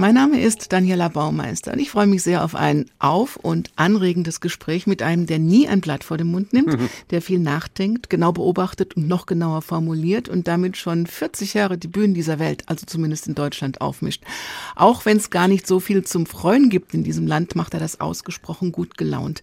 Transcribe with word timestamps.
mein 0.00 0.14
Name 0.14 0.40
ist 0.40 0.72
Daniela 0.72 1.08
Baumeister 1.08 1.74
und 1.74 1.78
ich 1.78 1.90
freue 1.90 2.06
mich 2.06 2.22
sehr 2.22 2.42
auf 2.42 2.54
ein 2.54 2.86
auf- 3.00 3.36
und 3.36 3.70
anregendes 3.76 4.40
Gespräch 4.40 4.86
mit 4.86 5.02
einem, 5.02 5.26
der 5.26 5.38
nie 5.38 5.68
ein 5.68 5.82
Blatt 5.82 6.04
vor 6.04 6.16
den 6.16 6.28
Mund 6.28 6.54
nimmt, 6.54 6.80
mhm. 6.80 6.88
der 7.10 7.20
viel 7.20 7.38
nachdenkt, 7.38 8.08
genau 8.08 8.32
beobachtet 8.32 8.96
und 8.96 9.08
noch 9.08 9.26
genauer 9.26 9.60
formuliert 9.60 10.30
und 10.30 10.48
damit 10.48 10.78
schon 10.78 11.06
40 11.06 11.52
Jahre 11.52 11.76
die 11.76 11.86
Bühnen 11.86 12.14
dieser 12.14 12.38
Welt, 12.38 12.62
also 12.64 12.86
zumindest 12.86 13.28
in 13.28 13.34
Deutschland, 13.34 13.82
aufmischt. 13.82 14.24
Auch 14.74 15.04
wenn 15.04 15.18
es 15.18 15.28
gar 15.28 15.48
nicht 15.48 15.66
so 15.66 15.80
viel 15.80 16.02
zum 16.02 16.24
Freuen 16.24 16.70
gibt 16.70 16.94
in 16.94 17.04
diesem 17.04 17.26
Land, 17.26 17.54
macht 17.54 17.74
er 17.74 17.80
das 17.80 18.00
ausgesprochen 18.00 18.72
gut 18.72 18.96
gelaunt. 18.96 19.42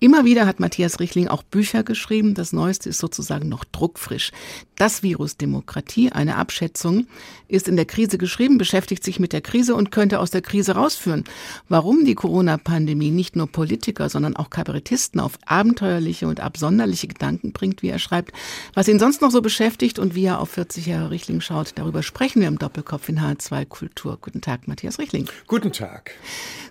Immer 0.00 0.26
wieder 0.26 0.44
hat 0.44 0.60
Matthias 0.60 1.00
Richling 1.00 1.28
auch 1.28 1.42
Bücher 1.42 1.82
geschrieben. 1.82 2.34
Das 2.34 2.52
Neueste 2.52 2.90
ist 2.90 2.98
sozusagen 2.98 3.48
noch 3.48 3.64
druckfrisch. 3.64 4.32
Das 4.76 5.02
Virus 5.02 5.38
Demokratie, 5.38 6.12
eine 6.12 6.36
Abschätzung, 6.36 7.06
ist 7.48 7.68
in 7.68 7.76
der 7.76 7.86
Krise 7.86 8.18
geschrieben, 8.18 8.58
beschäftigt 8.58 9.02
sich 9.02 9.18
mit 9.18 9.32
der 9.32 9.40
Krise 9.40 9.74
und 9.74 9.93
könnte 9.94 10.18
aus 10.18 10.32
der 10.32 10.42
Krise 10.42 10.72
rausführen. 10.72 11.22
Warum 11.68 12.04
die 12.04 12.16
Corona-Pandemie 12.16 13.12
nicht 13.12 13.36
nur 13.36 13.46
Politiker, 13.46 14.08
sondern 14.08 14.34
auch 14.34 14.50
Kabarettisten 14.50 15.20
auf 15.20 15.38
abenteuerliche 15.46 16.26
und 16.26 16.40
absonderliche 16.40 17.06
Gedanken 17.06 17.52
bringt, 17.52 17.80
wie 17.80 17.90
er 17.90 18.00
schreibt, 18.00 18.32
was 18.74 18.88
ihn 18.88 18.98
sonst 18.98 19.22
noch 19.22 19.30
so 19.30 19.40
beschäftigt 19.40 20.00
und 20.00 20.16
wie 20.16 20.24
er 20.24 20.40
auf 20.40 20.50
40 20.50 20.86
Jahre 20.86 21.10
Richling 21.12 21.40
schaut, 21.40 21.74
darüber 21.76 22.02
sprechen 22.02 22.40
wir 22.40 22.48
im 22.48 22.58
Doppelkopf 22.58 23.08
in 23.08 23.20
H2 23.20 23.66
Kultur. 23.66 24.18
Guten 24.20 24.40
Tag, 24.40 24.66
Matthias 24.66 24.98
Richling. 24.98 25.28
Guten 25.46 25.70
Tag. 25.70 26.10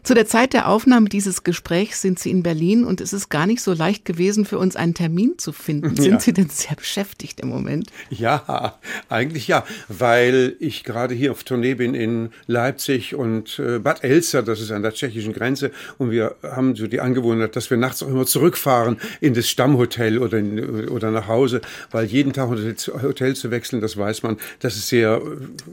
Zu 0.03 0.15
der 0.15 0.27
Zeit 0.27 0.51
der 0.51 0.67
Aufnahme 0.67 1.07
dieses 1.07 1.43
Gesprächs 1.43 2.01
sind 2.01 2.19
Sie 2.19 2.29
in 2.29 2.43
Berlin 2.43 2.83
und 2.83 2.99
es 2.99 3.13
ist 3.13 3.29
gar 3.29 3.47
nicht 3.47 3.61
so 3.61 3.71
leicht 3.71 4.03
gewesen, 4.03 4.43
für 4.43 4.59
uns 4.59 4.75
einen 4.75 4.95
Termin 4.95 5.35
zu 5.37 5.53
finden. 5.53 5.95
Sind 6.03 6.11
ja. 6.11 6.19
Sie 6.19 6.33
denn 6.33 6.49
sehr 6.49 6.75
beschäftigt 6.75 7.39
im 7.39 7.47
Moment? 7.47 7.89
Ja, 8.09 8.77
eigentlich 9.07 9.47
ja, 9.47 9.63
weil 9.87 10.57
ich 10.59 10.83
gerade 10.83 11.15
hier 11.15 11.31
auf 11.31 11.45
Tournee 11.45 11.75
bin 11.75 11.93
in 11.93 12.31
Leipzig 12.47 13.12
und 13.13 13.59
äh, 13.59 13.79
Bad 13.79 14.03
Elster, 14.03 14.41
das 14.41 14.59
ist 14.59 14.71
an 14.71 14.81
der 14.81 14.93
tschechischen 14.93 15.33
Grenze. 15.33 15.71
Und 15.97 16.11
wir 16.11 16.35
haben 16.43 16.75
so 16.75 16.87
die 16.87 16.99
Angewohnheit, 16.99 17.55
dass 17.55 17.69
wir 17.69 17.77
nachts 17.77 18.01
auch 18.03 18.07
immer 18.07 18.25
zurückfahren 18.25 18.97
in 19.21 19.33
das 19.33 19.49
Stammhotel 19.49 20.17
oder, 20.17 20.39
in, 20.39 20.89
oder 20.89 21.11
nach 21.11 21.27
Hause, 21.27 21.61
weil 21.91 22.05
jeden 22.05 22.33
Tag 22.33 22.49
Hotel 22.49 23.35
zu 23.35 23.51
wechseln, 23.51 23.81
das 23.81 23.97
weiß 23.97 24.23
man, 24.23 24.37
das 24.59 24.75
ist 24.75 24.89
sehr, 24.89 25.21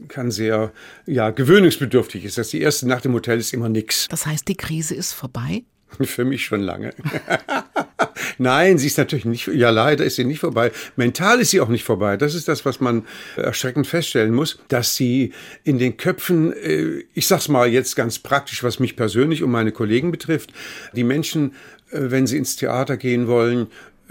kann 0.09 0.31
sehr, 0.31 0.73
ja, 1.07 1.31
gewöhnungsbedürftig 1.31 2.25
ist. 2.25 2.39
Das 2.39 2.51
die 2.51 2.61
erste 2.61 2.87
Nacht 2.89 3.05
im 3.05 3.15
Hotel 3.15 3.39
ist 3.39 3.53
immer 3.53 3.69
nix. 3.69 4.07
Das 4.09 4.27
heißt, 4.27 4.47
die 4.49 4.57
Krise 4.57 4.95
ist 4.95 5.13
vorbei? 5.13 5.63
Für 6.05 6.25
mich 6.25 6.45
schon 6.45 6.61
lange. 6.61 6.95
Nein, 8.39 8.79
sie 8.79 8.87
ist 8.87 8.99
natürlich 8.99 9.25
nicht, 9.25 9.49
ja 9.49 9.71
leider 9.71 10.05
ist 10.05 10.17
sie 10.17 10.25
nicht 10.25 10.41
vorbei. 10.41 10.73
Mental 10.97 11.41
ist 11.41 11.51
sie 11.51 11.61
auch 11.61 11.69
nicht 11.69 11.85
vorbei. 11.85 12.17
Das 12.17 12.35
ist 12.35 12.49
das, 12.49 12.65
was 12.65 12.81
man 12.81 13.07
erschreckend 13.37 13.87
feststellen 13.87 14.35
muss, 14.35 14.61
dass 14.69 14.97
sie 14.97 15.33
in 15.65 15.79
den 15.79 15.97
Köpfen, 15.97 16.53
äh, 16.53 17.05
ich 17.15 17.27
sag's 17.27 17.49
mal 17.49 17.69
jetzt 17.69 17.97
ganz 17.97 18.19
praktisch, 18.19 18.63
was 18.63 18.79
mich 18.79 18.97
persönlich 18.97 19.43
und 19.43 19.51
meine 19.51 19.73
Kollegen 19.73 20.11
betrifft, 20.11 20.53
die 20.95 21.05
Menschen 21.05 21.53
äh, 21.91 22.11
wenn 22.11 22.27
sie 22.27 22.39
ins 22.39 22.57
Theater 22.57 22.97
gehen 22.97 23.27
wollen, 23.27 23.67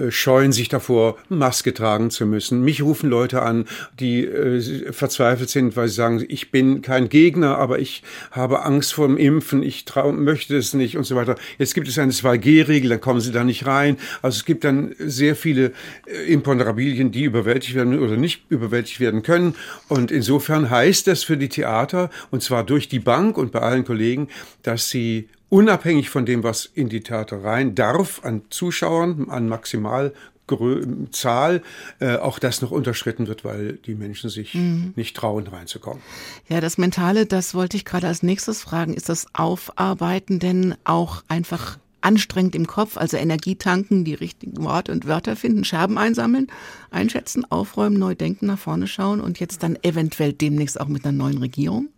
scheuen 0.09 0.51
sich 0.51 0.69
davor, 0.69 1.17
Maske 1.29 1.73
tragen 1.73 2.09
zu 2.09 2.25
müssen. 2.25 2.63
Mich 2.63 2.81
rufen 2.81 3.09
Leute 3.09 3.41
an, 3.41 3.65
die 3.99 4.25
äh, 4.25 4.91
verzweifelt 4.91 5.49
sind, 5.49 5.75
weil 5.75 5.87
sie 5.87 5.95
sagen, 5.95 6.25
ich 6.27 6.51
bin 6.51 6.81
kein 6.81 7.09
Gegner, 7.09 7.57
aber 7.57 7.79
ich 7.79 8.03
habe 8.31 8.63
Angst 8.63 8.93
vor 8.93 9.07
dem 9.07 9.17
Impfen, 9.17 9.63
ich 9.63 9.85
trau, 9.85 10.11
möchte 10.11 10.57
es 10.57 10.73
nicht 10.73 10.97
und 10.97 11.03
so 11.03 11.15
weiter. 11.15 11.35
Jetzt 11.57 11.73
gibt 11.75 11.87
es 11.87 11.97
eine 11.99 12.11
2G-Regel, 12.11 12.89
dann 12.89 13.01
kommen 13.01 13.21
sie 13.21 13.31
da 13.31 13.43
nicht 13.43 13.65
rein. 13.65 13.97
Also 14.21 14.37
es 14.37 14.45
gibt 14.45 14.63
dann 14.63 14.95
sehr 14.99 15.35
viele 15.35 15.71
äh, 16.05 16.31
Imponderabilien, 16.31 17.11
die 17.11 17.23
überwältigt 17.23 17.75
werden 17.75 17.99
oder 17.99 18.17
nicht 18.17 18.43
überwältigt 18.49 18.99
werden 18.99 19.23
können. 19.23 19.55
Und 19.87 20.11
insofern 20.11 20.69
heißt 20.69 21.07
das 21.07 21.23
für 21.23 21.37
die 21.37 21.49
Theater, 21.49 22.09
und 22.31 22.43
zwar 22.43 22.63
durch 22.63 22.89
die 22.89 22.99
Bank 22.99 23.37
und 23.37 23.51
bei 23.51 23.59
allen 23.59 23.85
Kollegen, 23.85 24.29
dass 24.63 24.89
sie 24.89 25.27
unabhängig 25.49 26.09
von 26.09 26.25
dem, 26.25 26.43
was 26.43 26.65
in 26.65 26.89
die 26.89 27.01
Theater 27.01 27.43
rein 27.43 27.75
darf, 27.75 28.23
an 28.23 28.43
Zuschauern, 28.49 29.29
an 29.29 29.49
Maximalzahl, 29.49 30.13
äh, 31.99 32.17
auch 32.17 32.39
das 32.39 32.61
noch 32.61 32.71
unterschritten 32.71 33.27
wird, 33.27 33.43
weil 33.43 33.73
die 33.73 33.95
Menschen 33.95 34.29
sich 34.29 34.53
mhm. 34.55 34.93
nicht 34.95 35.15
trauen, 35.15 35.47
reinzukommen. 35.47 36.01
Ja, 36.47 36.61
das 36.61 36.77
Mentale, 36.77 37.25
das 37.25 37.53
wollte 37.53 37.77
ich 37.77 37.85
gerade 37.85 38.07
als 38.07 38.23
nächstes 38.23 38.61
fragen. 38.61 38.93
Ist 38.93 39.09
das 39.09 39.27
Aufarbeiten 39.33 40.39
denn 40.39 40.75
auch 40.83 41.23
einfach 41.27 41.77
anstrengend 42.01 42.55
im 42.55 42.67
Kopf, 42.67 42.97
also 42.97 43.17
Energie 43.17 43.55
tanken, 43.55 44.05
die 44.05 44.13
richtigen 44.13 44.63
Worte 44.63 44.91
und 44.91 45.05
Wörter 45.05 45.35
finden, 45.35 45.63
Scherben 45.63 45.97
einsammeln, 45.97 46.47
einschätzen, 46.91 47.45
aufräumen, 47.51 47.97
neu 47.97 48.15
denken, 48.15 48.45
nach 48.45 48.59
vorne 48.59 48.87
schauen 48.87 49.19
und 49.19 49.39
jetzt 49.39 49.63
dann 49.63 49.77
eventuell 49.83 50.33
demnächst 50.33 50.79
auch 50.79 50.87
mit 50.87 51.05
einer 51.05 51.17
neuen 51.17 51.39
Regierung? 51.39 51.89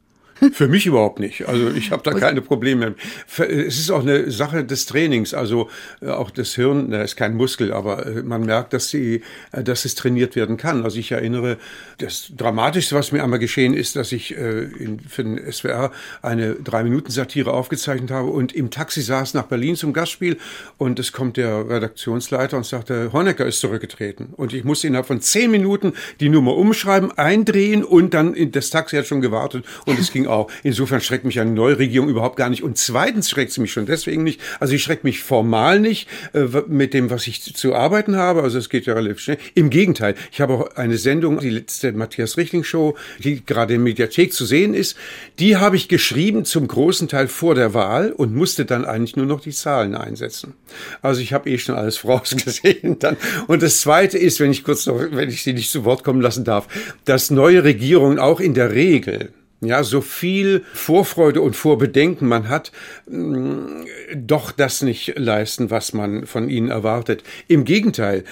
Für 0.53 0.67
mich 0.67 0.87
überhaupt 0.87 1.19
nicht. 1.19 1.47
Also 1.47 1.69
ich 1.69 1.91
habe 1.91 2.01
da 2.03 2.11
keine 2.11 2.41
Probleme. 2.41 2.95
Es 3.37 3.77
ist 3.77 3.91
auch 3.91 4.01
eine 4.01 4.31
Sache 4.31 4.65
des 4.65 4.87
Trainings. 4.87 5.35
Also 5.35 5.69
äh, 6.01 6.07
auch 6.07 6.31
das 6.31 6.55
Hirn, 6.55 6.89
da 6.89 7.03
ist 7.03 7.15
kein 7.15 7.35
Muskel, 7.35 7.71
aber 7.71 8.07
äh, 8.07 8.23
man 8.23 8.45
merkt, 8.45 8.73
dass, 8.73 8.89
sie, 8.89 9.21
äh, 9.51 9.63
dass 9.63 9.85
es 9.85 9.93
trainiert 9.93 10.35
werden 10.35 10.57
kann. 10.57 10.83
Also 10.83 10.97
ich 10.97 11.11
erinnere, 11.11 11.57
das 11.99 12.31
Dramatischste, 12.35 12.95
was 12.95 13.11
mir 13.11 13.23
einmal 13.23 13.37
geschehen 13.37 13.75
ist, 13.75 13.95
dass 13.95 14.11
ich 14.11 14.33
für 14.33 15.23
den 15.23 15.51
SWR 15.51 15.91
eine 16.21 16.55
Drei-Minuten-Satire 16.55 17.51
aufgezeichnet 17.51 18.09
habe 18.09 18.29
und 18.29 18.53
im 18.53 18.71
Taxi 18.71 19.01
saß 19.01 19.33
nach 19.33 19.43
Berlin 19.43 19.75
zum 19.75 19.93
Gastspiel 19.93 20.37
und 20.77 20.99
es 20.99 21.11
kommt 21.11 21.37
der 21.37 21.69
Redaktionsleiter 21.69 22.57
und 22.57 22.65
sagte, 22.65 23.13
Honecker 23.13 23.45
ist 23.45 23.59
zurückgetreten. 23.59 24.33
Und 24.35 24.53
ich 24.53 24.63
musste 24.63 24.87
innerhalb 24.87 25.07
von 25.07 25.21
zehn 25.21 25.51
Minuten 25.51 25.93
die 26.19 26.29
Nummer 26.29 26.55
umschreiben, 26.55 27.11
eindrehen 27.11 27.83
und 27.83 28.13
dann 28.13 28.35
das 28.51 28.71
Taxi 28.71 28.97
hat 28.97 29.05
schon 29.05 29.21
gewartet 29.21 29.65
und 29.85 29.99
es 29.99 30.11
ging 30.11 30.27
auch. 30.31 30.49
Insofern 30.63 31.01
schreckt 31.01 31.25
mich 31.25 31.39
eine 31.39 31.51
neue 31.51 31.77
Regierung 31.77 32.09
überhaupt 32.09 32.37
gar 32.37 32.49
nicht. 32.49 32.63
Und 32.63 32.77
zweitens 32.77 33.29
schreckt 33.29 33.51
sie 33.51 33.61
mich 33.61 33.71
schon 33.71 33.85
deswegen 33.85 34.23
nicht. 34.23 34.41
Also 34.59 34.73
ich 34.73 34.81
schreckt 34.81 35.03
mich 35.03 35.21
formal 35.21 35.79
nicht 35.79 36.07
äh, 36.33 36.45
mit 36.67 36.93
dem, 36.93 37.09
was 37.09 37.27
ich 37.27 37.41
zu 37.55 37.75
arbeiten 37.75 38.15
habe. 38.15 38.41
Also 38.41 38.57
es 38.57 38.69
geht 38.69 38.85
ja 38.85 38.93
relativ 38.93 39.19
schnell. 39.19 39.37
Im 39.53 39.69
Gegenteil, 39.69 40.15
ich 40.31 40.41
habe 40.41 40.53
auch 40.53 40.75
eine 40.75 40.97
Sendung, 40.97 41.39
die 41.39 41.49
letzte 41.49 41.91
Matthias 41.91 42.37
Richling 42.37 42.63
Show, 42.63 42.95
die 43.19 43.45
gerade 43.45 43.75
in 43.75 43.83
Mediathek 43.83 44.33
zu 44.33 44.45
sehen 44.45 44.73
ist. 44.73 44.95
Die 45.39 45.57
habe 45.57 45.75
ich 45.75 45.87
geschrieben 45.87 46.45
zum 46.45 46.67
großen 46.67 47.07
Teil 47.07 47.27
vor 47.27 47.55
der 47.55 47.73
Wahl 47.73 48.11
und 48.11 48.33
musste 48.33 48.65
dann 48.65 48.85
eigentlich 48.85 49.15
nur 49.15 49.25
noch 49.25 49.41
die 49.41 49.51
Zahlen 49.51 49.95
einsetzen. 49.95 50.53
Also 51.01 51.21
ich 51.21 51.33
habe 51.33 51.49
eh 51.49 51.57
schon 51.57 51.75
alles 51.75 51.97
vorausgesehen 52.01 52.99
dann. 52.99 53.17
Und 53.47 53.61
das 53.61 53.81
zweite 53.81 54.17
ist, 54.17 54.39
wenn 54.39 54.51
ich 54.51 54.63
kurz 54.63 54.85
noch, 54.85 54.99
wenn 55.11 55.29
ich 55.29 55.43
Sie 55.43 55.53
nicht 55.53 55.71
zu 55.71 55.85
Wort 55.85 56.03
kommen 56.03 56.21
lassen 56.21 56.43
darf, 56.43 56.67
dass 57.05 57.31
neue 57.31 57.63
Regierungen 57.63 58.19
auch 58.19 58.39
in 58.39 58.53
der 58.53 58.71
Regel 58.71 59.33
ja, 59.61 59.83
so 59.83 60.01
viel 60.01 60.63
Vorfreude 60.73 61.41
und 61.41 61.55
Vorbedenken 61.55 62.27
man 62.27 62.49
hat, 62.49 62.71
mm, 63.07 63.85
doch 64.15 64.51
das 64.51 64.81
nicht 64.81 65.13
leisten, 65.17 65.69
was 65.69 65.93
man 65.93 66.25
von 66.25 66.49
ihnen 66.49 66.69
erwartet. 66.69 67.23
Im 67.47 67.63
Gegenteil, 67.63 68.23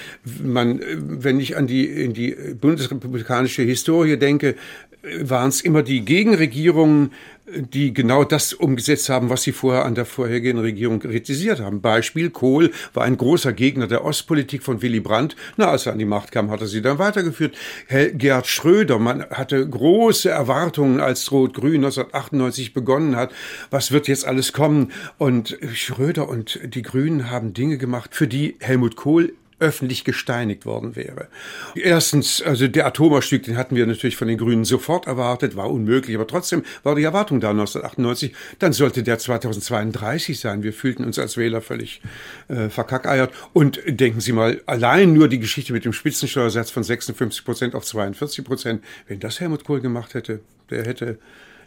man, 0.44 0.82
wenn 0.98 1.40
ich 1.40 1.56
an 1.56 1.68
die, 1.68 1.86
in 1.86 2.14
die 2.14 2.32
bundesrepublikanische 2.60 3.62
Historie 3.62 4.18
denke, 4.18 4.56
waren 5.04 5.50
es 5.50 5.62
immer 5.62 5.82
die 5.82 6.04
Gegenregierungen, 6.04 7.12
die 7.52 7.94
genau 7.94 8.24
das 8.24 8.54
umgesetzt 8.54 9.10
haben, 9.10 9.30
was 9.30 9.44
sie 9.44 9.54
vorher 9.54 9.86
an 9.86 9.96
der 9.96 10.06
vorhergehenden 10.06 10.64
Regierung 10.64 11.00
kritisiert 11.00 11.60
haben. 11.60 11.82
Beispiel 11.82 12.30
Kohl 12.30 12.72
war 12.94 13.06
ein 13.06 13.18
großer 13.18 13.54
Gegner 13.54 13.88
der 13.88 14.06
Ostpolitik 14.06 14.62
von 14.62 14.82
Willy 14.82 15.00
Brandt. 15.00 15.36
Na, 15.58 15.70
als 15.70 15.86
er 15.86 15.94
an 15.94 16.00
die 16.00 16.06
Macht 16.06 16.32
kam, 16.32 16.52
hat 16.52 16.62
er 16.62 16.68
sie 16.68 16.82
dann 16.82 17.00
weitergeführt. 17.00 17.56
Gerd 17.88 18.46
Schröder, 18.46 19.00
man 19.00 19.26
hatte 19.32 19.68
große 19.68 20.30
Erwartungen, 20.30 21.00
als 21.00 21.32
Rot-Grün 21.32 21.86
1998 21.86 22.74
begonnen 22.74 23.16
hat. 23.16 23.32
Was 23.72 23.92
wird 23.92 24.08
jetzt 24.08 24.28
alles 24.28 24.54
kommen? 24.54 24.92
Und 25.18 25.58
Schröder 25.74 26.30
und 26.30 26.60
die 26.64 26.84
Grünen 26.84 27.32
haben 27.32 27.54
Dinge 27.54 27.78
gemacht, 27.78 28.14
für 28.14 28.28
die 28.28 28.58
Helmut 28.60 28.96
Kohl 28.96 29.34
öffentlich 29.60 30.04
gesteinigt 30.04 30.66
worden 30.66 30.96
wäre. 30.96 31.28
Erstens, 31.76 32.42
also 32.42 32.68
der 32.68 32.86
Atomausstieg, 32.86 33.44
den 33.44 33.58
hatten 33.58 33.76
wir 33.76 33.86
natürlich 33.86 34.16
von 34.16 34.28
den 34.28 34.38
Grünen 34.38 34.66
sofort 34.66 35.08
erwartet, 35.08 35.56
war 35.56 35.70
unmöglich, 35.70 36.16
aber 36.16 36.28
trotzdem 36.28 36.64
war 36.84 36.96
die 36.96 37.04
Erwartung 37.04 37.40
da 37.40 37.52
1998. 37.52 38.34
Dann 38.60 38.74
sollte 38.74 39.04
der 39.04 39.20
2032 39.20 40.40
sein. 40.40 40.64
Wir 40.64 40.74
fühlten 40.74 41.04
uns 41.04 41.20
als 41.20 41.38
Wähler 41.38 41.62
völlig 41.62 42.02
äh, 42.48 42.70
verkackeiert. 42.70 43.32
Und 43.54 43.82
denken 43.86 44.22
Sie 44.22 44.32
mal, 44.32 44.62
allein 44.66 45.14
nur 45.14 45.28
die 45.28 45.40
Geschichte 45.40 45.74
mit 45.74 45.86
dem 45.86 45.94
Spitzensteuersatz 45.94 46.72
von 46.72 46.84
56 46.84 47.46
Prozent 47.46 47.76
auf 47.76 47.86
42 47.86 48.46
Prozent, 48.46 48.84
wenn 49.08 49.20
das 49.20 49.40
Helmut 49.40 49.64
Kohl 49.64 49.82
gemacht 49.82 50.14
hätte, 50.14 50.42
der 50.70 50.86
hätte 50.86 51.20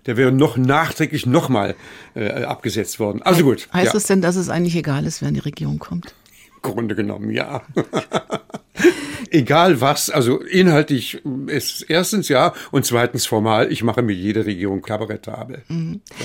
der 0.07 0.17
wäre 0.17 0.33
noch 0.33 0.57
nachträglich 0.57 1.27
nochmal 1.27 1.77
äh, 2.15 2.45
abgesetzt 2.45 2.99
worden. 2.99 3.23
Also 3.23 3.45
gut. 3.45 3.69
Heißt 3.73 3.93
ja. 3.93 3.99
es 3.99 4.05
denn, 4.05 4.21
dass 4.21 4.37
es 4.37 4.49
eigentlich 4.49 4.75
egal 4.75 5.07
ist, 5.07 5.21
wer 5.21 5.29
in 5.29 5.35
die 5.35 5.41
Regierung 5.41 5.79
kommt? 5.79 6.15
Grunde 6.63 6.95
genommen, 6.95 7.31
ja. 7.31 7.63
Egal 9.31 9.81
was, 9.81 10.11
also 10.11 10.41
inhaltlich 10.41 11.21
ist 11.47 11.83
erstens 11.89 12.29
ja 12.29 12.53
und 12.71 12.85
zweitens 12.85 13.25
formal, 13.27 13.71
ich 13.73 13.83
mache 13.83 14.03
mit 14.03 14.17
jeder 14.19 14.45
Regierung 14.47 14.83
kabarettabel. 14.83 15.63
Mhm. 15.69 16.01
So. 16.19 16.25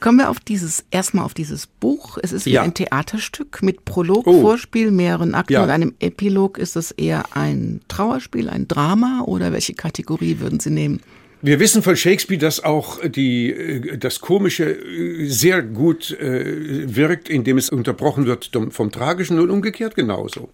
Kommen 0.00 0.18
wir 0.18 0.30
auf 0.30 0.40
dieses, 0.40 0.84
erstmal 0.90 1.24
auf 1.24 1.34
dieses 1.34 1.66
Buch. 1.66 2.18
Es 2.22 2.32
ist 2.32 2.46
wie 2.46 2.50
Ja. 2.52 2.62
ein 2.62 2.74
Theaterstück 2.74 3.62
mit 3.62 3.84
Prolog, 3.84 4.26
Oh. 4.26 4.40
Vorspiel, 4.42 4.90
mehreren 4.90 5.34
Akten 5.34 5.54
Ja. 5.54 5.62
und 5.64 5.70
einem 5.70 5.94
Epilog. 6.00 6.58
Ist 6.58 6.76
es 6.76 6.90
eher 6.92 7.24
ein 7.34 7.80
Trauerspiel, 7.88 8.48
ein 8.50 8.68
Drama 8.68 9.22
oder 9.26 9.52
welche 9.52 9.74
Kategorie 9.74 10.38
würden 10.38 10.60
Sie 10.60 10.70
nehmen? 10.70 11.00
Wir 11.42 11.60
wissen 11.60 11.82
von 11.82 11.96
Shakespeare, 11.96 12.40
dass 12.40 12.64
auch 12.64 12.98
die, 13.04 13.52
äh, 13.52 13.98
das 13.98 14.20
Komische 14.20 14.70
äh, 14.70 15.26
sehr 15.26 15.60
gut 15.60 16.10
äh, 16.12 16.96
wirkt, 16.96 17.28
indem 17.28 17.58
es 17.58 17.68
unterbrochen 17.68 18.24
wird 18.24 18.50
vom- 18.70 18.90
Tragischen 18.90 19.38
und 19.38 19.50
umgekehrt 19.50 19.94
genauso. 19.94 20.48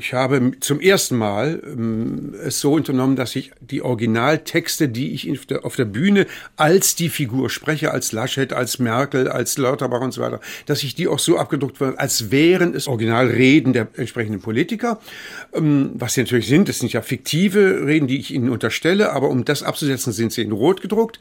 Ich 0.00 0.12
habe 0.12 0.52
zum 0.60 0.80
ersten 0.80 1.16
Mal 1.16 1.62
ähm, 1.64 2.34
es 2.44 2.60
so 2.60 2.74
unternommen, 2.74 3.16
dass 3.16 3.34
ich 3.34 3.52
die 3.60 3.80
Originaltexte, 3.80 4.88
die 4.90 5.14
ich 5.14 5.30
auf 5.62 5.76
der, 5.76 5.84
Bühne 5.86 6.26
als 6.56 6.96
die 6.96 7.08
Figur 7.08 7.48
spreche, 7.48 7.92
als 7.92 8.12
Laschet, 8.12 8.52
als 8.52 8.78
Merkel, 8.78 9.28
als 9.28 9.56
Lauterbach 9.56 10.02
und 10.02 10.12
so 10.12 10.20
weiter, 10.20 10.40
dass 10.66 10.82
ich 10.82 10.94
die 10.94 11.08
auch 11.08 11.18
so 11.18 11.38
abgedruckt 11.38 11.80
wird, 11.80 11.98
als 11.98 12.30
wären 12.30 12.74
es 12.74 12.88
Originalreden 12.88 13.72
der 13.72 13.88
entsprechenden 13.94 14.42
Politiker. 14.42 15.00
Ähm, 15.54 15.92
was 15.94 16.12
sie 16.14 16.20
natürlich 16.20 16.48
sind, 16.48 16.68
das 16.68 16.80
sind 16.80 16.92
ja 16.92 17.00
fiktive 17.00 17.86
Reden, 17.86 18.06
die 18.06 18.18
ich 18.18 18.34
ihnen 18.34 18.50
unterstelle, 18.50 19.12
aber 19.12 19.30
um 19.30 19.46
das 19.46 19.62
abzusetzen, 19.62 20.12
sind 20.12 20.25
sie 20.32 20.42
in 20.42 20.52
Rot 20.52 20.80
gedruckt. 20.80 21.20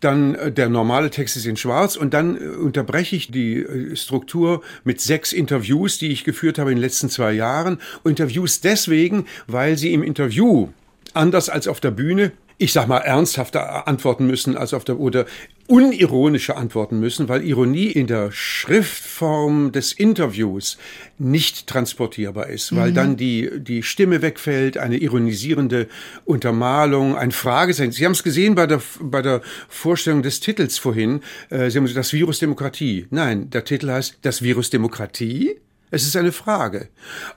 Dann 0.00 0.34
äh, 0.34 0.52
der 0.52 0.68
normale 0.68 1.10
Text 1.10 1.36
ist 1.36 1.46
in 1.46 1.56
Schwarz 1.56 1.96
und 1.96 2.14
dann 2.14 2.36
äh, 2.36 2.40
unterbreche 2.40 3.16
ich 3.16 3.30
die 3.30 3.58
äh, 3.58 3.96
Struktur 3.96 4.62
mit 4.84 5.00
sechs 5.00 5.32
Interviews, 5.32 5.98
die 5.98 6.08
ich 6.08 6.24
geführt 6.24 6.58
habe 6.58 6.70
in 6.70 6.76
den 6.76 6.82
letzten 6.82 7.08
zwei 7.08 7.32
Jahren. 7.32 7.78
Interviews 8.04 8.60
deswegen, 8.60 9.26
weil 9.46 9.76
sie 9.76 9.92
im 9.92 10.02
Interview 10.02 10.68
anders 11.14 11.48
als 11.48 11.68
auf 11.68 11.80
der 11.80 11.90
Bühne 11.90 12.32
ich 12.62 12.72
sag 12.72 12.86
mal, 12.86 12.98
ernsthafter 12.98 13.88
antworten 13.88 14.26
müssen 14.26 14.56
als 14.56 14.72
auf 14.72 14.84
der, 14.84 15.00
oder 15.00 15.26
unironischer 15.66 16.56
antworten 16.56 17.00
müssen, 17.00 17.28
weil 17.28 17.44
Ironie 17.44 17.86
in 17.86 18.06
der 18.06 18.30
Schriftform 18.30 19.72
des 19.72 19.92
Interviews 19.92 20.78
nicht 21.18 21.66
transportierbar 21.66 22.48
ist, 22.48 22.74
weil 22.76 22.92
dann 22.92 23.16
die, 23.16 23.50
die 23.58 23.82
Stimme 23.82 24.22
wegfällt, 24.22 24.78
eine 24.78 24.96
ironisierende 24.98 25.88
Untermalung, 26.24 27.16
ein 27.16 27.32
Fragezeichen. 27.32 27.92
Sie 27.92 28.04
haben 28.04 28.12
es 28.12 28.22
gesehen 28.22 28.54
bei 28.54 28.66
der, 28.66 28.80
bei 29.00 29.22
der 29.22 29.40
Vorstellung 29.68 30.22
des 30.22 30.40
Titels 30.40 30.78
vorhin. 30.78 31.20
Äh, 31.50 31.70
Sie 31.70 31.78
haben 31.78 31.84
gesagt, 31.84 31.98
das 31.98 32.12
Virus 32.12 32.38
Demokratie. 32.38 33.06
Nein, 33.10 33.50
der 33.50 33.64
Titel 33.64 33.90
heißt 33.90 34.18
das 34.22 34.42
Virus 34.42 34.70
Demokratie. 34.70 35.56
Es 35.94 36.04
ist 36.04 36.16
eine 36.16 36.32
Frage. 36.32 36.88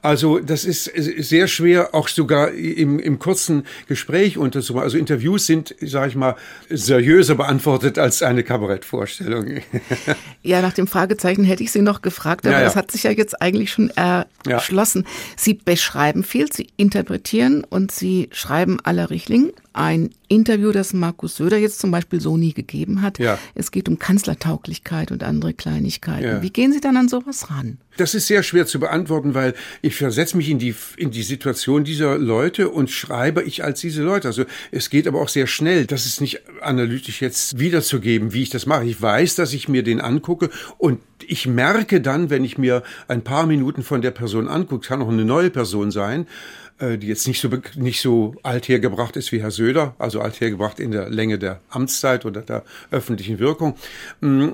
Also 0.02 0.40
das 0.40 0.64
ist 0.64 0.86
sehr 0.86 1.48
schwer, 1.48 1.94
auch 1.94 2.08
sogar 2.08 2.52
im, 2.52 3.00
im 3.00 3.20
kurzen 3.20 3.66
Gespräch 3.90 4.38
unterzumachen. 4.38 4.86
Also 4.86 4.98
Interviews 4.98 5.46
sind, 5.46 5.76
sage 5.82 6.08
ich 6.08 6.16
mal, 6.16 6.38
seriöser 6.70 7.36
beantwortet 7.36 8.00
als 8.00 8.24
eine 8.24 8.44
Kabarettvorstellung. 8.44 9.58
Ja, 10.42 10.62
nach 10.62 10.74
dem 10.74 10.86
Fragezeichen 10.88 11.44
hätte 11.44 11.64
ich 11.64 11.72
Sie 11.72 11.82
noch 11.82 12.02
gefragt, 12.04 12.46
aber 12.46 12.54
Ja, 12.54 12.60
ja. 12.60 12.66
das 12.66 12.76
hat 12.76 12.92
sich 12.92 13.04
ja 13.04 13.12
jetzt 13.12 13.42
eigentlich 13.42 13.72
schon 13.72 13.92
erschlossen. 14.46 15.06
Sie 15.36 15.56
beschreiben 15.56 16.24
viel, 16.24 16.52
Sie 16.52 16.68
interpretieren 16.78 17.64
und 17.64 17.92
Sie 17.92 18.30
schreiben 18.32 18.78
aller 18.84 19.10
Richling. 19.10 19.52
Ein 19.76 20.12
Interview, 20.30 20.72
das 20.72 20.94
Markus 20.94 21.36
Söder 21.36 21.58
jetzt 21.58 21.80
zum 21.80 21.92
Beispiel 21.92 22.22
so 22.22 22.38
nie 22.38 22.54
gegeben 22.54 23.02
hat. 23.02 23.20
Ja. 23.20 23.38
Es 23.56 23.72
geht 23.72 23.90
um 23.90 24.00
Kanzlertauglichkeit 24.00 25.12
und 25.12 25.22
andere 25.22 25.54
Kleinigkeiten. 25.54 26.24
Ja. 26.26 26.42
Wie 26.42 26.50
gehen 26.50 26.72
Sie 26.72 26.80
dann 26.80 26.96
an 26.96 27.10
sowas 27.10 27.50
ran? 27.50 27.78
Das 27.98 28.16
ist 28.16 28.28
sehr 28.28 28.42
schwer 28.42 28.66
zu 28.66 28.80
beantworten, 28.80 29.34
weil 29.34 29.54
ich 29.82 29.96
versetze 29.96 30.38
mich 30.38 30.50
in 30.50 30.60
die, 30.60 30.74
in 30.96 31.12
die 31.12 31.24
Situation 31.24 31.84
dieser 31.84 32.18
Leute 32.18 32.70
und 32.70 32.90
schreibe 32.90 33.44
ich 33.44 33.66
als 33.66 33.82
diese 33.82 34.02
Leute. 34.02 34.30
Also 34.30 34.46
es 34.72 34.90
geht 34.90 35.08
aber 35.08 35.22
auch 35.22 35.30
sehr 35.30 35.46
schnell. 35.46 35.86
Das 35.86 36.06
ist 36.06 36.22
nicht 36.22 36.40
analytisch 36.62 37.22
jetzt 37.22 37.60
wiederzugeben, 37.60 38.32
wie 38.32 38.44
ich 38.44 38.50
das 38.50 38.66
mache. 38.66 38.86
Ich 38.86 39.02
weiß, 39.02 39.36
dass 39.36 39.52
ich 39.52 39.68
mir 39.68 39.84
den 39.84 40.00
angucke 40.00 40.52
und 40.78 41.00
ich 41.28 41.48
merke 41.48 42.00
dann, 42.00 42.30
wenn 42.30 42.46
ich 42.46 42.58
mir 42.58 42.84
ein 43.08 43.24
paar 43.24 43.46
Minuten 43.46 43.84
von 43.84 44.02
der 44.02 44.12
Person 44.12 44.48
angucke, 44.48 44.88
kann 44.88 45.02
auch 45.02 45.10
eine 45.10 45.26
neue 45.26 45.50
Person 45.50 45.92
sein, 45.92 46.28
die 46.82 47.08
jetzt 47.08 47.28
nicht 47.28 47.40
so, 47.40 47.50
nicht 47.76 48.02
so 48.02 48.36
althergebracht 48.44 49.16
ist 49.16 49.32
wie 49.32 49.42
Herr 49.42 49.52
Söder, 49.52 49.96
also 49.98 50.20
althergebracht 50.20 50.80
in 50.80 50.92
der 50.92 51.10
Länge 51.10 51.40
der 51.40 51.62
Amtszeit 51.70 52.26
oder 52.26 52.42
der 52.42 52.64
öffentlichen 52.92 53.40
Wirkung, 53.40 53.76
mh, 54.20 54.54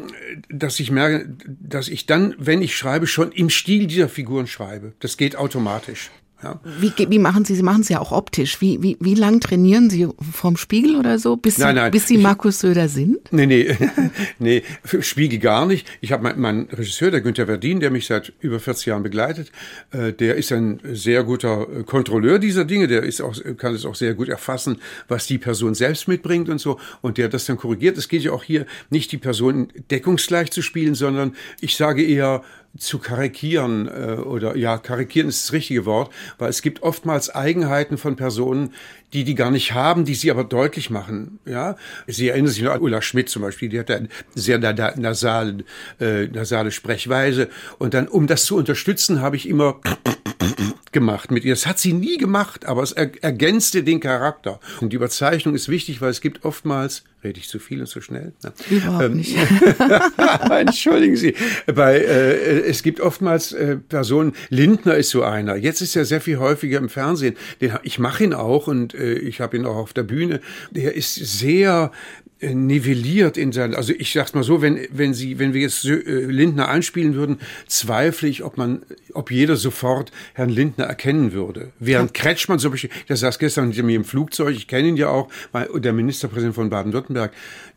dass 0.49 0.79
ich 0.79 0.91
merke, 0.91 1.27
dass 1.47 1.87
ich 1.87 2.05
dann, 2.05 2.35
wenn 2.37 2.61
ich 2.61 2.75
schreibe, 2.75 3.07
schon 3.07 3.31
im 3.31 3.49
Stil 3.49 3.87
dieser 3.87 4.09
Figuren 4.09 4.45
schreibe. 4.47 4.93
Das 4.99 5.17
geht 5.17 5.35
automatisch. 5.35 6.11
Ja. 6.43 6.59
Wie, 6.79 6.91
wie 7.09 7.19
machen 7.19 7.45
Sie, 7.45 7.55
Sie 7.55 7.63
machen 7.63 7.81
es 7.81 7.89
ja 7.89 7.99
auch 7.99 8.11
optisch. 8.11 8.61
Wie, 8.61 8.81
wie, 8.81 8.97
wie 8.99 9.13
lang 9.15 9.39
trainieren 9.39 9.89
Sie 9.89 10.07
vorm 10.31 10.57
Spiegel 10.57 10.95
oder 10.95 11.19
so, 11.19 11.37
bis 11.37 11.57
Sie, 11.57 11.61
Nein, 11.61 11.75
nein, 11.75 11.91
bis 11.91 12.07
Sie 12.07 12.15
ich- 12.15 12.21
Markus 12.23 12.59
Söder 12.59 12.89
sind? 12.89 13.19
Nee, 13.31 13.45
nee, 13.45 13.77
nee, 14.39 14.63
Spiegel 15.01 15.39
gar 15.39 15.65
nicht. 15.65 15.87
Ich 16.01 16.11
habe 16.11 16.23
meinen 16.23 16.39
mein 16.41 16.67
Regisseur, 16.71 17.11
der 17.11 17.21
Günther 17.21 17.45
Verdin, 17.45 17.79
der 17.79 17.91
mich 17.91 18.07
seit 18.07 18.33
über 18.39 18.59
40 18.59 18.87
Jahren 18.87 19.03
begleitet, 19.03 19.51
äh, 19.91 20.13
der 20.13 20.35
ist 20.35 20.51
ein 20.51 20.79
sehr 20.93 21.23
guter 21.23 21.67
äh, 21.79 21.83
Kontrolleur 21.83 22.39
dieser 22.39 22.65
Dinge, 22.65 22.87
der 22.87 23.03
ist 23.03 23.21
auch, 23.21 23.35
kann 23.57 23.75
es 23.75 23.85
auch 23.85 23.95
sehr 23.95 24.13
gut 24.13 24.29
erfassen, 24.29 24.77
was 25.07 25.27
die 25.27 25.37
Person 25.37 25.75
selbst 25.75 26.07
mitbringt 26.07 26.49
und 26.49 26.59
so, 26.59 26.79
und 27.01 27.17
der 27.17 27.29
das 27.29 27.45
dann 27.45 27.57
korrigiert. 27.57 27.97
Es 27.97 28.07
geht 28.09 28.23
ja 28.23 28.31
auch 28.31 28.43
hier 28.43 28.65
nicht 28.89 29.11
die 29.11 29.17
Person 29.17 29.67
deckungsgleich 29.91 30.51
zu 30.51 30.61
spielen, 30.61 30.95
sondern 30.95 31.35
ich 31.59 31.75
sage 31.75 32.03
eher, 32.03 32.41
zu 32.77 32.99
karikieren 32.99 33.87
äh, 33.87 34.21
oder 34.21 34.55
ja, 34.55 34.77
karikieren 34.77 35.29
ist 35.29 35.45
das 35.45 35.53
richtige 35.53 35.85
Wort, 35.85 36.13
weil 36.37 36.49
es 36.49 36.61
gibt 36.61 36.83
oftmals 36.83 37.29
Eigenheiten 37.29 37.97
von 37.97 38.15
Personen, 38.15 38.73
die 39.13 39.23
die 39.23 39.35
gar 39.35 39.51
nicht 39.51 39.73
haben, 39.73 40.05
die 40.05 40.15
sie 40.15 40.31
aber 40.31 40.43
deutlich 40.43 40.89
machen. 40.89 41.39
Ja, 41.45 41.75
Sie 42.07 42.29
erinnern 42.29 42.51
sich 42.51 42.63
noch 42.63 42.71
an 42.73 42.81
Ulla 42.81 43.01
Schmidt 43.01 43.29
zum 43.29 43.41
Beispiel, 43.41 43.69
die 43.69 43.79
hat 43.79 43.91
eine 43.91 44.07
sehr 44.35 44.57
na- 44.59 44.73
na- 44.73 44.93
nasale, 44.97 45.63
äh, 45.99 46.27
nasale 46.27 46.71
Sprechweise 46.71 47.49
und 47.77 47.93
dann, 47.93 48.07
um 48.07 48.27
das 48.27 48.45
zu 48.45 48.55
unterstützen, 48.55 49.21
habe 49.21 49.35
ich 49.35 49.47
immer 49.47 49.79
gemacht 50.91 51.31
mit 51.31 51.45
ihr. 51.45 51.53
Das 51.53 51.65
hat 51.67 51.79
sie 51.79 51.93
nie 51.93 52.17
gemacht, 52.17 52.65
aber 52.65 52.83
es 52.83 52.91
er 52.91 53.11
ergänzte 53.23 53.83
den 53.83 53.99
Charakter. 53.99 54.59
Und 54.81 54.91
die 54.91 54.95
Überzeichnung 54.97 55.55
ist 55.55 55.69
wichtig, 55.69 56.01
weil 56.01 56.09
es 56.09 56.19
gibt 56.21 56.43
oftmals, 56.43 57.03
rede 57.23 57.39
ich 57.39 57.47
zu 57.47 57.59
viel 57.59 57.79
und 57.81 57.87
zu 57.87 58.01
schnell? 58.01 58.33
Ja. 58.43 58.51
Überhaupt 58.69 59.03
Ähm, 59.05 59.13
nicht. 59.17 59.35
Entschuldigen 60.49 61.15
Sie. 61.15 61.35
Bei, 61.73 61.97
äh, 61.99 62.61
es 62.61 62.83
gibt 62.83 62.99
oftmals 62.99 63.51
äh, 63.53 63.77
Personen, 63.77 64.33
Lindner 64.49 64.95
ist 64.95 65.09
so 65.11 65.23
einer. 65.23 65.55
Jetzt 65.55 65.81
ist 65.81 65.95
er 65.95 66.05
sehr 66.05 66.19
viel 66.21 66.39
häufiger 66.39 66.79
im 66.79 66.89
Fernsehen. 66.89 67.35
Den, 67.61 67.73
ich 67.83 67.99
mache 67.99 68.23
ihn 68.23 68.33
auch 68.33 68.67
und 68.67 68.93
äh, 68.93 69.00
ich 69.01 69.41
habe 69.41 69.57
ihn 69.57 69.65
auch 69.65 69.75
auf 69.75 69.93
der 69.93 70.03
Bühne. 70.03 70.41
Der 70.71 70.95
ist 70.95 71.15
sehr 71.15 71.91
äh, 71.91 72.30
nivelliert 72.41 73.37
in 73.37 73.51
sein, 73.51 73.75
also 73.75 73.93
ich 73.97 74.13
sag's 74.13 74.33
mal 74.33 74.43
so, 74.43 74.61
wenn, 74.61 74.79
wenn 74.91 75.13
Sie, 75.13 75.39
wenn 75.39 75.53
wir 75.53 75.61
jetzt 75.61 75.85
äh, 75.85 75.95
Lindner 75.95 76.67
einspielen 76.69 77.15
würden, 77.15 77.39
zweifle 77.67 78.27
ich, 78.27 78.43
ob 78.43 78.57
man, 78.57 78.81
ob 79.13 79.31
jeder 79.31 79.55
sofort 79.55 80.11
Herrn 80.33 80.49
Lindner 80.49 80.85
erkennen 80.85 81.33
würde. 81.33 81.71
Während 81.79 82.13
Kretschmann 82.13 82.59
zum 82.59 82.71
Beispiel, 82.71 82.89
der 83.09 83.17
saß 83.17 83.39
gestern 83.39 83.65
hinter 83.65 83.83
mir 83.83 83.95
im 83.95 84.05
Flugzeug, 84.05 84.55
ich 84.55 84.67
kenne 84.67 84.89
ihn 84.89 84.97
ja 84.97 85.09
auch, 85.09 85.29
der 85.75 85.93
Ministerpräsident 85.93 86.55
von 86.55 86.69
Baden-Württemberg, 86.69 87.31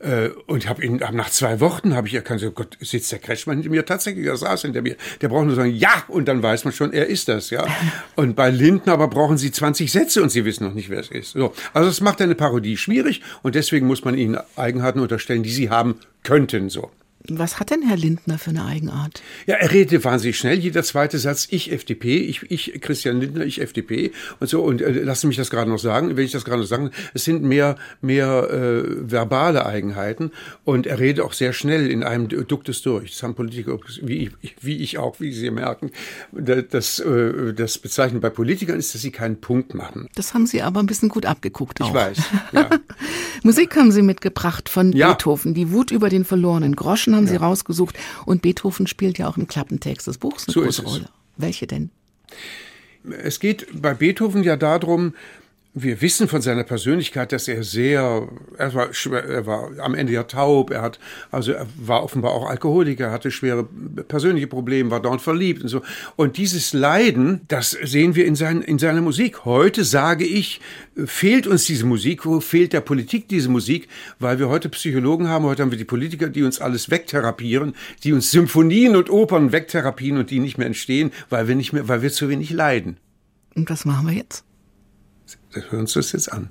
äh, 0.04 0.30
und 0.46 0.68
habe 0.68 0.84
ihn, 0.84 1.00
hab 1.00 1.14
nach 1.14 1.30
zwei 1.30 1.60
Wochen 1.60 1.94
habe 1.94 2.08
ich 2.08 2.14
erkannt, 2.14 2.40
so 2.40 2.50
Gott, 2.50 2.76
sitzt 2.80 3.10
der 3.12 3.18
Kretschmann 3.18 3.56
hinter 3.56 3.70
mir 3.70 3.84
tatsächlich, 3.84 4.26
er 4.26 4.36
saß 4.36 4.62
hinter 4.62 4.82
mir. 4.82 4.96
Der 5.20 5.28
braucht 5.28 5.46
nur 5.46 5.54
sagen, 5.54 5.74
ja, 5.74 6.04
und 6.08 6.28
dann 6.28 6.42
weiß 6.42 6.64
man 6.64 6.72
schon, 6.72 6.92
er 6.92 7.06
ist 7.06 7.28
das, 7.28 7.50
ja. 7.50 7.66
Und 8.16 8.36
bei 8.36 8.50
Lindner 8.50 8.92
aber 8.92 9.08
brauchen 9.08 9.38
Sie 9.38 9.50
20 9.50 9.90
Sätze 9.90 10.22
und 10.22 10.30
Sie 10.30 10.44
wissen 10.44 10.64
noch 10.64 10.74
nicht, 10.74 10.88
wer 10.88 11.00
es 11.00 11.10
ist. 11.10 11.32
So. 11.32 11.52
Also 11.72 11.88
das 11.88 12.00
macht 12.00 12.20
eine 12.20 12.34
Parodie 12.34 12.76
schwierig 12.76 13.22
und 13.42 13.54
deswegen 13.54 13.86
muss 13.86 14.04
man 14.04 14.16
ihnen 14.16 14.38
Eigenheiten 14.56 15.00
unterstellen, 15.00 15.42
die 15.42 15.52
sie 15.52 15.70
haben 15.70 16.00
könnten, 16.22 16.70
so. 16.70 16.90
Was 17.28 17.58
hat 17.58 17.70
denn 17.70 17.80
Herr 17.80 17.96
Lindner 17.96 18.36
für 18.38 18.50
eine 18.50 18.66
Eigenart? 18.66 19.22
Ja, 19.46 19.54
er 19.54 19.72
redet 19.72 20.04
wahnsinnig 20.04 20.36
schnell. 20.36 20.58
Jeder 20.58 20.82
zweite 20.82 21.18
Satz, 21.18 21.46
ich 21.50 21.72
FDP, 21.72 22.18
ich, 22.18 22.50
ich 22.50 22.78
Christian 22.82 23.18
Lindner, 23.18 23.46
ich 23.46 23.62
FDP 23.62 24.12
und 24.40 24.48
so. 24.50 24.60
Und 24.62 24.82
äh, 24.82 24.90
lassen 24.90 25.28
mich 25.28 25.38
das 25.38 25.48
gerade 25.48 25.70
noch 25.70 25.78
sagen, 25.78 26.18
wenn 26.18 26.24
ich 26.26 26.32
das 26.32 26.44
gerade 26.44 26.60
noch 26.60 26.68
sagen, 26.68 26.90
es 27.14 27.24
sind 27.24 27.42
mehr, 27.42 27.76
mehr 28.02 28.50
äh, 28.50 29.10
verbale 29.10 29.64
Eigenheiten. 29.64 30.32
Und 30.64 30.86
er 30.86 30.98
redet 30.98 31.24
auch 31.24 31.32
sehr 31.32 31.54
schnell 31.54 31.90
in 31.90 32.02
einem 32.02 32.28
Duktus 32.28 32.82
durch. 32.82 33.12
Das 33.12 33.22
haben 33.22 33.34
Politiker, 33.34 33.78
wie 34.02 34.30
ich, 34.42 34.56
wie 34.60 34.76
ich 34.82 34.98
auch, 34.98 35.18
wie 35.18 35.32
Sie 35.32 35.50
merken. 35.50 35.92
Das, 36.32 36.98
äh, 36.98 37.54
das 37.54 37.78
Bezeichnen 37.78 38.20
bei 38.20 38.28
Politikern 38.28 38.78
ist, 38.78 38.94
dass 38.94 39.00
sie 39.00 39.12
keinen 39.12 39.40
Punkt 39.40 39.72
machen. 39.72 40.08
Das 40.14 40.34
haben 40.34 40.46
Sie 40.46 40.60
aber 40.60 40.80
ein 40.80 40.86
bisschen 40.86 41.08
gut 41.08 41.24
abgeguckt 41.24 41.80
auch. 41.80 41.88
Ich 41.88 41.94
weiß, 41.94 42.18
ja. 42.52 42.68
Musik 43.42 43.76
haben 43.76 43.92
Sie 43.92 44.02
mitgebracht 44.02 44.68
von 44.68 44.92
Ja. 44.92 45.12
Beethoven. 45.12 45.54
Die 45.54 45.72
Wut 45.72 45.90
über 45.90 46.10
den 46.10 46.26
verlorenen 46.26 46.76
Groschen 46.76 47.13
haben 47.14 47.26
Sie 47.26 47.36
rausgesucht. 47.36 47.98
Und 48.26 48.42
Beethoven 48.42 48.86
spielt 48.86 49.18
ja 49.18 49.28
auch 49.28 49.36
im 49.36 49.46
Klappentext 49.46 50.06
des 50.06 50.18
Buchs 50.18 50.46
eine 50.46 50.52
So 50.54 50.62
große. 50.62 50.82
Rolle. 50.82 51.08
Welche 51.36 51.66
denn? 51.66 51.90
Es 53.22 53.40
geht 53.40 53.66
bei 53.80 53.94
Beethoven 53.94 54.42
ja 54.42 54.56
darum, 54.56 55.14
wir 55.76 56.00
wissen 56.00 56.28
von 56.28 56.40
seiner 56.40 56.62
Persönlichkeit, 56.62 57.32
dass 57.32 57.48
er 57.48 57.64
sehr, 57.64 58.28
er 58.56 58.74
war, 58.74 58.90
er 59.12 59.44
war 59.44 59.70
am 59.80 59.96
Ende 59.96 60.12
ja 60.12 60.22
taub, 60.22 60.70
er 60.70 60.82
hat, 60.82 61.00
also 61.32 61.50
er 61.50 61.66
war 61.76 62.04
offenbar 62.04 62.30
auch 62.30 62.48
Alkoholiker, 62.48 63.10
hatte 63.10 63.32
schwere 63.32 63.64
persönliche 64.06 64.46
Probleme, 64.46 64.92
war 64.92 65.02
dauernd 65.02 65.20
verliebt 65.20 65.62
und 65.62 65.68
so. 65.68 65.82
Und 66.14 66.36
dieses 66.36 66.72
Leiden, 66.72 67.40
das 67.48 67.72
sehen 67.72 68.14
wir 68.14 68.24
in, 68.24 68.36
sein, 68.36 68.62
in 68.62 68.78
seiner 68.78 69.00
Musik. 69.00 69.44
Heute 69.44 69.82
sage 69.82 70.24
ich, 70.24 70.60
fehlt 71.06 71.48
uns 71.48 71.64
diese 71.64 71.86
Musik, 71.86 72.22
fehlt 72.40 72.72
der 72.72 72.80
Politik 72.80 73.28
diese 73.28 73.48
Musik, 73.48 73.88
weil 74.20 74.38
wir 74.38 74.48
heute 74.48 74.68
Psychologen 74.68 75.26
haben, 75.26 75.44
heute 75.44 75.62
haben 75.62 75.72
wir 75.72 75.78
die 75.78 75.84
Politiker, 75.84 76.28
die 76.28 76.44
uns 76.44 76.60
alles 76.60 76.88
wegtherapieren, 76.88 77.74
die 78.04 78.12
uns 78.12 78.30
Symphonien 78.30 78.94
und 78.94 79.10
Opern 79.10 79.50
wegtherapien 79.50 80.18
und 80.18 80.30
die 80.30 80.38
nicht 80.38 80.56
mehr 80.56 80.68
entstehen, 80.68 81.10
weil 81.30 81.48
wir 81.48 81.56
nicht 81.56 81.72
mehr, 81.72 81.88
weil 81.88 82.02
wir 82.02 82.12
zu 82.12 82.28
wenig 82.28 82.50
leiden. 82.50 82.98
Und 83.56 83.68
was 83.68 83.84
machen 83.84 84.06
wir 84.06 84.14
jetzt? 84.14 84.44
Hören 85.54 85.80
uns 85.80 85.94
das 85.94 86.12
jetzt 86.12 86.32
an. 86.32 86.50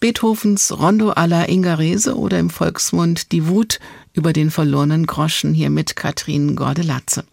Beethovens 0.00 0.78
Rondo 0.78 1.10
alla 1.10 1.48
Ingarese 1.48 2.16
oder 2.16 2.38
im 2.38 2.50
Volksmund 2.50 3.32
Die 3.32 3.46
Wut 3.48 3.80
über 4.12 4.32
den 4.32 4.50
verlorenen 4.50 5.06
Groschen 5.06 5.54
hier 5.54 5.70
mit 5.70 5.96
Katrin 5.96 6.56
Gordelatze. 6.56 7.24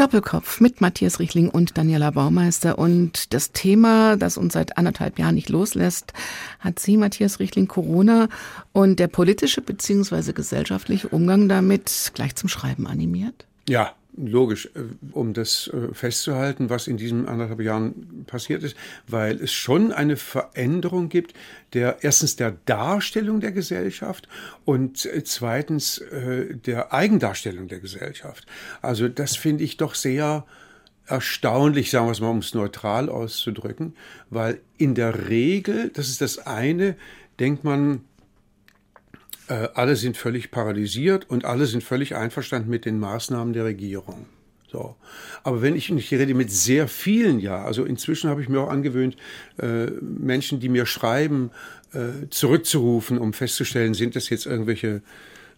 Doppelkopf 0.00 0.60
mit 0.60 0.80
Matthias 0.80 1.18
Richling 1.18 1.50
und 1.50 1.76
Daniela 1.76 2.10
Baumeister. 2.10 2.78
Und 2.78 3.34
das 3.34 3.52
Thema, 3.52 4.16
das 4.16 4.38
uns 4.38 4.54
seit 4.54 4.78
anderthalb 4.78 5.18
Jahren 5.18 5.34
nicht 5.34 5.50
loslässt, 5.50 6.14
hat 6.58 6.78
Sie, 6.78 6.96
Matthias 6.96 7.38
Richling, 7.38 7.68
Corona 7.68 8.30
und 8.72 8.98
der 8.98 9.08
politische 9.08 9.60
bzw. 9.60 10.32
gesellschaftliche 10.32 11.08
Umgang 11.08 11.50
damit 11.50 12.12
gleich 12.14 12.34
zum 12.34 12.48
Schreiben 12.48 12.86
animiert? 12.86 13.44
Ja, 13.68 13.92
logisch, 14.26 14.66
äh, 14.74 14.80
um 15.12 15.32
das 15.32 15.68
äh, 15.68 15.94
festzuhalten, 15.94 16.70
was 16.70 16.86
in 16.86 16.96
diesen 16.96 17.26
anderthalb 17.28 17.60
Jahren 17.60 18.24
passiert 18.26 18.62
ist, 18.62 18.76
weil 19.06 19.40
es 19.42 19.52
schon 19.52 19.92
eine 19.92 20.16
Veränderung 20.16 21.08
gibt, 21.08 21.34
der 21.72 21.98
erstens 22.02 22.36
der 22.36 22.56
Darstellung 22.64 23.40
der 23.40 23.52
Gesellschaft 23.52 24.28
und 24.64 25.06
äh, 25.06 25.24
zweitens 25.24 26.02
der 26.10 26.92
Eigendarstellung 26.92 27.68
der 27.68 27.80
Gesellschaft. 27.80 28.46
Also 28.82 29.08
das 29.08 29.36
finde 29.36 29.64
ich 29.64 29.76
doch 29.76 29.94
sehr 29.94 30.44
erstaunlich, 31.06 31.90
sagen 31.90 32.06
wir 32.06 32.12
es 32.12 32.20
mal, 32.20 32.30
um 32.30 32.38
es 32.38 32.54
neutral 32.54 33.08
auszudrücken, 33.08 33.94
weil 34.30 34.60
in 34.78 34.94
der 34.94 35.28
Regel, 35.28 35.90
das 35.94 36.08
ist 36.08 36.20
das 36.20 36.46
eine, 36.46 36.96
denkt 37.38 37.64
man, 37.64 38.04
alle 39.54 39.96
sind 39.96 40.16
völlig 40.16 40.50
paralysiert 40.50 41.28
und 41.28 41.44
alle 41.44 41.66
sind 41.66 41.82
völlig 41.82 42.14
einverstanden 42.14 42.70
mit 42.70 42.84
den 42.84 42.98
Maßnahmen 42.98 43.52
der 43.52 43.64
Regierung. 43.64 44.26
So. 44.70 44.94
Aber 45.42 45.62
wenn 45.62 45.74
ich, 45.74 45.90
ich 45.90 46.12
rede 46.12 46.34
mit 46.34 46.52
sehr 46.52 46.86
vielen, 46.86 47.40
ja, 47.40 47.64
also 47.64 47.84
inzwischen 47.84 48.30
habe 48.30 48.42
ich 48.42 48.48
mir 48.48 48.60
auch 48.60 48.70
angewöhnt, 48.70 49.16
äh, 49.58 49.86
Menschen, 50.00 50.60
die 50.60 50.68
mir 50.68 50.86
schreiben, 50.86 51.50
äh, 51.92 52.28
zurückzurufen, 52.30 53.18
um 53.18 53.32
festzustellen, 53.32 53.94
sind 53.94 54.14
das 54.14 54.28
jetzt 54.28 54.46
irgendwelche 54.46 55.02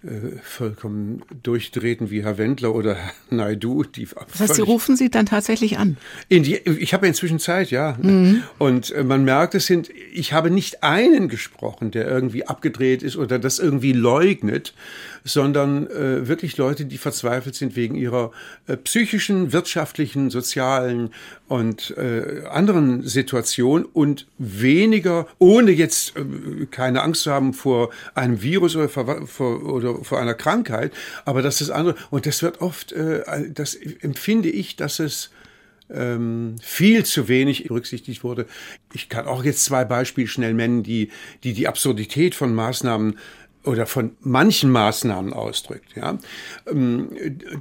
äh, 0.05 0.39
vollkommen 0.43 1.23
durchdrehten 1.45 2.11
wie 2.11 2.25
Herr 2.25 2.37
Wendler 2.37 2.75
oder 2.75 2.97
Herr 2.97 3.13
Naidu. 3.31 3.85
Die 3.85 4.09
das 4.33 4.41
heißt, 4.41 4.55
Sie 4.57 4.63
rufen 4.63 4.97
Sie 4.97 5.11
dann 5.11 5.27
tatsächlich 5.27 5.79
an? 5.79 5.97
In 6.29 6.43
die, 6.43 6.57
ich 6.57 6.93
habe 6.93 7.07
inzwischen 7.07 7.39
Zeit, 7.39 7.71
ja. 7.71 7.97
Mhm. 8.03 8.43
Und 8.59 8.91
äh, 8.91 9.05
man 9.05 9.25
merkt, 9.25 9.55
es 9.55 9.67
sind, 9.67 9.91
ich 10.13 10.33
habe 10.33 10.51
nicht 10.51 10.83
einen 10.83 11.29
gesprochen, 11.29 11.93
der 11.93 12.09
irgendwie 12.09 12.45
abgedreht 12.49 13.05
ist 13.05 13.17
oder 13.17 13.39
das 13.39 13.61
irgendwie 13.61 13.93
leugnet, 13.93 14.75
sondern 15.23 15.87
äh, 15.87 16.27
wirklich 16.27 16.57
Leute, 16.57 16.85
die 16.85 16.99
verzweifelt 16.99 17.55
sind 17.55 17.77
wegen 17.77 17.95
ihrer 17.95 18.33
äh, 18.67 18.77
psychischen, 18.77 19.53
wirtschaftlichen, 19.53 20.31
sozialen 20.31 21.11
und 21.49 21.95
anderen 22.51 23.03
Situation 23.03 23.85
und 23.85 24.27
weniger, 24.39 25.27
ohne 25.39 25.71
jetzt 25.71 26.15
keine 26.71 27.03
Angst 27.03 27.23
zu 27.23 27.31
haben 27.31 27.53
vor 27.53 27.91
einem 28.15 28.41
Virus 28.41 28.75
oder 28.75 28.89
vor, 28.89 29.27
vor, 29.27 29.63
oder 29.63 29.92
vor 30.03 30.21
einer 30.21 30.35
Krankheit, 30.35 30.93
aber 31.25 31.43
das 31.43 31.61
ist 31.61 31.71
andere. 31.71 31.97
Und 32.11 32.27
das 32.27 32.43
wird 32.43 32.61
oft, 32.61 32.93
äh, 32.93 33.23
das 33.53 33.75
empfinde 33.75 34.49
ich, 34.51 34.77
dass 34.77 34.99
es 34.99 35.31
ähm, 35.91 36.57
viel 36.63 37.05
zu 37.05 37.29
wenig 37.29 37.65
berücksichtigt 37.65 38.25
wurde. 38.25 38.47
Ich 38.93 39.09
kann 39.09 39.27
auch 39.27 39.45
jetzt 39.45 39.65
zwei 39.65 39.85
Beispiele 39.85 40.27
schnell 40.27 40.55
nennen, 40.55 40.83
die 40.83 41.11
die, 41.45 41.53
die 41.53 41.69
Absurdität 41.69 42.35
von 42.35 42.55
Maßnahmen 42.55 43.19
oder 43.65 43.87
von 43.87 44.17
manchen 44.21 44.71
Maßnahmen 44.71 45.33
ausdrückt, 45.33 45.95
ja, 45.95 46.19
ähm, 46.67 47.11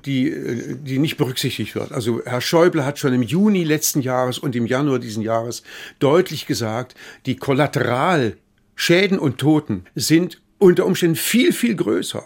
die, 0.06 0.76
die 0.82 0.98
nicht 0.98 1.18
berücksichtigt 1.18 1.76
wird. 1.76 1.92
Also 1.92 2.22
Herr 2.26 2.42
Schäuble 2.42 2.86
hat 2.86 2.98
schon 2.98 3.14
im 3.14 3.22
Juni 3.22 3.64
letzten 3.64 4.02
Jahres 4.02 4.40
und 4.40 4.56
im 4.56 4.66
Januar 4.66 5.00
diesen 5.00 5.22
Jahres 5.22 5.62
deutlich 6.00 6.48
gesagt, 6.48 6.96
die 7.28 7.36
Kollateralschäden 7.36 9.20
und 9.20 9.38
Toten 9.38 9.86
sind 9.94 10.41
unter 10.62 10.86
Umständen 10.86 11.16
viel, 11.16 11.54
viel 11.54 11.76
größer. 11.76 12.24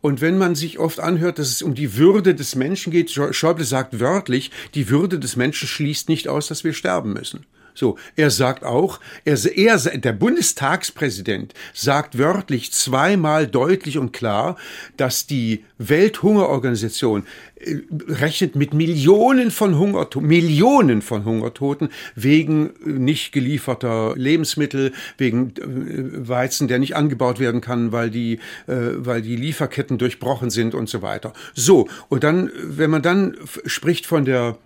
Und 0.00 0.20
wenn 0.20 0.38
man 0.38 0.54
sich 0.54 0.78
oft 0.78 1.00
anhört, 1.00 1.38
dass 1.38 1.50
es 1.50 1.62
um 1.62 1.74
die 1.74 1.96
Würde 1.96 2.34
des 2.34 2.54
Menschen 2.54 2.90
geht, 2.92 3.10
Schäuble 3.10 3.64
sagt 3.64 4.00
wörtlich, 4.00 4.50
die 4.74 4.88
Würde 4.88 5.18
des 5.18 5.36
Menschen 5.36 5.68
schließt 5.68 6.08
nicht 6.08 6.28
aus, 6.28 6.48
dass 6.48 6.64
wir 6.64 6.72
sterben 6.72 7.12
müssen. 7.12 7.44
So, 7.74 7.98
er 8.14 8.30
sagt 8.30 8.62
auch, 8.62 9.00
er, 9.24 9.36
er, 9.56 9.78
der 9.78 10.12
Bundestagspräsident 10.12 11.54
sagt 11.72 12.16
wörtlich 12.18 12.72
zweimal 12.72 13.48
deutlich 13.48 13.98
und 13.98 14.12
klar, 14.12 14.56
dass 14.96 15.26
die 15.26 15.64
Welthungerorganisation 15.78 17.26
äh, 17.56 17.78
rechnet 18.06 18.54
mit 18.54 18.74
Millionen 18.74 19.50
von 19.50 19.76
Hungertoten, 19.76 20.28
Millionen 20.28 21.02
von 21.02 21.24
Hungertoten 21.24 21.88
wegen 22.14 22.70
äh, 22.86 22.90
nicht 22.90 23.32
gelieferter 23.32 24.14
Lebensmittel, 24.16 24.92
wegen 25.18 25.54
äh, 25.56 26.28
Weizen, 26.28 26.68
der 26.68 26.78
nicht 26.78 26.94
angebaut 26.94 27.40
werden 27.40 27.60
kann, 27.60 27.90
weil 27.90 28.10
die, 28.10 28.38
weil 28.66 29.22
die 29.22 29.36
Lieferketten 29.36 29.98
durchbrochen 29.98 30.50
sind 30.50 30.74
und 30.74 30.88
so 30.88 31.02
weiter. 31.02 31.32
So, 31.54 31.88
und 32.08 32.22
dann, 32.24 32.50
wenn 32.62 32.90
man 32.90 33.02
dann 33.02 33.36
spricht 33.66 34.06
von 34.06 34.24
der 34.24 34.58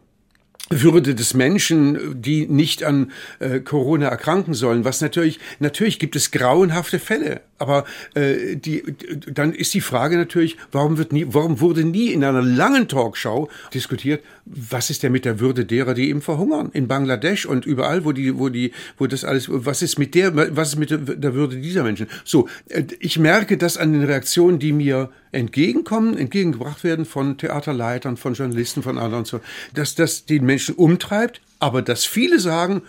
würde 0.70 1.14
des 1.14 1.34
Menschen, 1.34 2.20
die 2.20 2.46
nicht 2.46 2.84
an 2.84 3.10
äh, 3.38 3.60
Corona 3.60 4.08
erkranken 4.08 4.54
sollen, 4.54 4.84
was 4.84 5.00
natürlich, 5.00 5.40
natürlich 5.60 5.98
gibt 5.98 6.16
es 6.16 6.30
grauenhafte 6.30 6.98
Fälle, 6.98 7.40
aber 7.58 7.84
äh, 8.14 8.56
die, 8.56 8.82
dann 9.26 9.52
ist 9.52 9.74
die 9.74 9.80
Frage 9.80 10.16
natürlich, 10.16 10.56
warum 10.70 10.98
wird 10.98 11.12
nie, 11.12 11.26
warum 11.28 11.60
wurde 11.60 11.84
nie 11.84 12.08
in 12.12 12.22
einer 12.22 12.42
langen 12.42 12.86
Talkshow 12.88 13.48
diskutiert, 13.72 14.22
was 14.44 14.90
ist 14.90 15.02
denn 15.02 15.12
mit 15.12 15.24
der 15.24 15.40
Würde 15.40 15.64
derer, 15.64 15.94
die 15.94 16.08
eben 16.08 16.22
verhungern 16.22 16.70
in 16.72 16.86
Bangladesch 16.86 17.46
und 17.46 17.66
überall, 17.66 18.04
wo 18.04 18.12
die, 18.12 18.38
wo 18.38 18.48
die, 18.48 18.72
wo 18.98 19.06
das 19.06 19.24
alles, 19.24 19.48
was 19.50 19.82
ist 19.82 19.98
mit 19.98 20.14
der, 20.14 20.56
was 20.56 20.70
ist 20.70 20.78
mit 20.78 20.90
der 20.90 21.34
Würde 21.34 21.56
dieser 21.56 21.82
Menschen? 21.82 22.08
So, 22.24 22.48
äh, 22.68 22.84
ich 23.00 23.18
merke 23.18 23.56
das 23.56 23.76
an 23.76 23.92
den 23.92 24.04
Reaktionen, 24.04 24.58
die 24.58 24.72
mir 24.72 25.10
entgegenkommen, 25.32 26.16
entgegengebracht 26.16 26.84
werden 26.84 27.04
von 27.04 27.36
Theaterleitern, 27.36 28.16
von 28.16 28.34
Journalisten, 28.34 28.82
von 28.82 28.96
anderen 28.96 29.20
und 29.20 29.26
so, 29.26 29.40
dass 29.74 29.94
das 29.94 30.24
den 30.24 30.44
Menschen 30.44 30.57
umtreibt, 30.70 31.40
aber 31.58 31.82
dass 31.82 32.04
viele 32.04 32.38
sagen, 32.38 32.82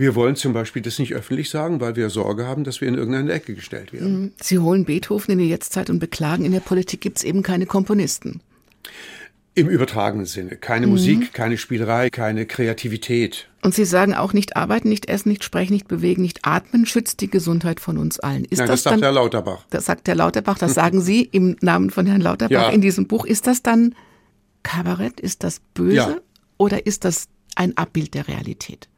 wir 0.00 0.14
wollen 0.14 0.34
zum 0.34 0.54
Beispiel 0.54 0.80
das 0.80 0.98
nicht 0.98 1.12
öffentlich 1.12 1.50
sagen, 1.50 1.80
weil 1.80 1.94
wir 1.94 2.08
Sorge 2.08 2.46
haben, 2.46 2.64
dass 2.64 2.80
wir 2.80 2.88
in 2.88 2.94
irgendeine 2.94 3.32
Ecke 3.32 3.54
gestellt 3.54 3.92
werden. 3.92 4.20
Mhm. 4.20 4.32
Sie 4.40 4.58
holen 4.58 4.86
Beethoven 4.86 5.32
in 5.32 5.38
die 5.38 5.48
Jetztzeit 5.50 5.90
und 5.90 5.98
beklagen, 5.98 6.46
in 6.46 6.52
der 6.52 6.60
Politik 6.60 7.02
gibt 7.02 7.18
es 7.18 7.24
eben 7.24 7.42
keine 7.42 7.66
Komponisten. 7.66 8.40
Im 9.54 9.68
übertragenen 9.68 10.24
Sinne. 10.24 10.56
Keine 10.56 10.86
mhm. 10.86 10.92
Musik, 10.92 11.34
keine 11.34 11.58
Spielerei, 11.58 12.08
keine 12.08 12.46
Kreativität. 12.46 13.48
Und 13.62 13.74
Sie 13.74 13.84
sagen 13.84 14.14
auch 14.14 14.32
nicht 14.32 14.56
arbeiten, 14.56 14.88
nicht 14.88 15.10
essen, 15.10 15.28
nicht 15.28 15.44
sprechen, 15.44 15.74
nicht 15.74 15.86
bewegen, 15.86 16.22
nicht 16.22 16.46
atmen, 16.46 16.86
schützt 16.86 17.20
die 17.20 17.28
Gesundheit 17.28 17.78
von 17.78 17.98
uns 17.98 18.18
allen. 18.20 18.46
Ist 18.46 18.58
Nein, 18.58 18.68
das, 18.68 18.82
das 18.82 18.82
sagt 18.84 18.94
dann, 18.94 19.02
Herr 19.02 19.12
Lauterbach. 19.12 19.66
Das 19.68 19.84
sagt 19.84 20.08
Herr 20.08 20.14
Lauterbach, 20.14 20.56
das 20.56 20.72
sagen 20.76 21.02
Sie 21.02 21.24
im 21.24 21.56
Namen 21.60 21.90
von 21.90 22.06
Herrn 22.06 22.22
Lauterbach 22.22 22.50
ja. 22.50 22.70
in 22.70 22.80
diesem 22.80 23.06
Buch. 23.06 23.26
Ist 23.26 23.46
das 23.46 23.62
dann 23.62 23.94
Kabarett? 24.62 25.20
Ist 25.20 25.44
das 25.44 25.60
böse? 25.74 25.94
Ja. 25.94 26.16
Oder 26.60 26.84
ist 26.84 27.06
das 27.06 27.28
ein 27.56 27.74
Abbild 27.78 28.12
der 28.12 28.28
Realität? 28.28 28.89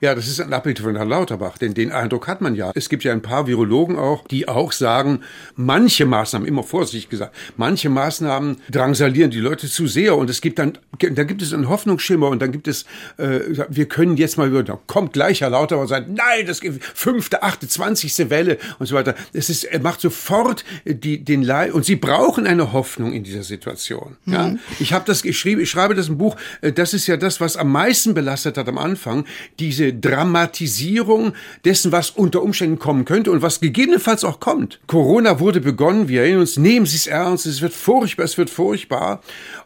Ja, 0.00 0.14
das 0.14 0.28
ist 0.28 0.40
ein 0.40 0.52
Abbild 0.52 0.78
von 0.78 0.96
Herrn 0.96 1.08
Lauterbach, 1.08 1.58
denn 1.58 1.74
den 1.74 1.92
Eindruck 1.92 2.26
hat 2.28 2.40
man 2.40 2.54
ja. 2.54 2.72
Es 2.74 2.88
gibt 2.88 3.04
ja 3.04 3.12
ein 3.12 3.22
paar 3.22 3.46
Virologen 3.46 3.96
auch, 3.96 4.26
die 4.26 4.48
auch 4.48 4.72
sagen, 4.72 5.20
manche 5.56 6.06
Maßnahmen, 6.06 6.46
immer 6.46 6.62
vorsichtig 6.62 7.08
gesagt, 7.08 7.34
manche 7.56 7.88
Maßnahmen 7.88 8.58
drangsalieren 8.70 9.30
die 9.30 9.40
Leute 9.40 9.68
zu 9.68 9.86
sehr 9.86 10.16
und 10.16 10.30
es 10.30 10.40
gibt 10.40 10.58
dann, 10.58 10.78
da 10.98 11.24
gibt 11.24 11.42
es 11.42 11.52
einen 11.52 11.68
Hoffnungsschimmer 11.68 12.28
und 12.28 12.40
dann 12.40 12.52
gibt 12.52 12.68
es, 12.68 12.84
äh, 13.16 13.40
wir 13.68 13.86
können 13.86 14.16
jetzt 14.16 14.38
mal, 14.38 14.50
da 14.64 14.78
kommt 14.86 15.12
gleich 15.12 15.40
Herr 15.40 15.50
Lauterbach 15.50 15.82
und 15.82 15.88
sagt, 15.88 16.08
nein, 16.08 16.46
das 16.46 16.60
gibt 16.60 16.84
fünfte, 16.84 17.42
achte, 17.42 17.68
zwanzigste 17.68 18.30
Welle 18.30 18.58
und 18.78 18.86
so 18.86 18.94
weiter. 18.94 19.14
Es 19.32 19.50
ist, 19.50 19.64
er 19.64 19.80
macht 19.80 20.00
sofort 20.00 20.64
die, 20.84 21.24
den 21.24 21.42
Leid 21.42 21.72
und 21.72 21.84
sie 21.84 21.96
brauchen 21.96 22.46
eine 22.46 22.72
Hoffnung 22.72 23.12
in 23.12 23.24
dieser 23.24 23.42
Situation. 23.42 24.16
Mhm. 24.24 24.32
Ja, 24.32 24.54
ich 24.80 24.92
habe 24.92 25.04
das 25.06 25.22
geschrieben, 25.22 25.60
ich 25.60 25.70
schreibe 25.70 25.94
das 25.94 26.08
im 26.08 26.18
Buch, 26.18 26.36
äh, 26.60 26.72
das 26.72 26.94
ist 26.94 27.06
ja 27.06 27.16
das, 27.16 27.40
was 27.40 27.56
am 27.56 27.70
meisten 27.72 28.14
belastet 28.14 28.56
hat 28.56 28.68
am 28.68 28.78
Anfang, 28.78 29.24
diese 29.58 29.77
Dramatisierung 29.78 31.32
dessen, 31.64 31.92
was 31.92 32.10
unter 32.10 32.42
Umständen 32.42 32.78
kommen 32.78 33.04
könnte 33.04 33.30
und 33.30 33.42
was 33.42 33.60
gegebenenfalls 33.60 34.24
auch 34.24 34.40
kommt. 34.40 34.80
Corona 34.86 35.40
wurde 35.40 35.60
begonnen, 35.60 36.08
wir 36.08 36.22
erinnern 36.22 36.40
uns, 36.40 36.56
nehmen 36.56 36.86
Sie 36.86 36.96
es 36.96 37.06
ernst, 37.06 37.46
es 37.46 37.60
wird 37.60 37.72
furchtbar, 37.72 38.24
es 38.24 38.38
wird 38.38 38.50
furchtbar. 38.50 39.20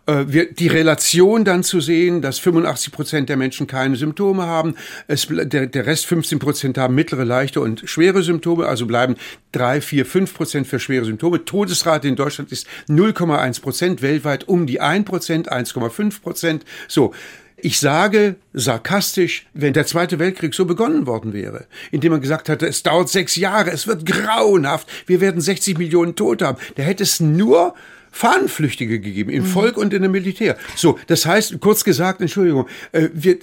Äh, 0.07 0.25
wir, 0.27 0.53
die 0.53 0.69
Relation 0.69 1.45
dann 1.45 1.63
zu 1.63 1.81
sehen, 1.81 2.23
dass 2.23 2.39
85 2.39 2.93
Prozent 2.93 3.29
der 3.29 3.37
Menschen 3.37 3.67
keine 3.67 3.97
Symptome 3.97 4.45
haben, 4.45 4.75
es, 5.07 5.29
der, 5.29 5.67
der 5.67 5.87
Rest 5.87 6.07
15 6.07 6.39
Prozent 6.39 6.79
haben 6.79 6.95
mittlere, 6.95 7.25
leichte 7.25 7.61
und 7.61 7.83
schwere 7.85 8.23
Symptome, 8.23 8.67
also 8.67 8.87
bleiben 8.87 9.17
drei, 9.53 9.81
vier, 9.81 10.05
fünf 10.05 10.35
Prozent 10.35 10.67
für 10.67 10.81
schwere 10.81 11.05
Symptome. 11.05 11.45
Todesrate 11.45 12.09
in 12.09 12.17
Deutschland 12.17 12.51
ist 12.51 12.67
0,1 12.89 13.63
Prozent, 13.63 14.03
weltweit 14.03 14.49
um 14.49 14.67
die 14.67 14.81
1 14.81 15.05
Prozent, 15.05 15.53
1,5 15.53 16.21
Prozent. 16.21 16.65
So, 16.89 17.13
ich 17.63 17.79
sage 17.79 18.35
sarkastisch, 18.53 19.47
wenn 19.55 19.73
der 19.73 19.87
Zweite 19.87 20.19
Weltkrieg 20.19 20.53
so 20.53 20.65
begonnen 20.65 21.07
worden 21.07 21.33
wäre, 21.33 21.67
indem 21.93 22.13
man 22.13 22.21
gesagt 22.21 22.49
hatte, 22.49 22.67
es 22.67 22.83
dauert 22.83 23.09
sechs 23.09 23.37
Jahre, 23.37 23.71
es 23.71 23.87
wird 23.87 24.05
grauenhaft, 24.05 24.89
wir 25.07 25.21
werden 25.21 25.41
60 25.41 25.79
Millionen 25.79 26.17
Tote 26.17 26.47
haben, 26.47 26.59
da 26.75 26.83
hätte 26.83 27.05
es 27.05 27.21
nur 27.21 27.75
Fahnenflüchtige 28.13 29.01
gegeben, 29.01 29.31
im 29.31 29.43
mhm. 29.43 29.49
Volk 29.49 29.77
und 29.77 29.93
in 29.93 30.03
der 30.03 30.11
Militär. 30.11 30.57
So, 30.77 30.99
das 31.07 31.27
heißt, 31.27 31.59
kurz 31.61 31.83
gesagt, 31.83 32.21
Entschuldigung, 32.21 32.69
äh, 32.93 33.09
wir, 33.13 33.39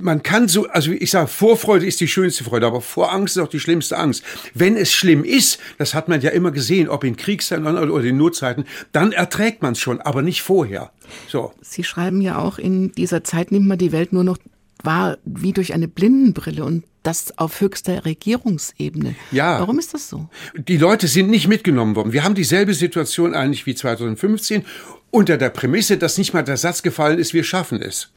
man 0.00 0.22
kann 0.22 0.48
so, 0.48 0.66
also 0.68 0.90
ich 0.90 1.10
sage, 1.10 1.28
Vorfreude 1.28 1.86
ist 1.86 2.00
die 2.00 2.08
schönste 2.08 2.42
Freude, 2.42 2.66
aber 2.66 2.80
Vorangst 2.80 3.36
ist 3.36 3.42
auch 3.42 3.48
die 3.48 3.60
schlimmste 3.60 3.98
Angst. 3.98 4.24
Wenn 4.54 4.76
es 4.76 4.92
schlimm 4.92 5.24
ist, 5.24 5.60
das 5.76 5.94
hat 5.94 6.08
man 6.08 6.20
ja 6.20 6.30
immer 6.30 6.50
gesehen, 6.50 6.88
ob 6.88 7.04
in 7.04 7.16
Kriegszeiten 7.16 7.66
oder 7.66 8.04
in 8.04 8.16
Notzeiten, 8.16 8.64
dann 8.92 9.12
erträgt 9.12 9.62
man 9.62 9.72
es 9.72 9.78
schon, 9.78 10.00
aber 10.00 10.22
nicht 10.22 10.42
vorher. 10.42 10.90
So. 11.28 11.52
Sie 11.60 11.84
schreiben 11.84 12.20
ja 12.20 12.38
auch, 12.38 12.58
in 12.58 12.92
dieser 12.92 13.24
Zeit 13.24 13.52
nimmt 13.52 13.66
man 13.66 13.78
die 13.78 13.92
Welt 13.92 14.12
nur 14.12 14.24
noch 14.24 14.38
wahr 14.82 15.18
wie 15.24 15.52
durch 15.52 15.74
eine 15.74 15.88
Blindenbrille 15.88 16.64
und 16.64 16.84
das 17.02 17.38
auf 17.38 17.60
höchster 17.60 18.04
Regierungsebene. 18.04 19.14
Ja. 19.30 19.60
Warum 19.60 19.78
ist 19.78 19.94
das 19.94 20.08
so? 20.08 20.28
Die 20.56 20.76
Leute 20.76 21.08
sind 21.08 21.30
nicht 21.30 21.48
mitgenommen 21.48 21.96
worden. 21.96 22.12
Wir 22.12 22.24
haben 22.24 22.34
dieselbe 22.34 22.74
Situation 22.74 23.34
eigentlich 23.34 23.66
wie 23.66 23.74
2015 23.74 24.64
unter 25.10 25.38
der 25.38 25.48
Prämisse, 25.48 25.96
dass 25.96 26.18
nicht 26.18 26.34
mal 26.34 26.42
der 26.42 26.58
Satz 26.58 26.82
gefallen 26.82 27.18
ist, 27.18 27.32
wir 27.32 27.42
schaffen 27.42 27.80
es. 27.80 28.10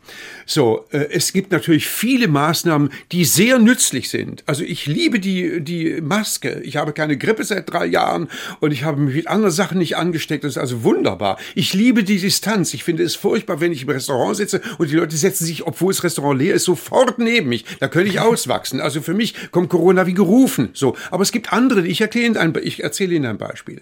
So, 0.45 0.85
äh, 0.91 1.07
es 1.11 1.31
gibt 1.31 1.51
natürlich 1.51 1.87
viele 1.87 2.27
Maßnahmen, 2.27 2.91
die 3.13 3.23
sehr 3.23 3.59
nützlich 3.59 4.09
sind. 4.09 4.43
Also 4.45 4.63
ich 4.63 4.87
liebe 4.87 5.21
die, 5.21 5.61
die 5.61 6.01
Maske. 6.01 6.59
Ich 6.65 6.75
habe 6.75 6.91
keine 6.91 7.17
Grippe 7.17 7.45
seit 7.45 7.71
drei 7.71 7.85
Jahren 7.85 8.27
und 8.59 8.71
ich 8.71 8.83
habe 8.83 8.99
mich 8.99 9.15
mit 9.15 9.27
anderen 9.27 9.53
Sachen 9.53 9.77
nicht 9.77 9.95
angesteckt. 9.95 10.43
Das 10.43 10.53
ist 10.53 10.57
also 10.57 10.83
wunderbar. 10.83 11.37
Ich 11.55 11.73
liebe 11.73 12.03
die 12.03 12.19
Distanz. 12.19 12.73
Ich 12.73 12.83
finde 12.83 13.03
es 13.03 13.15
furchtbar, 13.15 13.61
wenn 13.61 13.71
ich 13.71 13.83
im 13.83 13.89
Restaurant 13.89 14.35
sitze 14.35 14.61
und 14.77 14.91
die 14.91 14.95
Leute 14.95 15.15
setzen 15.15 15.45
sich, 15.45 15.65
obwohl 15.65 15.93
das 15.93 16.03
Restaurant 16.03 16.41
leer 16.41 16.55
ist, 16.55 16.65
sofort 16.65 17.19
neben 17.19 17.47
mich. 17.47 17.63
Da 17.79 17.87
könnte 17.87 18.09
ich 18.09 18.19
auswachsen. 18.19 18.81
Also 18.81 19.01
für 19.01 19.13
mich 19.13 19.51
kommt 19.51 19.69
Corona 19.69 20.07
wie 20.07 20.13
gerufen. 20.13 20.69
So, 20.73 20.97
aber 21.09 21.23
es 21.23 21.31
gibt 21.31 21.53
andere. 21.53 21.87
Ich 21.87 22.01
erzähle, 22.01 22.59
ich 22.61 22.83
erzähle 22.83 23.15
Ihnen 23.15 23.27
ein 23.27 23.37
Beispiel. 23.37 23.81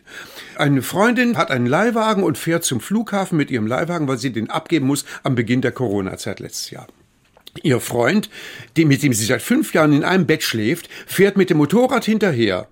Eine 0.59 0.81
Freundin 0.81 1.37
hat 1.37 1.51
einen 1.51 1.67
Leihwagen 1.67 2.21
und 2.21 2.37
fährt 2.37 2.65
zum 2.65 2.81
Flughafen 2.81 3.37
mit 3.37 3.49
ihrem 3.49 3.65
Leihwagen, 3.65 4.09
weil 4.09 4.17
sie 4.17 4.33
den 4.33 4.49
abgeben 4.49 4.87
muss 4.87 5.05
am 5.23 5.33
Beginn 5.33 5.61
der 5.61 5.71
Corona-Zeit 5.71 6.41
letztes 6.41 6.69
Jahr. 6.71 6.85
Ihr 7.63 7.79
Freund, 7.79 8.29
mit 8.75 9.01
dem 9.01 9.13
sie 9.13 9.25
seit 9.25 9.41
fünf 9.41 9.73
Jahren 9.73 9.93
in 9.93 10.03
einem 10.03 10.25
Bett 10.27 10.43
schläft, 10.43 10.89
fährt 11.07 11.37
mit 11.37 11.49
dem 11.49 11.55
Motorrad 11.59 12.03
hinterher. 12.03 12.67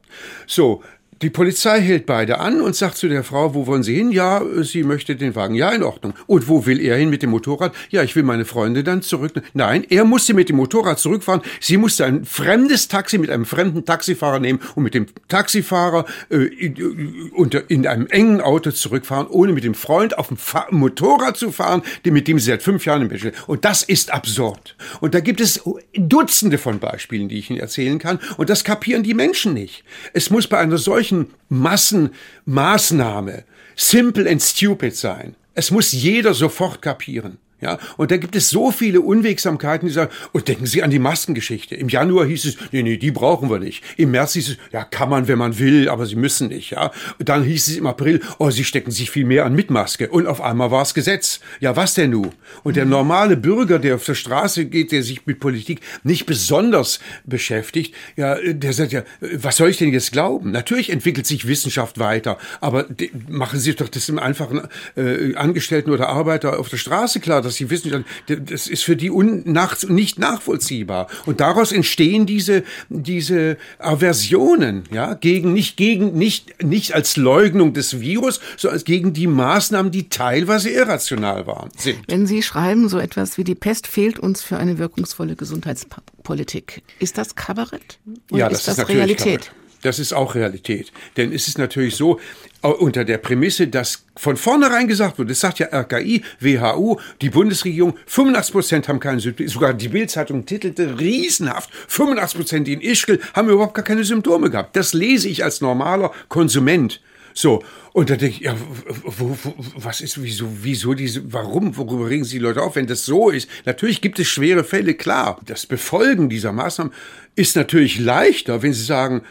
So, 0.47 0.83
die 1.21 1.29
Polizei 1.29 1.81
hält 1.81 2.05
beide 2.05 2.39
an 2.39 2.61
und 2.61 2.75
sagt 2.75 2.97
zu 2.97 3.07
der 3.07 3.23
Frau, 3.23 3.53
wo 3.53 3.65
wollen 3.65 3.83
Sie 3.83 3.95
hin? 3.95 4.11
Ja, 4.11 4.43
sie 4.61 4.83
möchte 4.83 5.15
den 5.15 5.35
Wagen. 5.35 5.55
Ja, 5.55 5.71
in 5.71 5.83
Ordnung. 5.83 6.13
Und 6.27 6.47
wo 6.47 6.65
will 6.65 6.79
er 6.79 6.97
hin 6.97 7.09
mit 7.09 7.23
dem 7.23 7.31
Motorrad? 7.31 7.73
Ja, 7.89 8.03
ich 8.03 8.15
will 8.15 8.23
meine 8.23 8.45
Freunde 8.45 8.83
dann 8.83 9.01
zurück. 9.01 9.33
Nein, 9.53 9.85
er 9.89 10.05
musste 10.05 10.33
mit 10.33 10.49
dem 10.49 10.57
Motorrad 10.57 10.99
zurückfahren. 10.99 11.41
Sie 11.59 11.77
musste 11.77 12.05
ein 12.05 12.25
fremdes 12.25 12.87
Taxi 12.87 13.17
mit 13.17 13.29
einem 13.29 13.45
fremden 13.45 13.85
Taxifahrer 13.85 14.39
nehmen 14.39 14.59
und 14.75 14.83
mit 14.83 14.93
dem 14.93 15.07
Taxifahrer 15.27 16.05
äh, 16.29 16.37
in, 16.37 17.31
unter, 17.33 17.69
in 17.69 17.87
einem 17.87 18.07
engen 18.07 18.41
Auto 18.41 18.71
zurückfahren, 18.71 19.27
ohne 19.27 19.53
mit 19.53 19.63
dem 19.63 19.73
Freund 19.73 20.17
auf 20.17 20.27
dem 20.27 20.37
Fa 20.37 20.67
Motorrad 20.69 21.37
zu 21.37 21.51
fahren, 21.51 21.81
mit 22.03 22.27
dem 22.27 22.37
sie 22.39 22.51
seit 22.51 22.61
fünf 22.61 22.85
Jahren 22.85 23.01
im 23.01 23.17
steht. 23.17 23.35
Und 23.47 23.65
das 23.65 23.81
ist 23.81 24.13
absurd. 24.13 24.75
Und 24.99 25.15
da 25.15 25.19
gibt 25.19 25.41
es 25.41 25.61
Dutzende 25.95 26.57
von 26.57 26.79
Beispielen, 26.79 27.27
die 27.29 27.39
ich 27.39 27.49
Ihnen 27.49 27.59
erzählen 27.59 27.97
kann. 27.97 28.19
Und 28.37 28.49
das 28.49 28.63
kapieren 28.63 29.03
die 29.03 29.13
Menschen 29.13 29.53
nicht. 29.53 29.83
Es 30.13 30.29
muss 30.29 30.47
bei 30.47 30.59
einer 30.59 30.77
solchen 30.77 31.06
solchen 31.07 31.33
Massenmaßnahme 31.49 33.43
simple 33.75 34.29
and 34.29 34.41
stupid 34.41 34.95
sein. 34.95 35.35
Es 35.53 35.71
muss 35.71 35.91
jeder 35.91 36.33
sofort 36.33 36.81
kapieren. 36.81 37.37
Ja, 37.59 37.79
und 37.97 38.11
da 38.11 38.17
gibt 38.17 38.35
es 38.35 38.51
so 38.51 38.71
viele 38.71 39.01
Unwegsamkeiten, 39.01 39.87
die 39.87 39.93
sagen, 39.93 40.11
und 40.31 40.47
denken 40.47 40.67
Sie 40.67 40.83
an 40.83 40.91
die 40.91 40.99
Maskengeschichte. 40.99 41.73
Im 41.73 41.89
Januar 41.89 42.27
hieß 42.27 42.45
es, 42.45 42.57
nee, 42.71 42.83
nee, 42.83 42.97
die 42.97 43.09
brauchen 43.09 43.49
wir 43.49 43.57
nicht. 43.57 43.83
Im 43.97 44.11
März 44.11 44.33
hieß 44.33 44.49
es, 44.49 44.57
ja, 44.71 44.83
kann 44.83 45.09
man, 45.09 45.27
wenn 45.27 45.39
man 45.39 45.57
will, 45.57 45.89
aber 45.89 46.05
Sie 46.05 46.15
müssen 46.15 46.49
nicht, 46.49 46.71
ja. 46.71 46.91
Und 47.17 47.29
dann 47.29 47.43
hieß 47.43 47.67
es 47.67 47.77
im 47.77 47.87
April, 47.87 48.21
oh, 48.37 48.51
Sie 48.51 48.63
stecken 48.63 48.91
sich 48.91 49.09
viel 49.09 49.25
mehr 49.25 49.45
an 49.45 49.55
mit 49.55 49.71
Maske. 49.71 50.09
Und 50.09 50.27
auf 50.27 50.39
einmal 50.39 50.69
war 50.69 50.83
es 50.83 50.93
Gesetz. 50.93 51.39
Ja, 51.59 51.75
was 51.75 51.95
denn 51.95 52.11
nu? 52.11 52.31
Und 52.63 52.75
der 52.75 52.85
normale 52.85 53.35
Bürger, 53.35 53.79
der 53.79 53.95
auf 53.95 54.05
der 54.05 54.13
Straße 54.15 54.65
geht, 54.65 54.91
der 54.91 55.01
sich 55.01 55.25
mit 55.25 55.39
Politik 55.39 55.81
nicht 56.03 56.27
besonders 56.27 56.99
beschäftigt, 57.25 57.95
ja, 58.17 58.35
der 58.35 58.73
sagt 58.73 58.91
ja, 58.91 59.01
was 59.19 59.57
soll 59.57 59.69
ich 59.69 59.77
denn 59.77 59.91
jetzt 59.91 60.11
glauben? 60.11 60.51
Natürlich 60.51 60.91
entwickelt 60.91 61.25
sich 61.25 61.47
Wissenschaft 61.47 61.97
weiter, 61.97 62.37
aber 62.61 62.85
machen 63.27 63.59
Sie 63.59 63.73
doch 63.73 63.89
das 63.89 64.05
dem 64.05 64.19
einfachen 64.19 64.61
äh, 64.95 65.35
Angestellten 65.35 65.89
oder 65.89 66.09
Arbeiter 66.09 66.59
auf 66.59 66.69
der 66.69 66.77
Straße 66.77 67.19
klar, 67.19 67.41
dass 67.47 67.55
sie 67.55 67.69
wissen, 67.69 68.05
das 68.27 68.67
ist 68.67 68.83
für 68.83 68.95
die 68.95 69.09
unnachts 69.09 69.87
nicht 69.87 70.19
nachvollziehbar. 70.19 71.07
Und 71.25 71.39
daraus 71.39 71.71
entstehen 71.71 72.25
diese, 72.25 72.63
diese 72.89 73.57
Aversionen, 73.79 74.83
ja, 74.91 75.13
gegen, 75.13 75.53
nicht 75.53 75.77
gegen, 75.77 76.17
nicht, 76.17 76.63
nicht 76.63 76.93
als 76.93 77.17
Leugnung 77.17 77.73
des 77.73 77.99
Virus, 77.99 78.39
sondern 78.57 78.75
als 78.75 78.85
gegen 78.85 79.13
die 79.13 79.27
Maßnahmen, 79.27 79.91
die 79.91 80.09
teilweise 80.09 80.69
irrational 80.69 81.47
waren, 81.47 81.69
sind. 81.77 81.99
Wenn 82.07 82.27
Sie 82.27 82.43
schreiben, 82.43 82.89
so 82.89 82.99
etwas 82.99 83.37
wie 83.37 83.43
die 83.43 83.55
Pest 83.55 83.87
fehlt 83.87 84.19
uns 84.19 84.41
für 84.41 84.57
eine 84.57 84.77
wirkungsvolle 84.77 85.35
Gesundheitspolitik, 85.35 86.83
ist 86.99 87.17
das 87.17 87.35
Kabarett? 87.35 87.99
Oder 88.31 88.39
ja, 88.39 88.49
das 88.49 88.59
ist, 88.59 88.67
das 88.67 88.77
ist 88.79 88.89
Realität? 88.89 89.41
Kabarett. 89.41 89.66
Das 89.81 89.99
ist 89.99 90.13
auch 90.13 90.35
Realität. 90.35 90.91
Denn 91.17 91.31
es 91.31 91.47
ist 91.47 91.57
natürlich 91.57 91.95
so, 91.95 92.19
unter 92.61 93.05
der 93.05 93.17
Prämisse, 93.17 93.67
dass 93.67 94.03
von 94.15 94.35
vornherein 94.35 94.87
gesagt 94.87 95.19
wird, 95.19 95.29
das 95.29 95.39
sagt 95.39 95.59
ja 95.59 95.67
RKI, 95.67 96.23
WHO, 96.39 96.99
die 97.21 97.29
Bundesregierung, 97.29 97.95
85 98.07 98.53
Prozent 98.53 98.87
haben 98.87 98.99
keine 98.99 99.19
Symptome, 99.19 99.49
sogar 99.49 99.73
die 99.73 99.89
Bildzeitung 99.89 100.45
titelte 100.45 100.99
riesenhaft, 100.99 101.69
85 101.87 102.39
Prozent 102.39 102.67
in 102.67 102.81
Ischgl 102.81 103.19
haben 103.33 103.49
überhaupt 103.49 103.75
gar 103.75 103.85
keine 103.85 104.03
Symptome 104.03 104.49
gehabt. 104.49 104.75
Das 104.75 104.93
lese 104.93 105.29
ich 105.29 105.43
als 105.43 105.61
normaler 105.61 106.11
Konsument. 106.29 106.99
So, 107.33 107.63
und 107.93 108.09
da 108.09 108.15
denke 108.15 108.37
ich, 108.37 108.41
ja, 108.41 108.55
wo, 109.03 109.37
wo, 109.43 109.53
was 109.75 110.01
ist, 110.01 110.21
wieso, 110.23 110.47
wieso 110.63 110.95
diese, 110.95 111.31
warum, 111.31 111.77
worüber 111.77 112.09
regen 112.09 112.23
Sie 112.23 112.37
die 112.37 112.43
Leute 112.43 112.63
auf, 112.63 112.75
wenn 112.75 112.87
das 112.87 113.05
so 113.05 113.29
ist? 113.29 113.47
Natürlich 113.65 114.01
gibt 114.01 114.17
es 114.17 114.27
schwere 114.27 114.63
Fälle, 114.63 114.95
klar. 114.95 115.39
Das 115.45 115.67
Befolgen 115.67 116.29
dieser 116.29 116.51
Maßnahmen 116.51 116.91
ist 117.35 117.55
natürlich 117.55 117.99
leichter, 117.99 118.63
wenn 118.63 118.73
Sie 118.73 118.83
sagen, 118.83 119.21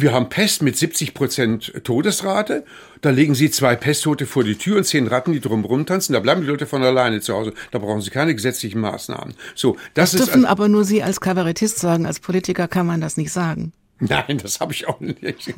wir 0.00 0.12
haben 0.12 0.28
Pest 0.28 0.62
mit 0.62 0.76
70 0.76 1.12
Prozent 1.12 1.72
Todesrate. 1.82 2.64
Da 3.00 3.10
legen 3.10 3.34
Sie 3.34 3.50
zwei 3.50 3.74
Pesttote 3.74 4.26
vor 4.26 4.44
die 4.44 4.54
Tür 4.54 4.78
und 4.78 4.84
zehn 4.84 5.06
Ratten, 5.06 5.32
die 5.32 5.40
drum 5.40 5.64
rumtanzen. 5.64 6.12
Da 6.12 6.20
bleiben 6.20 6.42
die 6.42 6.46
Leute 6.46 6.66
von 6.66 6.82
alleine 6.82 7.20
zu 7.20 7.34
Hause. 7.34 7.52
Da 7.72 7.78
brauchen 7.78 8.00
Sie 8.00 8.10
keine 8.10 8.34
gesetzlichen 8.34 8.80
Maßnahmen. 8.80 9.34
So, 9.54 9.76
das, 9.94 10.12
das 10.12 10.26
dürfen 10.26 10.44
aber 10.44 10.68
nur 10.68 10.84
Sie 10.84 11.02
als 11.02 11.20
Kabarettist 11.20 11.78
sagen. 11.78 12.06
Als 12.06 12.20
Politiker 12.20 12.68
kann 12.68 12.86
man 12.86 13.00
das 13.00 13.16
nicht 13.16 13.32
sagen. 13.32 13.72
Nein, 14.00 14.38
das 14.40 14.60
habe 14.60 14.72
ich 14.72 14.86
auch 14.86 15.00
nicht. 15.00 15.18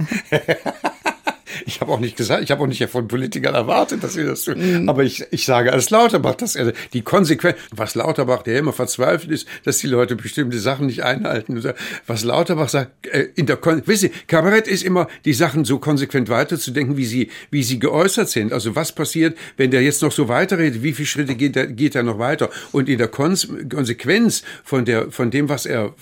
Ich 1.67 1.81
habe 1.81 1.93
auch 1.93 2.01
nicht 2.01 2.17
gesagt, 2.17 2.43
ich 2.43 2.51
habe 2.51 2.63
auch 2.63 2.67
nicht 2.67 2.85
von 2.89 3.09
Politikern 3.09 3.55
erwartet, 3.55 4.03
dass 4.03 4.15
sie 4.15 4.25
das 4.25 4.45
tun. 4.45 4.83
Mhm. 4.83 4.89
Aber 4.89 5.03
ich, 5.05 5.25
ich 5.31 5.45
sage 5.45 5.73
als 5.73 5.91
Lauterbach, 5.91 6.35
dass 6.35 6.57
er 6.57 6.73
die 6.93 7.03
Konsequenz, 7.03 7.57
was 7.71 7.95
Lauterbach, 7.95 8.43
der 8.43 8.59
immer 8.59 8.73
verzweifelt 8.73 9.31
ist, 9.31 9.49
dass 9.65 9.79
die 9.79 9.87
Leute 9.87 10.17
bestimmte 10.17 10.59
Sachen 10.59 10.87
nicht 10.87 11.03
einhalten. 11.03 11.63
Was 12.07 12.25
Lauterbach 12.25 12.69
sagt, 12.69 13.07
äh, 13.07 13.29
in 13.35 13.47
der 13.47 13.57
Kon 13.57 13.83
wisst 13.87 14.05
ihr, 14.05 14.11
Kabarett 14.27 14.67
ist 14.69 14.83
immer, 14.83 15.09
die 15.25 15.33
Sachen 15.33 15.65
so 15.65 15.79
konsequent 15.79 16.29
weiterzudenken, 16.29 16.97
wie 16.97 17.05
sie, 17.05 17.31
wie 17.51 17.63
sie 17.63 17.79
geäußert 17.79 18.29
sind. 18.29 18.53
Also 18.53 18.77
was 18.77 18.93
passiert, 18.93 19.37
wenn 19.57 19.71
der 19.71 19.83
jetzt 19.83 20.03
noch 20.03 20.13
so 20.13 20.29
weiterredet, 20.29 20.83
wie 20.83 20.93
viele 20.93 21.07
Schritte 21.07 21.35
geht 21.35 21.57
er, 21.57 21.67
geht 21.67 21.95
er 21.95 22.03
noch 22.03 22.19
weiter? 22.19 22.51
Und 22.73 22.89
in 22.89 22.99
der 22.99 23.09
Kon 23.09 23.37
Konsequenz 23.69 24.43
von 24.65 24.85
der, 24.85 25.11
von 25.11 25.31
dem, 25.31 25.49
was 25.49 25.67
er 25.67 25.95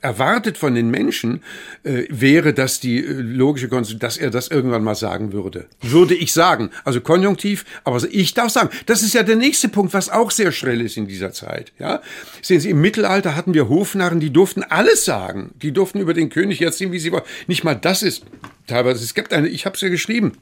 erwartet 0.00 0.58
von 0.58 0.74
den 0.74 0.90
Menschen, 0.90 1.42
äh, 1.84 2.04
wäre 2.10 2.52
das 2.52 2.80
die 2.80 3.04
äh, 3.04 3.12
logische 3.12 3.68
Konsequenz, 3.68 3.98
dass 3.98 4.16
er 4.16 4.30
das 4.30 4.48
irgendwann 4.48 4.77
mal 4.78 4.94
sagen 4.94 5.32
würde. 5.32 5.66
Würde 5.80 6.14
ich 6.14 6.32
sagen. 6.32 6.70
Also 6.84 7.00
konjunktiv, 7.00 7.64
aber 7.84 8.02
ich 8.10 8.34
darf 8.34 8.50
sagen. 8.50 8.70
Das 8.86 9.02
ist 9.02 9.14
ja 9.14 9.22
der 9.22 9.36
nächste 9.36 9.68
Punkt, 9.68 9.94
was 9.94 10.08
auch 10.08 10.30
sehr 10.30 10.52
schrill 10.52 10.80
ist 10.80 10.96
in 10.96 11.06
dieser 11.06 11.32
Zeit. 11.32 11.72
Ja? 11.78 12.00
Sehen 12.42 12.60
Sie, 12.60 12.70
im 12.70 12.80
Mittelalter 12.80 13.36
hatten 13.36 13.54
wir 13.54 13.68
Hofnarren, 13.68 14.20
die 14.20 14.30
durften 14.30 14.62
alles 14.62 15.04
sagen. 15.04 15.52
Die 15.62 15.72
durften 15.72 16.00
über 16.00 16.14
den 16.14 16.30
König 16.30 16.60
erzählen, 16.62 16.92
wie 16.92 16.98
sie 16.98 17.12
wollen. 17.12 17.24
Nicht 17.46 17.64
mal 17.64 17.74
das 17.74 18.02
ist 18.02 18.24
teilweise. 18.66 19.04
Es 19.04 19.14
gibt 19.14 19.32
eine, 19.32 19.48
ich 19.48 19.66
habe 19.66 19.74
es 19.74 19.80
ja 19.80 19.88
geschrieben. 19.88 20.32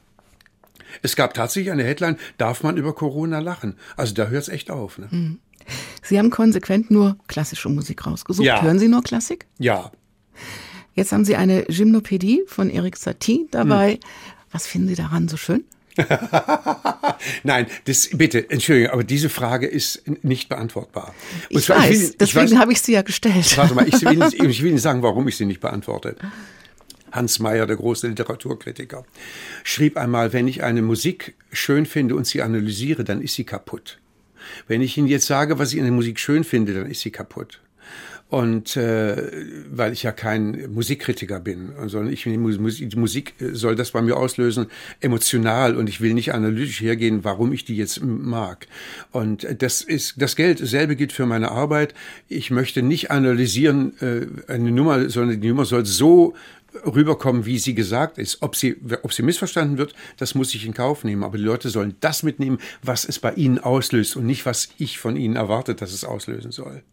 Es 1.01 1.15
gab 1.15 1.33
tatsächlich 1.33 1.71
eine 1.71 1.83
Headline, 1.83 2.17
darf 2.37 2.63
man 2.63 2.77
über 2.77 2.93
Corona 2.93 3.39
lachen? 3.39 3.77
Also 3.95 4.13
da 4.13 4.27
hört 4.27 4.43
es 4.43 4.49
echt 4.49 4.71
auf. 4.71 4.97
Ne? 4.97 5.11
Hm. 5.11 5.39
Sie 6.01 6.17
haben 6.17 6.29
konsequent 6.29 6.91
nur 6.91 7.17
klassische 7.27 7.69
Musik 7.69 8.05
rausgesucht. 8.05 8.45
Ja. 8.45 8.61
Hören 8.61 8.79
Sie 8.79 8.87
nur 8.87 9.03
Klassik? 9.03 9.45
Ja. 9.59 9.91
Jetzt 10.97 11.11
haben 11.11 11.25
Sie 11.25 11.35
eine 11.35 11.63
Gymnopädie 11.65 12.41
von 12.47 12.71
Erik 12.71 12.97
Satie 12.97 13.47
dabei. 13.51 13.91
Hm. 13.93 13.99
Was 14.51 14.65
finden 14.65 14.87
Sie 14.87 14.95
daran 14.95 15.27
so 15.27 15.37
schön? 15.37 15.63
Nein, 17.43 17.67
das, 17.85 18.09
bitte, 18.13 18.49
Entschuldigung, 18.49 18.91
aber 18.93 19.03
diese 19.03 19.29
Frage 19.29 19.67
ist 19.67 20.03
nicht 20.23 20.49
beantwortbar. 20.49 21.13
Und 21.51 21.59
ich 21.59 21.65
zwar, 21.65 21.77
weiß, 21.77 21.89
ich 21.91 22.01
will, 22.01 22.15
deswegen 22.19 22.59
habe 22.59 22.71
ich 22.71 22.81
sie 22.81 22.93
ja 22.93 23.03
gestellt. 23.03 23.57
Warte 23.57 23.75
mal, 23.75 23.87
ich 23.87 24.01
will, 24.05 24.49
ich 24.49 24.63
will 24.63 24.71
nicht 24.71 24.81
sagen, 24.81 25.03
warum 25.03 25.27
ich 25.27 25.37
sie 25.37 25.45
nicht 25.45 25.59
beantworte. 25.59 26.15
Hans 27.11 27.37
Meyer, 27.37 27.67
der 27.67 27.75
große 27.75 28.07
Literaturkritiker, 28.07 29.05
schrieb 29.63 29.97
einmal, 29.97 30.33
wenn 30.33 30.47
ich 30.47 30.63
eine 30.63 30.81
Musik 30.81 31.35
schön 31.51 31.85
finde 31.85 32.15
und 32.15 32.25
sie 32.25 32.41
analysiere, 32.41 33.03
dann 33.03 33.21
ist 33.21 33.35
sie 33.35 33.43
kaputt. 33.43 33.99
Wenn 34.67 34.81
ich 34.81 34.97
Ihnen 34.97 35.07
jetzt 35.07 35.27
sage, 35.27 35.59
was 35.59 35.73
ich 35.73 35.77
in 35.77 35.83
der 35.83 35.93
Musik 35.93 36.19
schön 36.19 36.43
finde, 36.43 36.73
dann 36.73 36.89
ist 36.89 37.01
sie 37.01 37.11
kaputt. 37.11 37.59
Und 38.29 38.75
äh, 38.75 39.31
weil 39.71 39.93
ich 39.93 40.03
ja 40.03 40.11
kein 40.11 40.69
Musikkritiker 40.73 41.39
bin, 41.39 41.71
sondern 41.85 42.11
ich 42.11 42.23
die 42.23 42.37
Musik, 42.37 43.33
soll 43.53 43.75
das 43.75 43.91
bei 43.91 44.01
mir 44.01 44.17
auslösen, 44.17 44.67
emotional 44.99 45.77
und 45.77 45.87
ich 45.87 46.01
will 46.01 46.13
nicht 46.13 46.33
analytisch 46.33 46.81
hergehen, 46.81 47.23
warum 47.23 47.53
ich 47.53 47.63
die 47.63 47.77
jetzt 47.77 48.03
mag. 48.03 48.67
Und 49.13 49.47
das 49.59 49.81
ist 49.81 50.21
das 50.21 50.35
Geld, 50.35 50.61
dasselbe 50.61 50.97
gilt 50.97 51.13
für 51.13 51.25
meine 51.25 51.51
Arbeit. 51.51 51.93
Ich 52.27 52.51
möchte 52.51 52.81
nicht 52.81 53.11
analysieren 53.11 53.93
äh, 54.01 54.51
eine 54.51 54.71
Nummer, 54.71 55.09
sondern 55.09 55.39
die 55.39 55.47
Nummer 55.47 55.63
soll 55.63 55.85
so 55.85 56.33
rüberkommen, 56.85 57.45
wie 57.45 57.59
sie 57.59 57.75
gesagt 57.75 58.17
ist. 58.17 58.41
Ob 58.41 58.57
sie, 58.57 58.75
ob 59.03 59.13
sie 59.13 59.23
missverstanden 59.23 59.77
wird, 59.77 59.93
das 60.17 60.35
muss 60.35 60.53
ich 60.53 60.65
in 60.65 60.73
Kauf 60.73 61.05
nehmen. 61.05 61.23
Aber 61.23 61.37
die 61.37 61.43
Leute 61.43 61.69
sollen 61.69 61.95
das 62.01 62.23
mitnehmen, 62.23 62.59
was 62.83 63.05
es 63.05 63.19
bei 63.19 63.33
ihnen 63.33 63.59
auslöst 63.59 64.17
und 64.17 64.25
nicht, 64.25 64.45
was 64.45 64.67
ich 64.77 64.99
von 64.99 65.15
ihnen 65.15 65.37
erwartet, 65.37 65.81
dass 65.81 65.93
es 65.93 66.03
auslösen 66.03 66.51
soll. 66.51 66.83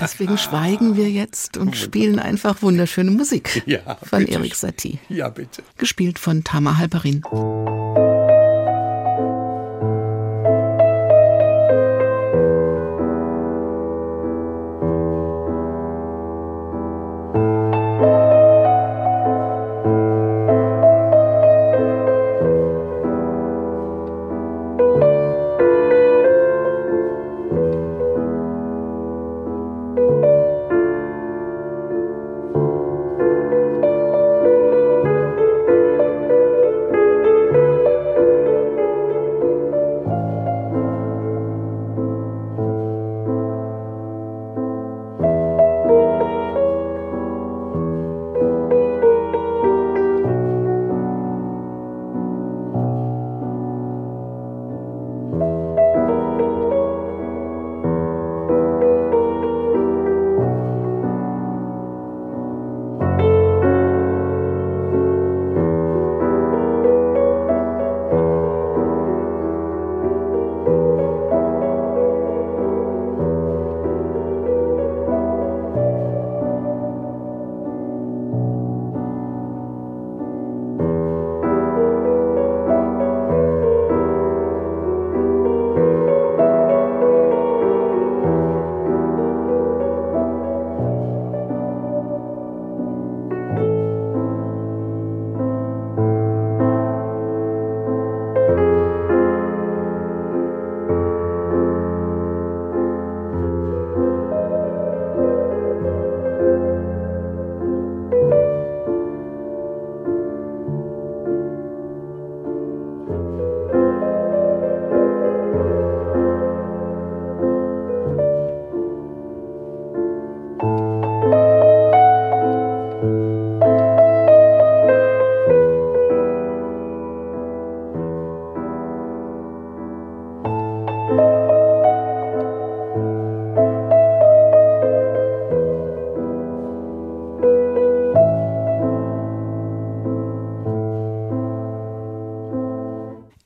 Deswegen 0.00 0.36
schweigen 0.38 0.96
wir 0.96 1.08
jetzt 1.08 1.56
und 1.56 1.76
spielen 1.76 2.18
einfach 2.18 2.62
wunderschöne 2.62 3.10
Musik 3.12 3.62
Ja, 3.66 3.96
von. 4.02 4.26
Erik 4.26 4.54
Satie. 4.56 4.98
Ja, 5.08 5.28
bitte. 5.28 5.62
Gespielt 5.78 6.18
von 6.18 6.42
Tama 6.42 6.78
Halperin. 6.78 7.22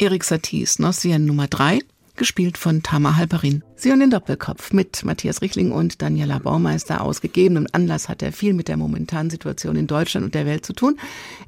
Erik 0.09 0.25
Saties 0.25 0.79
Nossien 0.79 1.27
Nummer 1.27 1.49
3, 1.49 1.81
gespielt 2.17 2.57
von 2.57 2.83
Tama 2.83 3.17
Halperin. 3.17 3.63
Sie 3.77 3.93
und 3.93 4.01
den 4.01 4.09
Doppelkopf 4.09 4.73
mit 4.73 5.05
Matthias 5.05 5.43
Richling 5.43 5.71
und 5.71 6.01
Daniela 6.01 6.39
Baumeister. 6.39 7.03
Aus 7.03 7.21
gegebenem 7.21 7.67
Anlass 7.73 8.09
hat 8.09 8.23
er 8.23 8.33
viel 8.33 8.55
mit 8.55 8.69
der 8.69 8.79
momentanen 8.79 9.29
Situation 9.29 9.77
in 9.77 9.87
Deutschland 9.87 10.25
und 10.25 10.35
der 10.35 10.47
Welt 10.47 10.65
zu 10.65 10.73
tun. 10.73 10.99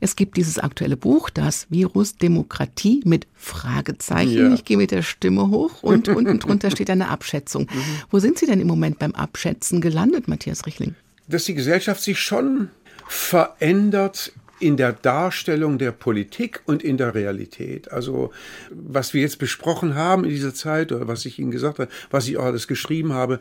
Es 0.00 0.14
gibt 0.14 0.36
dieses 0.36 0.58
aktuelle 0.58 0.98
Buch, 0.98 1.30
das 1.30 1.68
Virus 1.70 2.16
Demokratie 2.16 3.00
mit 3.06 3.26
Fragezeichen. 3.34 4.36
Ja. 4.50 4.52
Ich 4.52 4.66
gehe 4.66 4.76
mit 4.76 4.90
der 4.90 5.00
Stimme 5.00 5.48
hoch 5.48 5.82
und 5.82 6.10
unten 6.10 6.38
drunter 6.38 6.70
steht 6.70 6.90
eine 6.90 7.08
Abschätzung. 7.08 7.66
Wo 8.10 8.18
sind 8.18 8.38
Sie 8.38 8.44
denn 8.44 8.60
im 8.60 8.66
Moment 8.66 8.98
beim 8.98 9.14
Abschätzen 9.14 9.80
gelandet, 9.80 10.28
Matthias 10.28 10.66
Richling? 10.66 10.94
dass 11.28 11.44
die 11.44 11.54
Gesellschaft 11.54 12.02
sich 12.02 12.18
schon 12.18 12.70
verändert 13.06 14.32
in 14.60 14.76
der 14.76 14.92
Darstellung 14.92 15.78
der 15.78 15.92
Politik 15.92 16.62
und 16.66 16.82
in 16.82 16.96
der 16.96 17.14
Realität. 17.14 17.90
Also 17.90 18.30
was 18.70 19.14
wir 19.14 19.22
jetzt 19.22 19.38
besprochen 19.38 19.94
haben 19.94 20.24
in 20.24 20.30
dieser 20.30 20.54
Zeit 20.54 20.92
oder 20.92 21.08
was 21.08 21.24
ich 21.24 21.38
Ihnen 21.38 21.50
gesagt 21.50 21.78
habe, 21.78 21.90
was 22.10 22.28
ich 22.28 22.36
auch 22.36 22.44
alles 22.44 22.68
geschrieben 22.68 23.12
habe, 23.12 23.40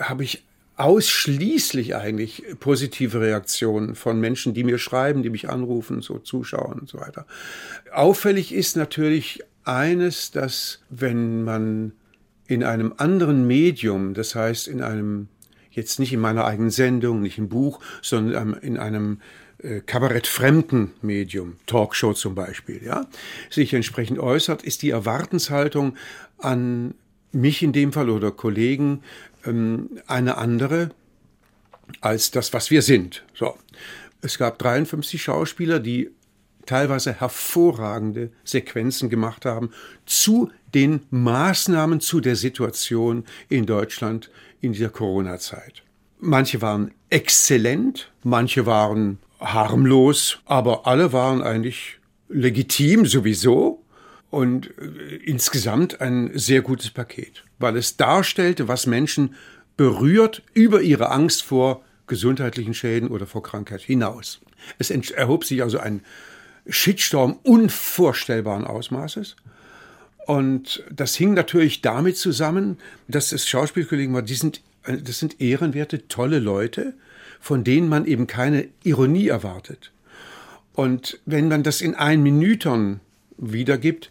habe 0.00 0.24
ich 0.24 0.44
ausschließlich 0.76 1.96
eigentlich 1.96 2.44
positive 2.60 3.20
Reaktionen 3.20 3.96
von 3.96 4.20
Menschen, 4.20 4.54
die 4.54 4.62
mir 4.62 4.78
schreiben, 4.78 5.24
die 5.24 5.30
mich 5.30 5.48
anrufen, 5.48 6.02
so 6.02 6.18
zuschauen 6.18 6.78
und 6.78 6.88
so 6.88 7.00
weiter. 7.00 7.26
Auffällig 7.92 8.54
ist 8.54 8.76
natürlich 8.76 9.42
eines, 9.64 10.30
dass 10.30 10.80
wenn 10.88 11.42
man 11.42 11.92
in 12.46 12.62
einem 12.62 12.94
anderen 12.96 13.46
Medium, 13.46 14.14
das 14.14 14.36
heißt 14.36 14.68
in 14.68 14.80
einem 14.80 15.28
jetzt 15.70 15.98
nicht 15.98 16.12
in 16.12 16.20
meiner 16.20 16.44
eigenen 16.44 16.70
Sendung, 16.70 17.20
nicht 17.20 17.38
im 17.38 17.48
Buch, 17.48 17.80
sondern 18.00 18.54
in 18.54 18.78
einem 18.78 19.20
kabarettfremden 19.86 20.92
Medium, 21.02 21.56
Talkshow 21.66 22.12
zum 22.12 22.34
Beispiel, 22.34 22.80
ja, 22.84 23.06
sich 23.50 23.74
entsprechend 23.74 24.18
äußert, 24.18 24.62
ist 24.62 24.82
die 24.82 24.90
Erwartenshaltung 24.90 25.96
an 26.38 26.94
mich 27.32 27.62
in 27.62 27.72
dem 27.72 27.92
Fall 27.92 28.10
oder 28.10 28.30
Kollegen 28.30 29.02
ähm, 29.44 30.00
eine 30.06 30.38
andere 30.38 30.90
als 32.00 32.30
das, 32.30 32.52
was 32.52 32.70
wir 32.70 32.82
sind. 32.82 33.24
So. 33.34 33.56
Es 34.20 34.38
gab 34.38 34.58
53 34.58 35.22
Schauspieler, 35.22 35.80
die 35.80 36.10
teilweise 36.66 37.14
hervorragende 37.14 38.30
Sequenzen 38.44 39.08
gemacht 39.08 39.46
haben 39.46 39.70
zu 40.04 40.50
den 40.74 41.00
Maßnahmen 41.10 42.00
zu 42.00 42.20
der 42.20 42.36
Situation 42.36 43.24
in 43.48 43.64
Deutschland 43.64 44.30
in 44.60 44.72
dieser 44.72 44.90
Corona-Zeit. 44.90 45.82
Manche 46.20 46.60
waren 46.60 46.92
exzellent, 47.10 48.12
manche 48.22 48.66
waren 48.66 49.18
harmlos, 49.40 50.38
aber 50.46 50.86
alle 50.86 51.12
waren 51.12 51.42
eigentlich 51.42 51.98
legitim 52.28 53.06
sowieso 53.06 53.84
und 54.30 54.70
äh, 54.78 55.16
insgesamt 55.24 56.00
ein 56.00 56.30
sehr 56.34 56.62
gutes 56.62 56.90
Paket, 56.90 57.44
weil 57.58 57.76
es 57.76 57.96
darstellte, 57.96 58.68
was 58.68 58.86
Menschen 58.86 59.34
berührt 59.76 60.42
über 60.54 60.82
ihre 60.82 61.10
Angst 61.10 61.42
vor 61.42 61.82
gesundheitlichen 62.06 62.74
Schäden 62.74 63.08
oder 63.08 63.26
vor 63.26 63.42
Krankheit 63.42 63.80
hinaus. 63.80 64.40
Es 64.78 64.90
erhob 64.90 65.44
sich 65.44 65.62
also 65.62 65.78
ein 65.78 66.02
Shitstorm 66.68 67.38
unvorstellbaren 67.42 68.64
Ausmaßes. 68.64 69.36
Und 70.26 70.82
das 70.90 71.14
hing 71.14 71.32
natürlich 71.32 71.80
damit 71.80 72.18
zusammen, 72.18 72.78
dass 73.06 73.32
es 73.32 73.48
Schauspielkollegen 73.48 74.14
war, 74.14 74.22
die 74.22 74.34
sind, 74.34 74.62
das 74.84 75.18
sind 75.18 75.40
ehrenwerte, 75.40 76.08
tolle 76.08 76.38
Leute, 76.38 76.94
von 77.40 77.64
denen 77.64 77.88
man 77.88 78.04
eben 78.04 78.26
keine 78.26 78.68
Ironie 78.84 79.28
erwartet. 79.28 79.92
Und 80.72 81.18
wenn 81.26 81.48
man 81.48 81.62
das 81.62 81.80
in 81.80 81.94
ein 81.94 82.22
Minütern 82.22 83.00
wiedergibt, 83.36 84.10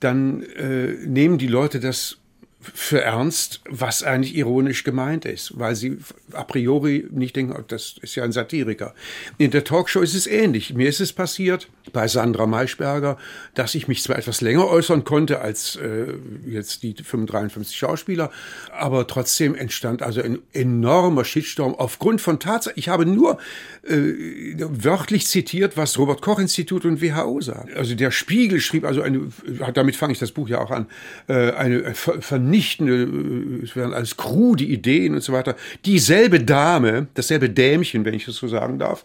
dann 0.00 0.42
äh, 0.42 0.94
nehmen 1.06 1.38
die 1.38 1.46
Leute 1.46 1.80
das 1.80 2.18
für 2.60 3.02
ernst, 3.02 3.60
was 3.68 4.02
eigentlich 4.02 4.34
ironisch 4.36 4.82
gemeint 4.82 5.24
ist, 5.24 5.58
weil 5.58 5.76
sie 5.76 5.98
a 6.32 6.42
priori 6.42 7.06
nicht 7.10 7.36
denken, 7.36 7.54
oh, 7.56 7.62
das 7.66 7.96
ist 8.02 8.16
ja 8.16 8.24
ein 8.24 8.32
Satiriker. 8.32 8.94
In 9.38 9.52
der 9.52 9.62
Talkshow 9.62 10.00
ist 10.00 10.14
es 10.14 10.26
ähnlich. 10.26 10.74
Mir 10.74 10.88
ist 10.88 11.00
es 11.00 11.12
passiert 11.12 11.68
bei 11.92 12.08
Sandra 12.08 12.46
Maischberger, 12.46 13.16
dass 13.54 13.74
ich 13.74 13.86
mich 13.86 14.02
zwar 14.02 14.18
etwas 14.18 14.40
länger 14.40 14.66
äußern 14.66 15.04
konnte 15.04 15.40
als 15.40 15.76
äh, 15.76 16.14
jetzt 16.46 16.82
die 16.82 16.94
53 16.94 17.76
Schauspieler, 17.76 18.30
aber 18.72 19.06
trotzdem 19.06 19.54
entstand 19.54 20.02
also 20.02 20.20
ein 20.20 20.40
enormer 20.52 21.24
Shitstorm 21.24 21.74
aufgrund 21.74 22.20
von 22.20 22.40
Tatsachen. 22.40 22.76
Ich 22.76 22.88
habe 22.88 23.06
nur 23.06 23.38
äh, 23.84 24.12
wörtlich 24.58 25.26
zitiert, 25.26 25.76
was 25.76 25.96
Robert 25.96 26.22
Koch 26.22 26.40
Institut 26.40 26.84
und 26.84 27.00
WHO 27.00 27.40
sagen. 27.40 27.70
Also 27.76 27.94
der 27.94 28.10
Spiegel 28.10 28.60
schrieb 28.60 28.84
also 28.84 29.02
eine, 29.02 29.28
damit 29.74 29.96
fange 29.96 30.12
ich 30.12 30.18
das 30.18 30.32
Buch 30.32 30.48
ja 30.48 30.60
auch 30.60 30.72
an, 30.72 30.86
äh, 31.28 31.52
eine 31.52 31.94
ver 31.94 32.20
vernichtende, 32.48 33.60
es 33.62 33.76
wären 33.76 33.92
alles 33.92 34.16
krude 34.16 34.64
Ideen 34.64 35.14
und 35.14 35.22
so 35.22 35.32
weiter. 35.32 35.54
Dieselbe 35.84 36.40
Dame, 36.40 37.08
dasselbe 37.14 37.50
Dämchen, 37.50 38.04
wenn 38.04 38.14
ich 38.14 38.24
das 38.24 38.36
so 38.36 38.48
sagen 38.48 38.78
darf, 38.78 39.04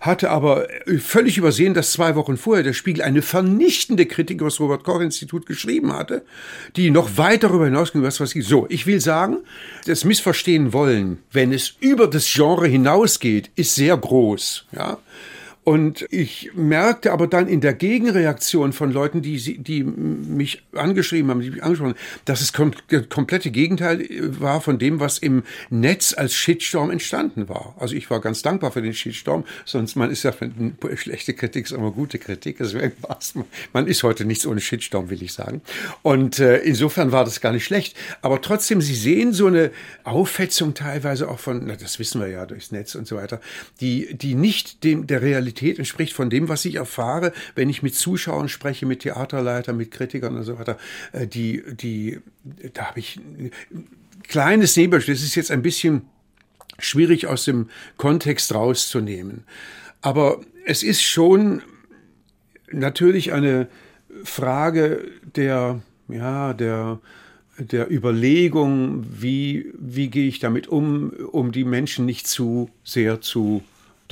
hatte 0.00 0.30
aber 0.30 0.66
völlig 0.98 1.38
übersehen, 1.38 1.74
dass 1.74 1.92
zwei 1.92 2.16
Wochen 2.16 2.36
vorher 2.36 2.64
der 2.64 2.72
Spiegel 2.72 3.02
eine 3.02 3.22
vernichtende 3.22 4.04
Kritik 4.04 4.40
über 4.40 4.50
das 4.50 4.58
Robert-Koch-Institut 4.58 5.46
geschrieben 5.46 5.92
hatte, 5.92 6.22
die 6.76 6.90
noch 6.90 7.16
weit 7.16 7.44
darüber 7.44 7.64
hinausging, 7.66 8.02
was 8.02 8.20
was 8.20 8.30
So, 8.32 8.66
ich 8.68 8.86
will 8.86 9.00
sagen, 9.00 9.38
das 9.86 10.04
Missverstehen 10.04 10.72
wollen, 10.72 11.18
wenn 11.30 11.52
es 11.52 11.74
über 11.80 12.08
das 12.08 12.26
Genre 12.30 12.66
hinausgeht, 12.66 13.50
ist 13.54 13.76
sehr 13.76 13.96
groß. 13.96 14.66
Ja, 14.72 14.98
und 15.64 16.06
ich 16.10 16.50
merkte 16.54 17.12
aber 17.12 17.28
dann 17.28 17.46
in 17.46 17.60
der 17.60 17.72
Gegenreaktion 17.72 18.72
von 18.72 18.90
Leuten, 18.90 19.22
die, 19.22 19.58
die 19.58 19.84
mich 19.84 20.64
angeschrieben 20.74 21.30
haben, 21.30 21.40
die 21.40 21.50
mich 21.50 21.62
angesprochen 21.62 21.92
haben, 21.92 21.98
dass 22.24 22.40
es 22.40 22.52
kom 22.52 22.72
komplette 23.08 23.52
Gegenteil 23.52 24.00
äh, 24.00 24.40
war 24.40 24.60
von 24.60 24.80
dem, 24.80 24.98
was 24.98 25.18
im 25.18 25.44
Netz 25.70 26.14
als 26.16 26.34
Shitstorm 26.34 26.90
entstanden 26.90 27.48
war. 27.48 27.76
Also 27.78 27.94
ich 27.94 28.10
war 28.10 28.20
ganz 28.20 28.42
dankbar 28.42 28.72
für 28.72 28.82
den 28.82 28.92
Shitstorm, 28.92 29.44
sonst 29.64 29.94
man 29.94 30.10
ist 30.10 30.24
ja 30.24 30.32
schlechte 30.96 31.32
Kritik 31.32 31.66
ist 31.66 31.72
immer 31.72 31.92
gute 31.92 32.18
Kritik. 32.18 32.58
Deswegen 32.58 32.92
war's, 33.02 33.34
man 33.72 33.86
ist 33.86 34.02
heute 34.02 34.24
nichts 34.24 34.44
ohne 34.44 34.60
Shitstorm, 34.60 35.10
will 35.10 35.22
ich 35.22 35.32
sagen. 35.32 35.62
Und 36.02 36.40
äh, 36.40 36.58
insofern 36.58 37.12
war 37.12 37.24
das 37.24 37.40
gar 37.40 37.52
nicht 37.52 37.64
schlecht. 37.64 37.96
Aber 38.20 38.40
trotzdem, 38.42 38.80
Sie 38.80 38.96
sehen 38.96 39.32
so 39.32 39.46
eine 39.46 39.70
Aufhetzung 40.02 40.74
teilweise 40.74 41.28
auch 41.28 41.38
von, 41.38 41.66
na, 41.66 41.76
das 41.76 42.00
wissen 42.00 42.20
wir 42.20 42.26
ja 42.26 42.46
durchs 42.46 42.72
Netz 42.72 42.96
und 42.96 43.06
so 43.06 43.14
weiter, 43.14 43.40
die, 43.80 44.12
die 44.14 44.34
nicht 44.34 44.82
dem 44.82 45.06
der 45.06 45.22
Realität 45.22 45.51
Realität 45.52 45.78
entspricht 45.78 46.12
von 46.12 46.30
dem, 46.30 46.48
was 46.48 46.64
ich 46.64 46.76
erfahre, 46.76 47.32
wenn 47.54 47.68
ich 47.68 47.82
mit 47.82 47.94
Zuschauern 47.94 48.48
spreche, 48.48 48.86
mit 48.86 49.00
Theaterleitern, 49.00 49.76
mit 49.76 49.90
Kritikern 49.90 50.36
und 50.36 50.44
so 50.44 50.58
weiter. 50.58 50.78
Äh, 51.12 51.26
die, 51.26 51.62
die, 51.74 52.20
da 52.72 52.86
habe 52.86 53.00
ich 53.00 53.18
ein 53.18 53.50
kleines 54.26 54.76
Nebelstück. 54.76 55.14
Das 55.14 55.22
ist 55.22 55.34
jetzt 55.34 55.50
ein 55.50 55.62
bisschen 55.62 56.02
schwierig 56.78 57.26
aus 57.26 57.44
dem 57.44 57.68
Kontext 57.96 58.54
rauszunehmen. 58.54 59.44
Aber 60.00 60.40
es 60.66 60.82
ist 60.82 61.02
schon 61.02 61.62
natürlich 62.70 63.32
eine 63.32 63.68
Frage 64.24 65.04
der, 65.36 65.80
ja, 66.08 66.54
der, 66.54 67.00
der 67.58 67.90
Überlegung, 67.90 69.04
wie, 69.08 69.72
wie 69.78 70.08
gehe 70.08 70.26
ich 70.26 70.38
damit 70.38 70.66
um, 70.66 71.10
um 71.10 71.52
die 71.52 71.64
Menschen 71.64 72.06
nicht 72.06 72.26
zu 72.26 72.70
sehr 72.84 73.20
zu 73.20 73.62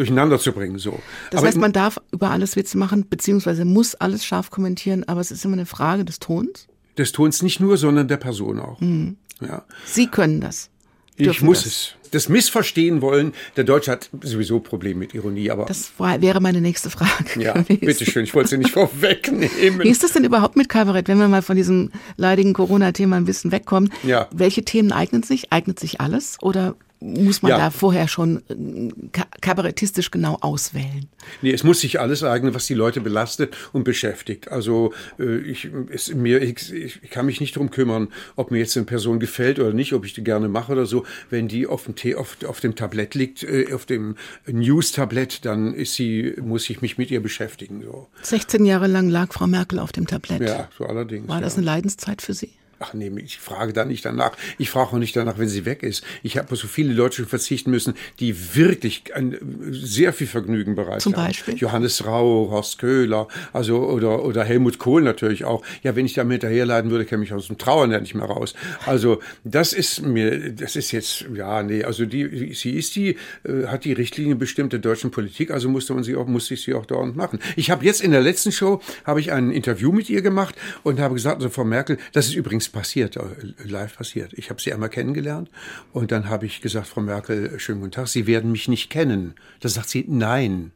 durcheinander 0.00 0.38
zu 0.38 0.52
bringen. 0.52 0.78
So. 0.78 0.98
Das 1.30 1.38
aber 1.38 1.48
heißt, 1.48 1.58
man 1.58 1.72
darf 1.72 2.00
über 2.10 2.30
alles 2.30 2.56
Witze 2.56 2.78
machen, 2.78 3.06
beziehungsweise 3.08 3.66
muss 3.66 3.94
alles 3.94 4.24
scharf 4.24 4.50
kommentieren, 4.50 5.04
aber 5.04 5.20
es 5.20 5.30
ist 5.30 5.44
immer 5.44 5.54
eine 5.54 5.66
Frage 5.66 6.06
des 6.06 6.18
Tons. 6.20 6.68
Des 6.96 7.12
Tons 7.12 7.42
nicht 7.42 7.60
nur, 7.60 7.76
sondern 7.76 8.08
der 8.08 8.16
Person 8.16 8.60
auch. 8.60 8.80
Mhm. 8.80 9.18
Ja. 9.42 9.64
Sie 9.84 10.06
können 10.06 10.40
das. 10.40 10.70
Ich 11.16 11.42
muss 11.42 11.64
das. 11.64 11.66
es. 11.66 11.94
Das 12.12 12.28
Missverstehen 12.28 13.02
wollen, 13.02 13.34
der 13.56 13.62
Deutsche 13.62 13.92
hat 13.92 14.10
sowieso 14.22 14.58
Probleme 14.58 15.00
mit 15.00 15.14
Ironie, 15.14 15.50
aber. 15.50 15.66
Das 15.66 15.92
war, 15.98 16.20
wäre 16.22 16.40
meine 16.40 16.60
nächste 16.60 16.90
Frage. 16.90 17.38
Ja, 17.38 17.52
bitteschön, 17.52 18.24
ich 18.24 18.34
wollte 18.34 18.50
sie 18.50 18.58
nicht 18.58 18.70
vorwegnehmen. 18.72 19.80
Wie 19.82 19.90
ist 19.90 20.02
das 20.02 20.12
denn 20.12 20.24
überhaupt 20.24 20.56
mit 20.56 20.68
Kabarett, 20.68 21.06
wenn 21.08 21.18
wir 21.18 21.28
mal 21.28 21.42
von 21.42 21.56
diesem 21.56 21.92
leidigen 22.16 22.54
Corona-Thema 22.54 23.16
ein 23.16 23.26
bisschen 23.26 23.52
wegkommen? 23.52 23.92
Ja. 24.02 24.28
Welche 24.32 24.64
Themen 24.64 24.90
eignen 24.92 25.22
sich? 25.22 25.52
Eignet 25.52 25.78
sich 25.78 26.00
alles? 26.00 26.38
Oder 26.40 26.74
muss 27.00 27.40
man 27.40 27.50
ja. 27.50 27.58
da 27.58 27.70
vorher 27.70 28.08
schon 28.08 28.42
äh, 28.48 29.20
kabarettistisch 29.40 30.10
genau 30.10 30.36
auswählen? 30.40 31.08
Nee, 31.40 31.52
es 31.52 31.64
muss 31.64 31.80
sich 31.80 31.98
alles 31.98 32.22
eignen, 32.22 32.54
was 32.54 32.66
die 32.66 32.74
Leute 32.74 33.00
belastet 33.00 33.56
und 33.72 33.84
beschäftigt. 33.84 34.48
Also 34.48 34.92
äh, 35.18 35.38
ich, 35.38 35.70
es, 35.90 36.14
mir, 36.14 36.42
ich, 36.42 36.72
ich 36.72 37.10
kann 37.10 37.26
mich 37.26 37.40
nicht 37.40 37.56
darum 37.56 37.70
kümmern, 37.70 38.08
ob 38.36 38.50
mir 38.50 38.58
jetzt 38.58 38.76
eine 38.76 38.86
Person 38.86 39.18
gefällt 39.18 39.58
oder 39.58 39.72
nicht, 39.72 39.94
ob 39.94 40.04
ich 40.04 40.12
die 40.12 40.22
gerne 40.22 40.48
mache 40.48 40.72
oder 40.72 40.86
so. 40.86 41.04
Wenn 41.30 41.48
die 41.48 41.66
auf 41.66 41.84
dem, 41.84 41.96
Tee, 41.96 42.14
auf, 42.14 42.36
auf 42.46 42.60
dem 42.60 42.74
Tablett 42.74 43.14
liegt, 43.14 43.42
äh, 43.42 43.72
auf 43.72 43.86
dem 43.86 44.16
News-Tablett, 44.46 45.44
dann 45.46 45.72
ist 45.72 45.94
sie, 45.94 46.34
muss 46.40 46.68
ich 46.68 46.82
mich 46.82 46.98
mit 46.98 47.10
ihr 47.10 47.22
beschäftigen. 47.22 47.82
So. 47.82 48.08
16 48.22 48.66
Jahre 48.66 48.86
lang 48.86 49.08
lag 49.08 49.32
Frau 49.32 49.46
Merkel 49.46 49.78
auf 49.78 49.92
dem 49.92 50.06
Tablett. 50.06 50.42
Ja, 50.42 50.68
so 50.76 50.84
allerdings. 50.84 51.28
War 51.28 51.40
das 51.40 51.56
eine 51.56 51.64
Leidenszeit 51.64 52.20
für 52.20 52.34
Sie? 52.34 52.50
Ach 52.82 52.94
nee, 52.94 53.12
ich 53.18 53.38
frage 53.38 53.74
da 53.74 53.84
nicht 53.84 54.06
danach. 54.06 54.32
Ich 54.56 54.70
frage 54.70 54.92
auch 54.92 54.98
nicht 54.98 55.14
danach, 55.14 55.38
wenn 55.38 55.48
sie 55.48 55.66
weg 55.66 55.82
ist. 55.82 56.02
Ich 56.22 56.38
habe 56.38 56.56
so 56.56 56.66
viele 56.66 56.94
Leute 56.94 57.16
schon 57.16 57.26
verzichten 57.26 57.70
müssen, 57.70 57.92
die 58.20 58.54
wirklich 58.56 59.14
ein, 59.14 59.36
sehr 59.70 60.14
viel 60.14 60.26
Vergnügen 60.26 60.74
bereitet 60.74 61.02
Zum 61.02 61.12
Beispiel? 61.12 61.52
Haben. 61.52 61.60
Johannes 61.60 62.06
Rau, 62.06 62.48
Horst 62.50 62.78
Köhler, 62.78 63.28
also 63.52 63.80
oder, 63.80 64.24
oder 64.24 64.44
Helmut 64.44 64.78
Kohl 64.78 65.02
natürlich 65.02 65.44
auch. 65.44 65.62
Ja, 65.82 65.94
wenn 65.94 66.06
ich 66.06 66.14
da 66.14 66.24
hinterherleiden 66.26 66.90
würde, 66.90 67.04
käme 67.04 67.22
ich 67.22 67.34
aus 67.34 67.48
dem 67.48 67.58
Trauern 67.58 67.90
ja 67.90 68.00
nicht 68.00 68.14
mehr 68.14 68.24
raus. 68.24 68.54
Also 68.86 69.20
das 69.44 69.74
ist 69.74 70.00
mir, 70.00 70.50
das 70.50 70.74
ist 70.74 70.90
jetzt, 70.92 71.26
ja, 71.34 71.62
nee, 71.62 71.84
also 71.84 72.06
die, 72.06 72.54
sie 72.54 72.72
ist 72.72 72.96
die, 72.96 73.16
äh, 73.44 73.66
hat 73.66 73.84
die 73.84 73.92
Richtlinie 73.92 74.36
bestimmt 74.36 74.72
der 74.72 74.80
deutschen 74.80 75.10
Politik, 75.10 75.50
also 75.50 75.68
musste 75.68 75.92
man 75.92 76.02
sie 76.02 76.16
auch, 76.16 76.26
musste 76.26 76.54
ich 76.54 76.62
sie 76.62 76.72
auch 76.72 76.86
dauernd 76.86 77.14
machen. 77.14 77.40
Ich 77.56 77.70
habe 77.70 77.84
jetzt 77.84 78.00
in 78.00 78.12
der 78.12 78.22
letzten 78.22 78.52
Show, 78.52 78.80
habe 79.04 79.20
ich 79.20 79.32
ein 79.32 79.50
Interview 79.50 79.92
mit 79.92 80.08
ihr 80.08 80.22
gemacht 80.22 80.54
und 80.82 80.98
habe 80.98 81.12
gesagt, 81.12 81.36
also 81.36 81.50
Frau 81.50 81.64
Merkel, 81.64 81.98
das 82.12 82.26
ist 82.26 82.34
übrigens 82.34 82.69
passiert, 82.70 83.16
äh, 83.16 83.22
live 83.64 83.96
passiert. 83.96 84.32
Ich 84.34 84.50
habe 84.50 84.60
sie 84.60 84.72
einmal 84.72 84.88
kennengelernt 84.88 85.50
und 85.92 86.12
dann 86.12 86.28
habe 86.28 86.46
ich 86.46 86.60
gesagt, 86.60 86.88
Frau 86.88 87.00
Merkel, 87.00 87.58
schönen 87.58 87.80
guten 87.80 87.92
Tag, 87.92 88.08
Sie 88.08 88.26
werden 88.26 88.52
mich 88.52 88.68
nicht 88.68 88.90
kennen. 88.90 89.34
Da 89.60 89.68
sagt 89.68 89.90
sie, 89.90 90.04
nein. 90.08 90.72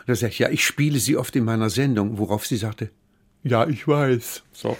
Und 0.00 0.08
da 0.08 0.14
sage 0.14 0.32
ich, 0.32 0.38
ja, 0.40 0.48
ich 0.50 0.64
spiele 0.64 0.98
Sie 0.98 1.16
oft 1.16 1.34
in 1.36 1.44
meiner 1.44 1.70
Sendung, 1.70 2.18
worauf 2.18 2.46
sie 2.46 2.56
sagte, 2.56 2.90
ja, 3.42 3.66
ich 3.66 3.88
weiß. 3.88 4.42
So. 4.52 4.76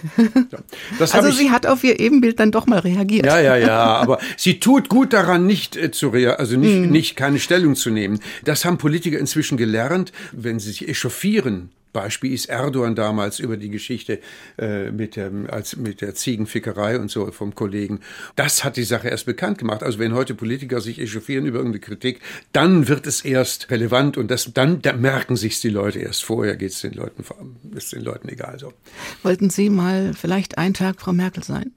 Also 0.99 1.31
sie 1.31 1.49
hat 1.49 1.65
auf 1.65 1.83
ihr 1.83 1.99
Ebenbild 1.99 2.39
dann 2.39 2.51
doch 2.51 2.67
mal 2.67 2.79
reagiert. 2.79 3.25
Ja, 3.25 3.39
ja, 3.39 3.55
ja. 3.55 3.83
Aber 4.01 4.19
sie 4.37 4.59
tut 4.59 4.87
gut 4.87 5.13
daran, 5.13 5.47
nicht 5.47 5.75
äh, 5.75 5.89
zu 5.89 6.09
rea 6.09 6.33
also 6.33 6.57
nicht, 6.57 6.87
mm. 6.87 6.91
nicht 6.91 7.15
keine 7.15 7.39
Stellung 7.39 7.75
zu 7.75 7.89
nehmen. 7.89 8.19
Das 8.43 8.63
haben 8.63 8.77
Politiker 8.77 9.17
inzwischen 9.17 9.57
gelernt, 9.57 10.11
wenn 10.31 10.59
sie 10.59 10.69
sich 10.69 10.87
echauffieren 10.87 11.71
Beispiel 11.93 12.33
ist 12.33 12.47
Erdogan 12.47 12.95
damals 12.95 13.39
über 13.39 13.57
die 13.57 13.69
Geschichte 13.69 14.19
äh, 14.57 14.91
mit, 14.91 15.15
dem, 15.15 15.49
als, 15.49 15.75
mit 15.75 16.01
der 16.01 16.15
Ziegenfickerei 16.15 16.99
und 16.99 17.11
so 17.11 17.31
vom 17.31 17.55
Kollegen. 17.55 17.99
Das 18.35 18.63
hat 18.63 18.77
die 18.77 18.83
Sache 18.83 19.09
erst 19.09 19.25
bekannt 19.25 19.57
gemacht. 19.57 19.83
Also 19.83 19.99
wenn 19.99 20.13
heute 20.13 20.35
Politiker 20.35 20.81
sich 20.81 20.99
echauffieren 20.99 21.45
über 21.45 21.57
irgendeine 21.57 21.81
Kritik, 21.81 22.21
dann 22.53 22.87
wird 22.87 23.07
es 23.07 23.23
erst 23.23 23.69
relevant 23.71 24.17
und 24.17 24.31
das, 24.31 24.53
dann 24.53 24.81
da 24.81 24.93
merken 24.93 25.35
sich 25.35 25.59
die 25.59 25.69
Leute 25.69 25.99
erst. 25.99 26.23
Vorher 26.23 26.55
geht 26.55 26.71
es 26.71 26.81
den 26.81 26.93
Leuten, 26.93 27.23
ist 27.75 27.93
den 27.93 28.01
Leuten 28.01 28.29
egal. 28.29 28.59
So. 28.59 28.73
Wollten 29.23 29.49
Sie 29.49 29.69
mal 29.69 30.13
vielleicht 30.13 30.57
einen 30.57 30.73
Tag 30.73 31.01
Frau 31.01 31.13
Merkel 31.13 31.43
sein? 31.43 31.71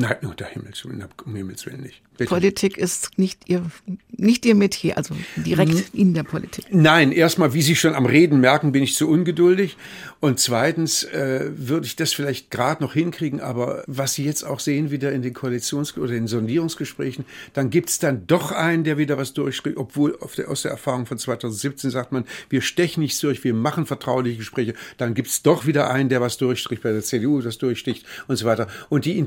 Nein, 0.00 0.16
unter 0.22 0.46
Himmels, 0.46 0.84
um 0.84 1.34
Himmels 1.34 1.66
Willen 1.66 1.80
nicht. 1.80 2.02
Bitte. 2.16 2.30
Politik 2.30 2.76
ist 2.78 3.16
nicht 3.16 3.48
ihr, 3.48 3.62
nicht 4.10 4.46
ihr 4.46 4.54
Metier, 4.54 4.96
also 4.96 5.14
direkt 5.36 5.72
hm. 5.72 5.84
in 5.92 6.14
der 6.14 6.22
Politik. 6.24 6.66
Nein, 6.70 7.12
erstmal, 7.12 7.52
wie 7.52 7.62
Sie 7.62 7.76
schon 7.76 7.94
am 7.94 8.06
Reden 8.06 8.40
merken, 8.40 8.72
bin 8.72 8.82
ich 8.82 8.94
zu 8.94 9.08
ungeduldig. 9.08 9.76
Und 10.20 10.40
zweitens 10.40 11.04
äh, 11.04 11.50
würde 11.54 11.86
ich 11.86 11.94
das 11.94 12.12
vielleicht 12.12 12.50
gerade 12.50 12.82
noch 12.82 12.92
hinkriegen, 12.92 13.40
aber 13.40 13.84
was 13.86 14.14
Sie 14.14 14.24
jetzt 14.24 14.42
auch 14.42 14.58
sehen, 14.58 14.90
wieder 14.90 15.12
in 15.12 15.22
den 15.22 15.32
Koalitions- 15.32 15.96
oder 15.96 16.12
den 16.12 16.26
Sondierungsgesprächen, 16.26 17.24
dann 17.52 17.70
gibt 17.70 17.88
es 17.90 18.00
dann 18.00 18.26
doch 18.26 18.50
einen, 18.50 18.82
der 18.82 18.98
wieder 18.98 19.16
was 19.16 19.32
durchkriegt, 19.32 19.76
obwohl 19.76 20.18
der, 20.36 20.48
aus 20.48 20.62
der 20.62 20.72
Erfahrung 20.72 21.06
von 21.06 21.18
2017 21.18 21.90
sagt 21.90 22.10
man, 22.10 22.24
wir 22.50 22.62
stechen 22.62 23.00
nichts 23.00 23.20
durch, 23.20 23.44
wir 23.44 23.54
machen 23.54 23.86
vertrauliche 23.86 24.38
Gespräche. 24.38 24.74
Dann 24.96 25.14
gibt 25.14 25.28
es 25.28 25.42
doch 25.42 25.66
wieder 25.66 25.90
einen, 25.90 26.08
der 26.08 26.20
was 26.20 26.36
durchstricht, 26.36 26.82
bei 26.82 26.90
der 26.90 27.02
CDU 27.02 27.40
das 27.40 27.58
durchsticht 27.58 28.04
und 28.26 28.36
so 28.36 28.44
weiter. 28.44 28.66
Und 28.88 29.04
die 29.04 29.18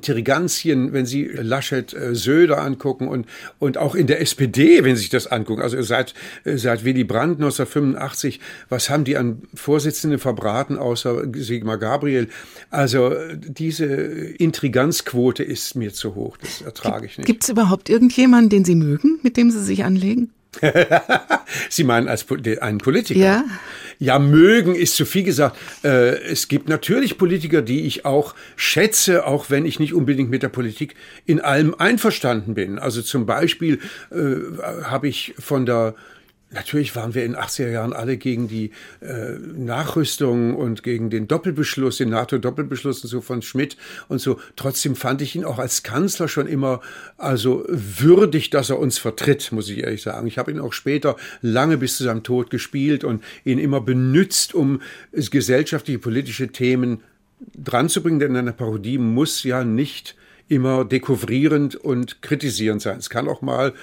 Intelligenzien, 0.66 0.94
wenn 0.94 1.06
Sie 1.06 1.26
Laschet, 1.26 1.94
äh, 1.94 2.16
Söder 2.16 2.62
angucken, 2.62 2.82
angucken 2.82 3.08
und, 3.08 3.26
und 3.60 3.78
auch 3.78 3.96
in 3.96 4.08
der 4.08 4.22
SPD, 4.22 4.84
wenn 4.84 4.96
Sie 4.96 5.02
sich 5.02 5.10
das 5.10 5.28
angucken, 5.28 5.62
also 5.62 5.82
seit, 5.82 6.14
seit 6.46 6.84
Willy 6.84 7.04
Brandt 7.04 7.38
1985, 7.38 8.40
was 8.70 8.90
haben 8.90 9.04
die 9.04 9.18
an 9.18 9.44
Vorsitzenden 9.54 10.20
verbraten, 10.20 10.78
außer 10.78 11.24
Sigmar 11.34 11.78
Gabriel? 11.78 12.28
Also 12.70 13.14
diese 13.36 13.86
Intriganzquote 13.86 15.44
ist 15.44 15.76
mir 15.76 15.94
zu 15.94 16.16
hoch, 16.16 16.38
das 16.38 16.62
ertrage 16.62 17.06
ich 17.06 17.18
nicht. 17.18 17.28
Gibt 17.28 17.44
es 17.44 17.50
überhaupt 17.50 17.90
irgendjemanden, 17.90 18.50
den 18.50 18.66
Sie 18.66 18.76
mögen, 18.76 19.20
mit 19.24 19.38
dem 19.38 19.52
Sie 19.52 19.64
sich 19.64 19.84
anlegen? 19.84 20.32
Sie 21.70 21.84
meinen 21.84 22.08
als 22.08 22.26
einen 22.62 22.78
Politiker? 22.80 23.20
Ja. 23.20 23.46
Ja, 24.00 24.18
mögen 24.18 24.74
ist 24.74 24.96
zu 24.96 25.06
viel 25.06 25.24
gesagt. 25.24 25.58
Äh, 25.84 26.18
es 26.24 26.48
gibt 26.48 26.68
natürlich 26.68 27.20
Politiker, 27.20 27.62
die 27.62 27.82
ich 27.82 28.04
auch 28.04 28.34
schätze, 28.56 29.28
auch 29.28 29.52
wenn 29.52 29.66
ich 29.66 29.80
nicht 29.80 29.94
unbedingt 29.94 30.32
mit 30.32 30.42
der 30.42 30.50
Politik 30.50 30.96
in 31.28 31.40
allem 31.40 31.76
einverstanden 31.76 32.56
bin. 32.56 32.80
Also 32.80 33.04
zum 33.04 33.28
Beispiel 33.28 33.80
äh, 34.10 34.86
habe 34.86 35.08
ich 35.08 35.36
von 35.38 35.68
der 35.68 35.94
Natürlich 36.54 36.96
waren 36.98 37.16
wir 37.16 37.24
in 37.24 37.34
den 37.34 37.42
80er 37.42 37.70
Jahren 37.70 37.94
alle 37.94 38.18
gegen 38.18 38.50
die 38.50 38.72
äh, 39.00 39.38
Nachrüstung 39.56 40.56
und 40.56 40.84
gegen 40.84 41.10
den 41.10 41.28
Doppelbeschluss, 41.28 41.98
den 41.98 42.10
NATO-Doppelbeschluss 42.10 43.04
und 43.04 43.10
so 43.10 43.22
von 43.22 43.42
Schmidt 43.42 43.78
und 44.10 44.20
so. 44.20 44.38
Trotzdem 44.58 44.98
fand 44.98 45.22
ich 45.22 45.36
ihn 45.36 45.46
auch 45.46 45.60
als 45.60 45.82
Kanzler 45.84 46.28
schon 46.28 46.48
immer 46.48 46.82
also 47.18 47.66
würdig, 47.70 48.50
dass 48.50 48.70
er 48.70 48.80
uns 48.80 48.98
vertritt, 48.98 49.52
muss 49.54 49.70
ich 49.70 49.80
ehrlich 49.80 50.02
sagen. 50.02 50.28
Ich 50.28 50.38
habe 50.38 50.52
ihn 50.52 50.60
auch 50.60 50.74
später 50.74 51.16
lange 51.42 51.78
bis 51.78 51.96
zu 51.96 52.04
seinem 52.04 52.24
Tod 52.24 52.50
gespielt 52.50 53.06
und 53.06 53.24
ihn 53.46 53.58
immer 53.58 53.80
benützt, 53.80 54.54
um 54.54 54.82
gesellschaftliche, 55.14 56.00
politische 56.00 56.50
Themen 56.50 57.02
dran 57.56 57.88
zu 57.88 58.04
bringen, 58.04 58.20
denn 58.20 58.36
eine 58.36 58.54
Parodie 58.54 58.98
muss 58.98 59.44
ja 59.44 59.64
nicht 59.64 60.16
immer 60.52 60.84
dekouvrierend 60.84 61.76
und 61.78 62.22
kritisierend 62.22 62.82
sein. 62.82 63.00
Es 63.00 63.10
kann 63.10 63.30
auch 63.30 63.42
mal 63.42 63.74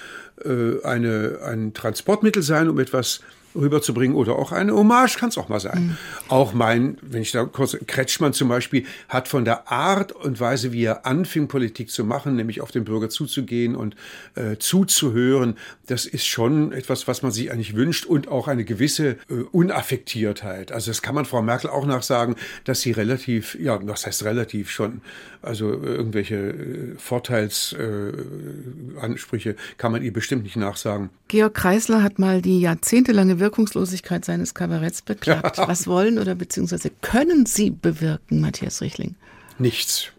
äh, 0.45 0.85
eine, 0.85 1.39
ein 1.45 1.73
Transportmittel 1.73 2.41
sein, 2.41 2.69
um 2.69 2.79
etwas 2.79 3.21
rüberzubringen 3.55 4.15
oder 4.15 4.35
auch 4.35 4.51
eine 4.51 4.73
Hommage 4.73 5.17
kann 5.17 5.29
es 5.29 5.37
auch 5.37 5.49
mal 5.49 5.59
sein. 5.59 5.87
Mhm. 5.87 5.97
Auch 6.27 6.53
mein, 6.53 6.97
wenn 7.01 7.21
ich 7.21 7.31
da 7.31 7.45
kurz, 7.45 7.77
Kretschmann 7.87 8.33
zum 8.33 8.49
Beispiel 8.49 8.85
hat 9.07 9.27
von 9.27 9.45
der 9.45 9.71
Art 9.71 10.11
und 10.11 10.39
Weise, 10.39 10.71
wie 10.71 10.83
er 10.83 11.05
anfing, 11.05 11.47
Politik 11.47 11.89
zu 11.89 12.03
machen, 12.03 12.35
nämlich 12.35 12.61
auf 12.61 12.71
den 12.71 12.85
Bürger 12.85 13.09
zuzugehen 13.09 13.75
und 13.75 13.95
äh, 14.35 14.57
zuzuhören, 14.57 15.57
das 15.87 16.05
ist 16.05 16.25
schon 16.25 16.71
etwas, 16.71 17.07
was 17.07 17.21
man 17.21 17.31
sich 17.31 17.51
eigentlich 17.51 17.75
wünscht 17.75 18.05
und 18.05 18.27
auch 18.27 18.47
eine 18.47 18.65
gewisse 18.65 19.17
äh, 19.29 19.33
Unaffektiertheit. 19.51 20.71
Also 20.71 20.91
das 20.91 21.01
kann 21.01 21.15
man 21.15 21.25
Frau 21.25 21.41
Merkel 21.41 21.69
auch 21.69 21.85
nachsagen, 21.85 22.35
dass 22.65 22.81
sie 22.81 22.91
relativ, 22.91 23.55
ja, 23.59 23.79
was 23.87 24.05
heißt 24.05 24.23
relativ 24.23 24.69
schon, 24.69 25.01
also 25.41 25.71
irgendwelche 25.71 26.35
äh, 26.35 26.95
Vorteilsansprüche 26.97 29.51
äh, 29.51 29.55
kann 29.77 29.93
man 29.93 30.03
ihr 30.03 30.11
bestimmt 30.11 30.43
nicht 30.43 30.57
nachsagen. 30.57 31.09
Georg 31.29 31.53
Kreisler 31.53 32.03
hat 32.03 32.19
mal 32.19 32.41
die 32.41 32.59
jahrzehntelange 32.59 33.39
Wirkungslosigkeit 33.39 34.25
seines 34.25 34.53
Kabaretts 34.53 35.01
beklagt. 35.01 35.57
Was 35.67 35.87
wollen 35.87 36.19
oder 36.19 36.35
beziehungsweise 36.35 36.91
können 37.01 37.45
Sie 37.45 37.69
bewirken, 37.69 38.41
Matthias 38.41 38.81
Richling? 38.81 39.15
Nichts. 39.57 40.11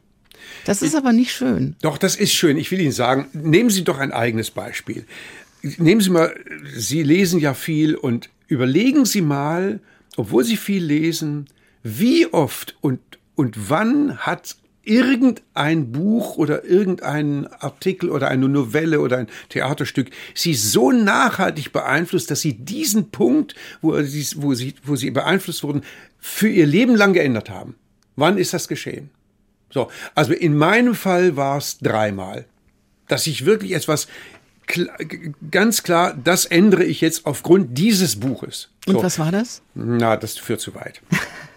Das 0.64 0.82
ist 0.82 0.96
aber 0.96 1.12
nicht 1.12 1.32
schön. 1.32 1.76
Doch, 1.82 1.98
das 1.98 2.16
ist 2.16 2.32
schön. 2.32 2.56
Ich 2.56 2.70
will 2.70 2.80
Ihnen 2.80 2.92
sagen, 2.92 3.26
nehmen 3.32 3.70
Sie 3.70 3.84
doch 3.84 3.98
ein 3.98 4.12
eigenes 4.12 4.50
Beispiel. 4.50 5.04
Nehmen 5.62 6.00
Sie 6.00 6.10
mal, 6.10 6.34
Sie 6.74 7.02
lesen 7.02 7.40
ja 7.40 7.54
viel 7.54 7.94
und 7.94 8.30
überlegen 8.48 9.04
Sie 9.04 9.20
mal, 9.20 9.80
obwohl 10.16 10.44
Sie 10.44 10.56
viel 10.56 10.82
lesen, 10.82 11.46
wie 11.82 12.26
oft 12.26 12.76
und, 12.80 13.00
und 13.34 13.70
wann 13.70 14.18
hat 14.18 14.56
irgendein 14.90 15.92
Buch 15.92 16.36
oder 16.36 16.64
irgendein 16.64 17.46
Artikel 17.46 18.10
oder 18.10 18.26
eine 18.26 18.48
Novelle 18.48 19.00
oder 19.00 19.18
ein 19.18 19.28
Theaterstück 19.48 20.10
sie 20.34 20.54
so 20.54 20.90
nachhaltig 20.90 21.72
beeinflusst, 21.72 22.30
dass 22.30 22.40
sie 22.40 22.54
diesen 22.54 23.10
Punkt, 23.10 23.54
wo 23.80 24.02
sie, 24.02 24.26
wo 24.36 24.52
sie, 24.54 24.74
wo 24.82 24.96
sie 24.96 25.12
beeinflusst 25.12 25.62
wurden, 25.62 25.82
für 26.18 26.48
ihr 26.48 26.66
Leben 26.66 26.96
lang 26.96 27.12
geändert 27.12 27.50
haben. 27.50 27.76
Wann 28.16 28.36
ist 28.36 28.52
das 28.52 28.66
geschehen? 28.66 29.10
So, 29.70 29.88
also 30.16 30.32
in 30.32 30.56
meinem 30.56 30.96
Fall 30.96 31.36
war 31.36 31.58
es 31.58 31.78
dreimal, 31.78 32.44
dass 33.06 33.28
ich 33.28 33.46
wirklich 33.46 33.72
etwas 33.72 34.08
ganz 35.50 35.82
klar, 35.82 36.16
das 36.22 36.44
ändere 36.44 36.84
ich 36.84 37.00
jetzt 37.00 37.26
aufgrund 37.26 37.78
dieses 37.78 38.18
Buches. 38.18 38.70
So. 38.86 38.96
Und 38.96 39.04
was 39.04 39.18
war 39.18 39.32
das? 39.32 39.62
Na, 39.74 40.16
das 40.16 40.36
führt 40.38 40.60
zu 40.60 40.74
weit. 40.74 41.00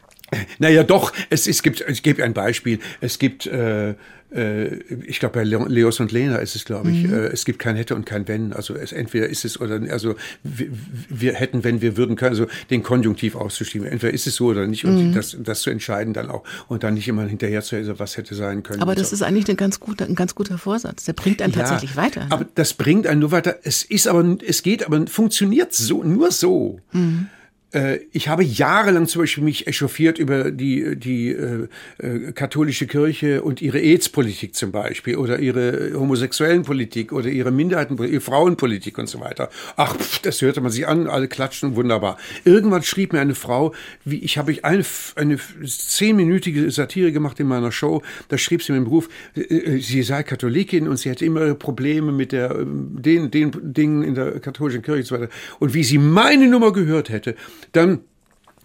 Naja, 0.59 0.83
doch, 0.83 1.13
es, 1.29 1.47
es 1.47 1.63
gibt, 1.63 1.83
ich 1.87 2.03
gebe 2.03 2.23
ein 2.23 2.33
Beispiel. 2.33 2.79
Es 3.01 3.19
gibt, 3.19 3.45
äh, 3.45 3.95
äh, 4.33 4.75
ich 5.05 5.19
glaube, 5.19 5.35
bei 5.35 5.43
Leos 5.43 5.99
und 5.99 6.11
Lena 6.11 6.37
ist 6.37 6.55
es, 6.55 6.65
glaube 6.65 6.91
ich, 6.91 7.03
mhm. 7.03 7.13
äh, 7.13 7.27
es 7.27 7.45
gibt 7.45 7.59
kein 7.59 7.75
Hätte 7.75 7.95
und 7.95 8.05
kein 8.05 8.27
Wenn. 8.27 8.53
Also 8.53 8.75
es, 8.75 8.91
entweder 8.91 9.27
ist 9.27 9.45
es 9.45 9.59
oder, 9.59 9.79
also 9.91 10.15
wir, 10.43 10.67
wir, 11.09 11.33
hätten, 11.33 11.63
wenn 11.63 11.81
wir 11.81 11.97
würden 11.97 12.15
können, 12.15 12.31
also 12.31 12.47
den 12.69 12.83
Konjunktiv 12.83 13.35
auszuschieben. 13.35 13.87
Entweder 13.87 14.13
ist 14.13 14.27
es 14.27 14.35
so 14.35 14.47
oder 14.47 14.67
nicht 14.67 14.85
und 14.85 15.09
mhm. 15.09 15.13
das, 15.13 15.37
das 15.39 15.61
zu 15.61 15.69
entscheiden 15.69 16.13
dann 16.13 16.29
auch 16.29 16.43
und 16.67 16.83
dann 16.83 16.95
nicht 16.95 17.07
immer 17.07 17.25
hinterher 17.25 17.61
zu, 17.61 17.75
also 17.75 17.99
was 17.99 18.17
hätte 18.17 18.35
sein 18.35 18.63
können. 18.63 18.81
Aber 18.81 18.95
das 18.95 19.11
so. 19.11 19.15
ist 19.15 19.21
eigentlich 19.21 19.49
ein 19.49 19.57
ganz 19.57 19.79
guter, 19.79 20.05
ein 20.05 20.15
ganz 20.15 20.35
guter 20.35 20.57
Vorsatz. 20.57 21.05
Der 21.05 21.13
bringt 21.13 21.41
einen 21.41 21.53
ja, 21.53 21.59
tatsächlich 21.59 21.95
weiter. 21.95 22.21
Ne? 22.21 22.31
Aber 22.31 22.45
das 22.55 22.73
bringt 22.73 23.07
einen 23.07 23.21
nur 23.21 23.31
weiter. 23.31 23.57
Es 23.63 23.83
ist 23.83 24.07
aber, 24.07 24.37
es 24.45 24.63
geht 24.63 24.85
aber, 24.85 25.05
funktioniert 25.07 25.73
so, 25.73 26.03
nur 26.03 26.31
so. 26.31 26.79
Mhm. 26.91 27.27
Äh, 27.73 27.99
ich 28.11 28.27
habe 28.27 28.43
jahrelang 28.43 29.07
zum 29.07 29.21
Beispiel 29.21 29.43
mich 29.43 29.67
echauffiert 29.67 30.19
über 30.19 30.51
die, 30.51 30.95
die 30.95 31.29
äh, 31.29 31.67
äh, 31.97 32.31
katholische 32.31 32.87
Kirche 32.87 33.41
und 33.41 33.61
ihre 33.61 33.79
AIDS-Politik 33.79 34.55
zum 34.55 34.71
Beispiel 34.71 35.17
oder 35.17 35.39
ihre 35.39 35.93
homosexuellen 35.95 36.63
Politik 36.63 37.11
oder 37.11 37.29
ihre 37.29 37.51
Minderheitenpolitik, 37.51 38.13
ihre 38.13 38.21
Frauenpolitik 38.21 38.97
und 38.97 39.07
so 39.07 39.19
weiter. 39.19 39.49
Ach, 39.75 39.95
pff, 39.97 40.19
das 40.19 40.41
hörte 40.41 40.61
man 40.61 40.71
sich 40.71 40.87
an, 40.87 41.07
alle 41.07 41.27
klatschen, 41.27 41.75
wunderbar. 41.75 42.17
Irgendwann 42.45 42.83
schrieb 42.83 43.13
mir 43.13 43.19
eine 43.19 43.35
Frau, 43.35 43.73
wie 44.05 44.19
ich 44.19 44.37
habe 44.37 44.51
ich 44.51 44.63
eine, 44.65 44.83
eine 45.15 45.39
zehnminütige 45.65 46.69
Satire 46.69 47.11
gemacht 47.11 47.39
in 47.39 47.47
meiner 47.47 47.71
Show, 47.71 48.03
da 48.27 48.37
schrieb 48.37 48.61
sie 48.61 48.71
mir 48.71 48.77
im 48.79 48.83
Beruf, 48.85 49.09
äh, 49.35 49.41
äh, 49.41 49.79
sie 49.81 50.03
sei 50.03 50.23
Katholikin 50.23 50.87
und 50.87 50.97
sie 50.97 51.09
hätte 51.09 51.25
immer 51.25 51.55
Probleme 51.55 52.11
mit 52.11 52.31
der, 52.31 52.55
den, 52.65 53.31
den 53.31 53.73
Dingen 53.73 54.03
in 54.03 54.13
der 54.13 54.39
katholischen 54.39 54.83
Kirche 54.83 54.99
und 54.99 55.05
so 55.07 55.15
weiter. 55.15 55.29
Und 55.59 55.73
wie 55.73 55.83
sie 55.83 55.97
meine 55.97 56.47
Nummer 56.47 56.71
gehört 56.71 57.09
hätte, 57.09 57.35
dann 57.71 58.01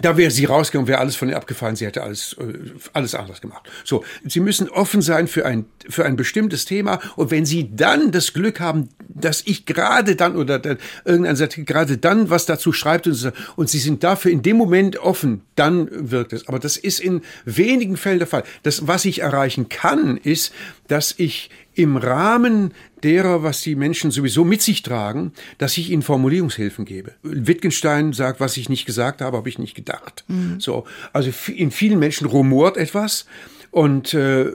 da 0.01 0.17
wäre 0.17 0.31
sie 0.31 0.45
rausgegangen, 0.45 0.89
wäre 0.89 1.01
alles 1.01 1.17
von 1.17 1.29
ihr 1.29 1.37
abgefallen, 1.37 1.77
sie 1.77 1.87
hätte 1.87 2.03
alles, 2.03 2.37
äh, 2.39 2.55
alles 2.93 3.15
anders 3.15 3.41
gemacht. 3.41 3.69
So, 3.85 4.05
Sie 4.25 4.41
müssen 4.41 4.69
offen 4.69 5.03
sein 5.03 5.27
für 5.27 5.45
ein, 5.45 5.67
für 5.89 6.05
ein 6.05 6.17
bestimmtes 6.17 6.65
Thema 6.65 7.01
und 7.17 7.31
wenn 7.31 7.45
Sie 7.45 7.75
dann 7.75 8.13
das 8.13 8.33
Glück 8.33 8.61
haben, 8.61 8.89
dass 9.09 9.43
ich 9.45 9.67
gerade 9.67 10.15
dann 10.15 10.37
oder 10.37 10.59
der, 10.59 10.79
irgendein 11.05 11.37
Satire 11.37 11.65
gerade 11.65 11.99
dann 11.99 12.31
was 12.31 12.47
dazu 12.47 12.73
schreibt 12.73 13.07
und, 13.07 13.33
und 13.57 13.69
Sie 13.69 13.79
sind 13.79 14.05
dafür 14.05 14.31
in 14.31 14.43
dem 14.43 14.57
Moment 14.57 14.99
offen, 14.99 15.43
dann 15.57 15.89
wirkt 15.91 16.33
es. 16.33 16.47
Aber 16.47 16.59
das 16.59 16.77
ist 16.77 17.01
in 17.01 17.23
wenigen 17.45 17.97
Fällen 17.97 18.19
der 18.19 18.29
Fall. 18.29 18.45
Das, 18.63 18.87
was 18.87 19.05
ich 19.05 19.21
erreichen 19.21 19.69
kann, 19.69 20.17
ist, 20.17 20.53
dass 20.87 21.15
ich 21.17 21.51
im 21.75 21.97
Rahmen 21.97 22.73
derer, 23.01 23.43
was 23.43 23.63
die 23.63 23.75
Menschen 23.75 24.11
sowieso 24.11 24.45
mit 24.45 24.63
sich 24.63 24.83
tragen, 24.83 25.33
dass 25.59 25.77
ich 25.77 25.91
ihnen 25.91 26.03
Formulierungshilfen 26.03 26.85
gebe. 26.85 27.13
Wittgenstein 27.23 28.13
sagt, 28.13 28.41
was 28.41 28.57
ich 28.57 28.69
nicht 28.69 28.87
gesagt 28.87 29.21
habe, 29.21 29.37
habe 29.37 29.49
ich 29.49 29.59
nicht 29.59 29.75
gedacht. 29.75 30.25
Mhm. 30.29 30.61
So, 30.61 30.85
also 31.13 31.31
in 31.53 31.71
vielen 31.71 31.99
Menschen 31.99 32.27
rumort 32.27 32.77
etwas 32.77 33.27
und 33.71 34.15
äh, 34.15 34.51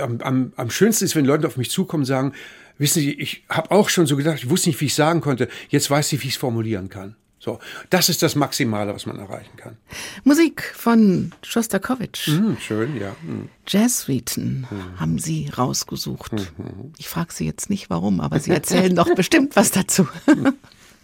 am, 0.00 0.52
am 0.56 0.70
schönsten 0.70 1.04
ist, 1.04 1.16
wenn 1.16 1.24
Leute 1.24 1.46
auf 1.46 1.56
mich 1.56 1.70
zukommen 1.70 2.02
und 2.02 2.06
sagen, 2.06 2.32
wissen 2.78 3.02
Sie, 3.02 3.12
ich 3.12 3.44
habe 3.48 3.70
auch 3.70 3.88
schon 3.88 4.06
so 4.06 4.16
gedacht, 4.16 4.38
ich 4.38 4.50
wusste 4.50 4.68
nicht, 4.68 4.80
wie 4.80 4.86
ich 4.86 4.94
sagen 4.94 5.20
konnte, 5.20 5.48
jetzt 5.68 5.90
weiß 5.90 6.12
ich, 6.12 6.22
wie 6.22 6.28
ich 6.28 6.34
es 6.34 6.38
formulieren 6.38 6.88
kann. 6.88 7.16
So, 7.44 7.58
das 7.90 8.08
ist 8.08 8.22
das 8.22 8.36
Maximale, 8.36 8.94
was 8.94 9.04
man 9.04 9.18
erreichen 9.18 9.54
kann. 9.58 9.76
Musik 10.24 10.62
von 10.74 11.32
Schostakowitsch. 11.42 12.28
Mm, 12.28 12.54
schön, 12.58 12.98
ja. 12.98 13.10
Mm. 13.22 13.50
Jazzsuiten 13.68 14.62
mm. 14.62 14.98
haben 14.98 15.18
Sie 15.18 15.50
rausgesucht. 15.50 16.32
-hmm. 16.32 16.94
Ich 16.96 17.08
frage 17.08 17.34
Sie 17.34 17.44
jetzt 17.44 17.68
nicht, 17.68 17.90
warum, 17.90 18.20
aber 18.20 18.40
Sie 18.40 18.50
erzählen 18.50 18.96
doch 18.96 19.14
bestimmt 19.14 19.56
was 19.56 19.70
dazu. 19.72 20.08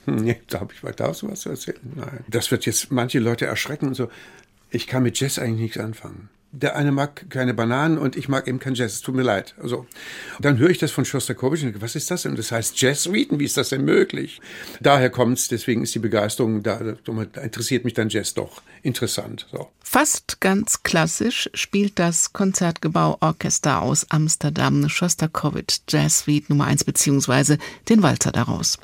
nee, 0.07 0.41
da 0.49 0.61
habe 0.61 0.73
ich 0.73 0.83
weiter 0.83 1.09
was 1.11 1.41
zu 1.41 1.51
erzählen. 1.51 1.79
Nein. 1.95 2.25
Das 2.29 2.51
wird 2.51 2.65
jetzt 2.65 2.91
manche 2.91 3.19
Leute 3.19 3.45
erschrecken 3.45 3.89
und 3.89 3.95
so. 3.95 4.09
Ich 4.71 4.87
kann 4.87 5.03
mit 5.03 5.21
Jazz 5.21 5.39
eigentlich 5.39 5.61
nichts 5.61 5.79
anfangen 5.79 6.31
der 6.53 6.77
eine 6.77 6.91
mag 6.93 7.31
keine 7.31 7.55
Bananen 7.55 7.99
und 7.99 8.17
ich 8.17 8.29
mag 8.29 8.49
eben 8.49 8.59
kein 8.59 8.75
Jazz. 8.75 8.95
Es 8.95 9.01
tut 9.03 9.15
mir 9.15 9.23
leid. 9.23 9.55
Also, 9.63 9.87
dann 10.41 10.59
höre 10.59 10.71
ich 10.71 10.79
das 10.79 10.91
von 10.91 11.05
Schostakowitsch 11.05 11.61
und 11.61 11.67
denke, 11.67 11.83
was 11.83 11.95
ist 11.95 12.11
das 12.11 12.23
denn? 12.23 12.33
Und 12.33 12.39
das 12.39 12.51
heißt 12.51 12.81
Jazz-Suiten, 12.81 13.39
wie 13.39 13.45
ist 13.45 13.57
das 13.57 13.69
denn 13.69 13.85
möglich? 13.85 14.41
Daher 14.81 15.11
kommt's, 15.11 15.49
deswegen 15.49 15.83
ist 15.83 15.95
die 15.95 16.01
Begeisterung, 16.01 16.63
da, 16.63 16.81
da 17.05 17.41
interessiert 17.41 17.85
mich 17.85 17.95
dann 17.95 18.09
Jazz 18.09 18.35
doch 18.35 18.63
interessant. 18.83 19.47
So. 19.53 19.69
Fast 19.81 20.41
ganz 20.41 20.83
klassisch 20.83 21.51
spielt 21.55 21.99
das 21.99 22.33
Konzertgebauorchester 22.33 23.83
aus 23.83 24.07
Amsterdam 24.11 24.89
Schostakowitsch 24.89 25.81
Jazz 25.89 26.21
Suite 26.21 26.51
Nummer 26.51 26.67
1 26.67 26.85
beziehungsweise 26.85 27.59
den 27.89 28.03
Walzer 28.03 28.33
daraus. 28.33 28.79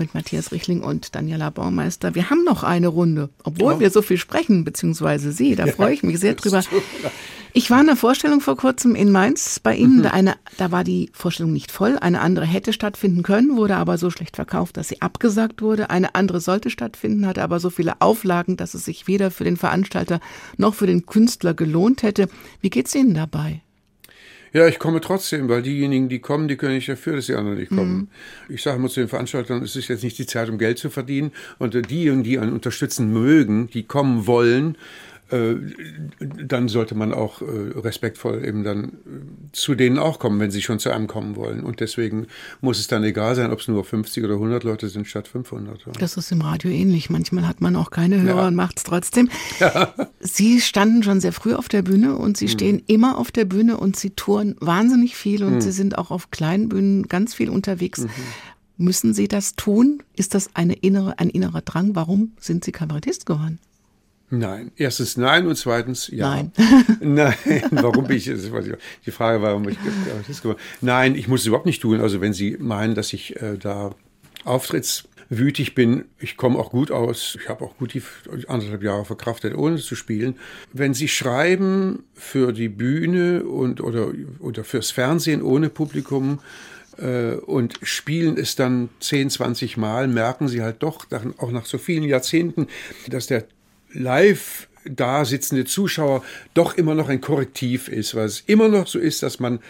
Mit 0.00 0.14
Matthias 0.14 0.50
Richling 0.50 0.82
und 0.82 1.14
Daniela 1.14 1.50
Baumeister. 1.50 2.16
Wir 2.16 2.30
haben 2.30 2.42
noch 2.42 2.64
eine 2.64 2.88
Runde, 2.88 3.28
obwohl 3.44 3.74
oh. 3.74 3.80
wir 3.80 3.90
so 3.90 4.02
viel 4.02 4.16
sprechen, 4.16 4.64
beziehungsweise 4.64 5.30
Sie. 5.30 5.54
Da 5.54 5.66
freue 5.68 5.94
ich 5.94 6.02
mich 6.02 6.18
sehr 6.18 6.34
drüber. 6.34 6.64
Ich 7.52 7.70
war 7.70 7.80
in 7.80 7.86
der 7.86 7.96
Vorstellung 7.96 8.40
vor 8.40 8.56
kurzem 8.56 8.94
in 8.94 9.10
Mainz 9.10 9.60
bei 9.60 9.76
Ihnen. 9.76 9.98
Mhm. 9.98 10.02
Da, 10.02 10.10
eine, 10.10 10.34
da 10.56 10.70
war 10.70 10.84
die 10.84 11.10
Vorstellung 11.12 11.52
nicht 11.52 11.70
voll. 11.70 11.98
Eine 11.98 12.20
andere 12.20 12.46
hätte 12.46 12.72
stattfinden 12.72 13.22
können, 13.22 13.56
wurde 13.56 13.76
aber 13.76 13.98
so 13.98 14.10
schlecht 14.10 14.36
verkauft, 14.36 14.76
dass 14.76 14.88
sie 14.88 15.02
abgesagt 15.02 15.62
wurde. 15.62 15.90
Eine 15.90 16.14
andere 16.14 16.40
sollte 16.40 16.70
stattfinden, 16.70 17.26
hatte 17.26 17.42
aber 17.42 17.60
so 17.60 17.70
viele 17.70 18.00
Auflagen, 18.00 18.56
dass 18.56 18.74
es 18.74 18.84
sich 18.84 19.06
weder 19.06 19.30
für 19.30 19.44
den 19.44 19.56
Veranstalter 19.56 20.20
noch 20.56 20.74
für 20.74 20.86
den 20.86 21.06
Künstler 21.06 21.54
gelohnt 21.54 22.02
hätte. 22.02 22.28
Wie 22.60 22.70
geht's 22.70 22.94
Ihnen 22.94 23.14
dabei? 23.14 23.62
Ja, 24.52 24.66
ich 24.66 24.78
komme 24.78 25.00
trotzdem, 25.00 25.48
weil 25.48 25.62
diejenigen, 25.62 26.08
die 26.08 26.18
kommen, 26.18 26.48
die 26.48 26.56
können 26.56 26.74
nicht 26.74 26.88
dafür, 26.88 27.16
dass 27.16 27.26
die 27.26 27.34
anderen 27.34 27.58
nicht 27.58 27.68
kommen. 27.68 28.08
Mhm. 28.48 28.54
Ich 28.54 28.62
sage 28.62 28.76
immer 28.76 28.88
zu 28.88 29.00
den 29.00 29.08
Veranstaltern, 29.08 29.62
es 29.62 29.76
ist 29.76 29.88
jetzt 29.88 30.02
nicht 30.02 30.18
die 30.18 30.26
Zeit, 30.26 30.48
um 30.48 30.58
Geld 30.58 30.78
zu 30.78 30.90
verdienen. 30.90 31.30
Und 31.58 31.74
diejenigen, 31.88 32.24
die 32.24 32.38
einen 32.38 32.52
unterstützen 32.52 33.12
mögen, 33.12 33.68
die 33.68 33.84
kommen 33.84 34.26
wollen, 34.26 34.76
dann 35.30 36.68
sollte 36.68 36.94
man 36.94 37.14
auch 37.14 37.40
äh, 37.40 37.44
respektvoll 37.44 38.44
eben 38.44 38.64
dann 38.64 38.84
äh, 38.84 38.90
zu 39.52 39.74
denen 39.74 39.98
auch 39.98 40.18
kommen, 40.18 40.40
wenn 40.40 40.50
sie 40.50 40.60
schon 40.62 40.78
zu 40.78 40.90
einem 40.90 41.06
kommen 41.06 41.36
wollen. 41.36 41.62
Und 41.62 41.80
deswegen 41.80 42.26
muss 42.60 42.80
es 42.80 42.88
dann 42.88 43.04
egal 43.04 43.36
sein, 43.36 43.52
ob 43.52 43.60
es 43.60 43.68
nur 43.68 43.84
50 43.84 44.24
oder 44.24 44.34
100 44.34 44.64
Leute 44.64 44.88
sind 44.88 45.06
statt 45.06 45.28
500. 45.28 45.86
Das 46.00 46.16
ist 46.16 46.32
im 46.32 46.40
Radio 46.40 46.70
ähnlich. 46.70 47.10
Manchmal 47.10 47.46
hat 47.46 47.60
man 47.60 47.76
auch 47.76 47.90
keine 47.90 48.20
Hörer 48.20 48.42
ja. 48.42 48.48
und 48.48 48.56
macht 48.56 48.78
es 48.78 48.84
trotzdem. 48.84 49.30
Ja. 49.60 49.94
Sie 50.20 50.60
standen 50.60 51.02
schon 51.02 51.20
sehr 51.20 51.32
früh 51.32 51.54
auf 51.54 51.68
der 51.68 51.82
Bühne 51.82 52.16
und 52.16 52.36
Sie 52.36 52.46
mhm. 52.46 52.50
stehen 52.50 52.82
immer 52.86 53.18
auf 53.18 53.30
der 53.30 53.44
Bühne 53.44 53.76
und 53.76 53.96
Sie 53.96 54.10
touren 54.10 54.56
wahnsinnig 54.60 55.16
viel 55.16 55.44
und 55.44 55.54
mhm. 55.54 55.60
Sie 55.60 55.72
sind 55.72 55.96
auch 55.98 56.10
auf 56.10 56.30
kleinen 56.30 56.68
Bühnen 56.68 57.08
ganz 57.08 57.34
viel 57.34 57.50
unterwegs. 57.50 58.00
Mhm. 58.00 58.10
Müssen 58.78 59.14
Sie 59.14 59.28
das 59.28 59.54
tun? 59.54 60.02
Ist 60.16 60.34
das 60.34 60.50
eine 60.54 60.72
innere, 60.74 61.18
ein 61.18 61.28
innerer 61.30 61.60
Drang? 61.60 61.94
Warum 61.94 62.32
sind 62.40 62.64
Sie 62.64 62.72
Kabarettist 62.72 63.26
geworden? 63.26 63.58
Nein. 64.30 64.70
Erstens 64.76 65.16
nein 65.16 65.46
und 65.46 65.56
zweitens 65.56 66.08
ja. 66.08 66.30
Nein. 66.30 66.52
nein. 67.00 67.34
Warum 67.72 68.06
bin 68.06 68.16
ich, 68.16 68.24
die 68.24 69.10
Frage 69.10 69.42
war, 69.42 69.50
warum 69.50 69.68
ich 69.68 69.76
das 70.26 70.40
gemacht 70.40 70.58
Nein, 70.80 71.16
ich 71.16 71.26
muss 71.26 71.40
es 71.40 71.46
überhaupt 71.46 71.66
nicht 71.66 71.82
tun. 71.82 72.00
Also 72.00 72.20
wenn 72.20 72.32
Sie 72.32 72.56
meinen, 72.58 72.94
dass 72.94 73.12
ich 73.12 73.40
äh, 73.42 73.56
da 73.58 73.94
auftrittswütig 74.44 75.74
bin, 75.74 76.04
ich 76.20 76.36
komme 76.36 76.58
auch 76.58 76.70
gut 76.70 76.92
aus. 76.92 77.36
Ich 77.40 77.48
habe 77.48 77.64
auch 77.64 77.76
gut 77.76 77.92
die 77.92 78.02
anderthalb 78.46 78.84
Jahre 78.84 79.04
verkraftet, 79.04 79.56
ohne 79.56 79.76
zu 79.78 79.96
spielen. 79.96 80.38
Wenn 80.72 80.94
Sie 80.94 81.08
schreiben 81.08 82.04
für 82.14 82.52
die 82.52 82.68
Bühne 82.68 83.42
und 83.42 83.80
oder, 83.80 84.12
oder 84.38 84.62
fürs 84.62 84.92
Fernsehen 84.92 85.42
ohne 85.42 85.70
Publikum, 85.70 86.38
äh, 86.98 87.34
und 87.34 87.78
spielen 87.82 88.36
es 88.36 88.56
dann 88.56 88.90
10, 89.00 89.30
20 89.30 89.76
Mal, 89.76 90.06
merken 90.08 90.48
sie 90.48 90.62
halt 90.62 90.82
doch, 90.82 91.06
auch 91.38 91.50
nach 91.50 91.66
so 91.66 91.78
vielen 91.78 92.04
Jahrzehnten, 92.04 92.66
dass 93.08 93.26
der 93.26 93.46
live 93.92 94.68
da 94.84 95.24
sitzende 95.24 95.64
Zuschauer 95.64 96.24
doch 96.54 96.74
immer 96.74 96.94
noch 96.94 97.08
ein 97.08 97.20
Korrektiv 97.20 97.88
ist, 97.88 98.14
weil 98.14 98.26
es 98.26 98.40
immer 98.40 98.68
noch 98.68 98.86
so 98.86 98.98
ist, 98.98 99.22
dass 99.22 99.40
man 99.40 99.60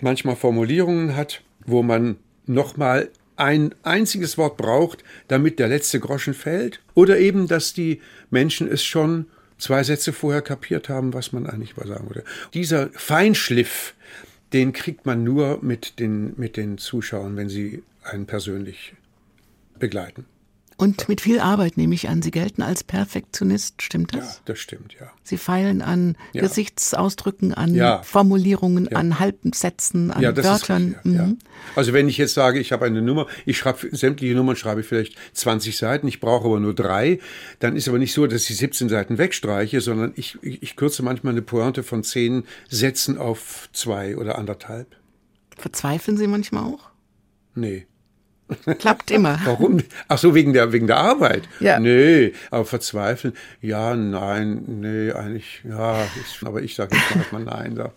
manchmal 0.00 0.36
Formulierungen 0.36 1.16
hat, 1.16 1.42
wo 1.66 1.82
man 1.82 2.16
nochmal 2.46 3.10
ein 3.36 3.74
einziges 3.82 4.38
Wort 4.38 4.56
braucht, 4.56 5.02
damit 5.28 5.58
der 5.58 5.68
letzte 5.68 5.98
Groschen 5.98 6.34
fällt, 6.34 6.80
oder 6.94 7.18
eben, 7.18 7.48
dass 7.48 7.72
die 7.72 8.00
Menschen 8.30 8.68
es 8.68 8.84
schon 8.84 9.26
zwei 9.58 9.82
Sätze 9.82 10.12
vorher 10.12 10.42
kapiert 10.42 10.88
haben, 10.88 11.14
was 11.14 11.32
man 11.32 11.46
eigentlich 11.46 11.76
mal 11.76 11.86
sagen 11.86 12.08
würde. 12.08 12.24
Dieser 12.52 12.90
Feinschliff, 12.92 13.94
den 14.52 14.72
kriegt 14.72 15.06
man 15.06 15.24
nur 15.24 15.58
mit 15.62 15.98
den, 15.98 16.34
mit 16.36 16.56
den 16.56 16.78
Zuschauern, 16.78 17.36
wenn 17.36 17.48
sie 17.48 17.82
einen 18.04 18.26
persönlich 18.26 18.94
begleiten. 19.78 20.26
Und 20.76 21.08
mit 21.08 21.20
viel 21.20 21.38
Arbeit 21.38 21.76
nehme 21.76 21.94
ich 21.94 22.08
an. 22.08 22.22
Sie 22.22 22.30
gelten 22.30 22.62
als 22.62 22.82
Perfektionist, 22.82 23.80
stimmt 23.80 24.14
das? 24.14 24.36
Ja, 24.36 24.40
das 24.46 24.58
stimmt, 24.58 24.94
ja. 24.98 25.10
Sie 25.22 25.36
feilen 25.36 25.82
an 25.82 26.16
ja. 26.32 26.42
Gesichtsausdrücken, 26.42 27.54
an 27.54 27.74
ja. 27.74 28.02
Formulierungen, 28.02 28.88
ja. 28.90 28.98
an 28.98 29.20
Halbsätzen, 29.20 30.10
an 30.10 30.22
ja, 30.22 30.36
Wörtern. 30.36 30.96
Ist, 30.96 31.04
mhm. 31.04 31.38
Also 31.76 31.92
wenn 31.92 32.08
ich 32.08 32.18
jetzt 32.18 32.34
sage, 32.34 32.58
ich 32.58 32.72
habe 32.72 32.86
eine 32.86 33.02
Nummer, 33.02 33.26
ich 33.46 33.58
schreibe 33.58 33.94
sämtliche 33.96 34.34
Nummern, 34.34 34.56
schreibe 34.56 34.80
ich 34.80 34.86
vielleicht 34.86 35.16
20 35.32 35.76
Seiten, 35.76 36.08
ich 36.08 36.18
brauche 36.18 36.46
aber 36.46 36.58
nur 36.58 36.74
drei, 36.74 37.20
dann 37.60 37.76
ist 37.76 37.88
aber 37.88 37.98
nicht 37.98 38.12
so, 38.12 38.26
dass 38.26 38.50
ich 38.50 38.56
17 38.56 38.88
Seiten 38.88 39.16
wegstreiche, 39.16 39.80
sondern 39.80 40.12
ich, 40.16 40.38
ich, 40.42 40.62
ich 40.62 40.76
kürze 40.76 41.02
manchmal 41.02 41.34
eine 41.34 41.42
Pointe 41.42 41.84
von 41.84 42.02
zehn 42.02 42.44
Sätzen 42.68 43.16
auf 43.16 43.68
zwei 43.72 44.16
oder 44.16 44.38
anderthalb. 44.38 44.88
Verzweifeln 45.56 46.16
Sie 46.16 46.26
manchmal 46.26 46.64
auch? 46.64 46.90
Nee. 47.54 47.86
Klappt 48.78 49.10
immer. 49.10 49.38
Warum? 49.44 49.78
Ach 50.08 50.18
so, 50.18 50.34
wegen 50.34 50.52
der, 50.52 50.72
wegen 50.72 50.86
der 50.86 50.98
Arbeit? 50.98 51.48
Ja. 51.60 51.78
Nee, 51.78 52.32
aber 52.50 52.64
verzweifeln? 52.64 53.34
Ja, 53.60 53.94
nein, 53.96 54.64
nee, 54.66 55.12
eigentlich, 55.12 55.62
ja, 55.68 56.02
ich, 56.02 56.46
aber 56.46 56.62
ich 56.62 56.74
sage 56.74 56.96
jetzt 56.96 57.32
mal 57.32 57.42
nein. 57.42 57.74
Da. 57.74 57.92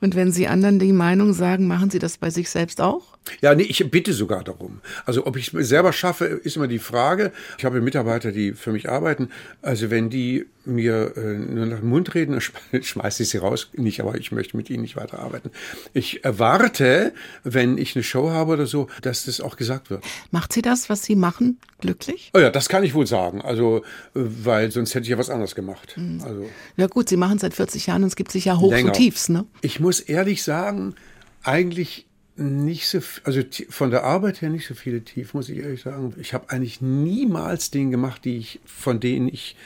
Und 0.00 0.14
wenn 0.14 0.32
Sie 0.32 0.46
anderen 0.46 0.78
die 0.78 0.92
Meinung 0.92 1.32
sagen, 1.32 1.66
machen 1.66 1.90
Sie 1.90 1.98
das 1.98 2.18
bei 2.18 2.30
sich 2.30 2.50
selbst 2.50 2.80
auch? 2.80 3.16
Ja, 3.40 3.54
nee, 3.54 3.64
ich 3.64 3.90
bitte 3.90 4.12
sogar 4.12 4.44
darum. 4.44 4.80
Also 5.06 5.26
ob 5.26 5.36
ich 5.36 5.52
es 5.54 5.68
selber 5.68 5.92
schaffe, 5.92 6.26
ist 6.26 6.56
immer 6.56 6.68
die 6.68 6.78
Frage. 6.78 7.32
Ich 7.58 7.64
habe 7.64 7.80
Mitarbeiter, 7.80 8.32
die 8.32 8.52
für 8.52 8.72
mich 8.72 8.88
arbeiten. 8.88 9.30
Also 9.62 9.90
wenn 9.90 10.10
die 10.10 10.46
mir 10.66 11.16
äh, 11.16 11.34
nur 11.34 11.66
nach 11.66 11.80
dem 11.80 11.88
Mund 11.88 12.14
reden, 12.14 12.32
dann 12.32 12.82
schmeiße 12.82 13.22
ich 13.22 13.28
sie 13.28 13.38
raus. 13.38 13.68
Nicht, 13.74 14.00
aber 14.00 14.16
ich 14.16 14.32
möchte 14.32 14.56
mit 14.56 14.70
ihnen 14.70 14.82
nicht 14.82 14.96
weiterarbeiten. 14.96 15.50
Ich 15.92 16.24
erwarte, 16.24 17.12
wenn 17.42 17.78
ich 17.78 17.94
eine 17.94 18.02
Show 18.02 18.30
habe 18.30 18.52
oder 18.52 18.66
so, 18.66 18.88
dass 19.02 19.24
das 19.24 19.40
auch 19.40 19.56
gesagt 19.56 19.90
wird. 19.90 20.04
Macht 20.30 20.52
Sie 20.52 20.62
das, 20.62 20.88
was 20.88 21.02
Sie 21.02 21.16
machen, 21.16 21.58
glücklich? 21.80 22.30
Oh 22.34 22.38
ja, 22.38 22.50
das 22.50 22.68
kann 22.68 22.84
ich 22.84 22.94
wohl 22.94 23.06
sagen. 23.06 23.42
Also, 23.42 23.84
weil 24.14 24.70
sonst 24.70 24.94
hätte 24.94 25.04
ich 25.04 25.10
ja 25.10 25.18
was 25.18 25.30
anderes 25.30 25.54
gemacht. 25.54 25.94
Mhm. 25.96 26.22
Also, 26.22 26.48
ja 26.76 26.86
gut, 26.86 27.08
Sie 27.08 27.16
machen 27.16 27.36
es 27.36 27.42
seit 27.42 27.54
40 27.54 27.86
Jahren 27.86 28.02
und 28.02 28.08
es 28.08 28.16
gibt 28.16 28.32
sicher 28.32 28.60
Hochs 28.60 28.74
länger. 28.74 28.88
und 28.88 28.96
Tiefs, 28.96 29.28
ne? 29.28 29.46
Ich 29.60 29.80
muss 29.80 30.00
ehrlich 30.00 30.42
sagen, 30.42 30.94
eigentlich 31.42 32.06
nicht 32.36 32.88
so, 32.88 32.98
also 33.22 33.42
von 33.68 33.90
der 33.90 34.04
Arbeit 34.04 34.42
her 34.42 34.50
nicht 34.50 34.66
so 34.66 34.74
viele 34.74 35.02
tief, 35.02 35.34
muss 35.34 35.48
ich 35.48 35.58
ehrlich 35.58 35.82
sagen. 35.82 36.14
Ich 36.18 36.34
habe 36.34 36.50
eigentlich 36.50 36.80
niemals 36.80 37.70
Dinge 37.70 37.92
gemacht, 37.92 38.24
die 38.24 38.38
ich, 38.38 38.60
von 38.64 38.98
denen 38.98 39.28
ich 39.28 39.56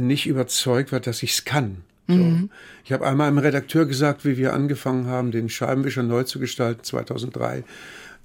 nicht 0.00 0.26
überzeugt 0.26 0.92
war, 0.92 1.00
dass 1.00 1.22
ich 1.22 1.32
es 1.32 1.44
kann. 1.44 1.78
So. 2.08 2.14
Mhm. 2.14 2.50
Ich 2.84 2.92
habe 2.92 3.06
einmal 3.06 3.28
einem 3.28 3.38
Redakteur 3.38 3.86
gesagt, 3.86 4.24
wie 4.24 4.36
wir 4.36 4.52
angefangen 4.52 5.06
haben, 5.06 5.30
den 5.30 5.48
Scheibenwischer 5.48 6.02
neu 6.02 6.24
zu 6.24 6.38
gestalten, 6.38 6.82
2003. 6.82 7.64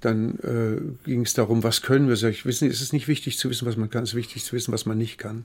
Dann 0.00 0.38
äh, 0.38 1.06
ging 1.08 1.22
es 1.22 1.34
darum, 1.34 1.62
was 1.62 1.82
können 1.82 2.08
wir. 2.08 2.16
Sag 2.16 2.30
ich, 2.30 2.44
wissen, 2.46 2.68
es 2.68 2.80
ist 2.80 2.92
nicht 2.92 3.08
wichtig 3.08 3.38
zu 3.38 3.50
wissen, 3.50 3.66
was 3.66 3.76
man 3.76 3.90
kann, 3.90 4.04
es 4.04 4.10
ist 4.10 4.16
wichtig 4.16 4.44
zu 4.44 4.54
wissen, 4.54 4.72
was 4.72 4.86
man 4.86 4.98
nicht 4.98 5.18
kann. 5.18 5.44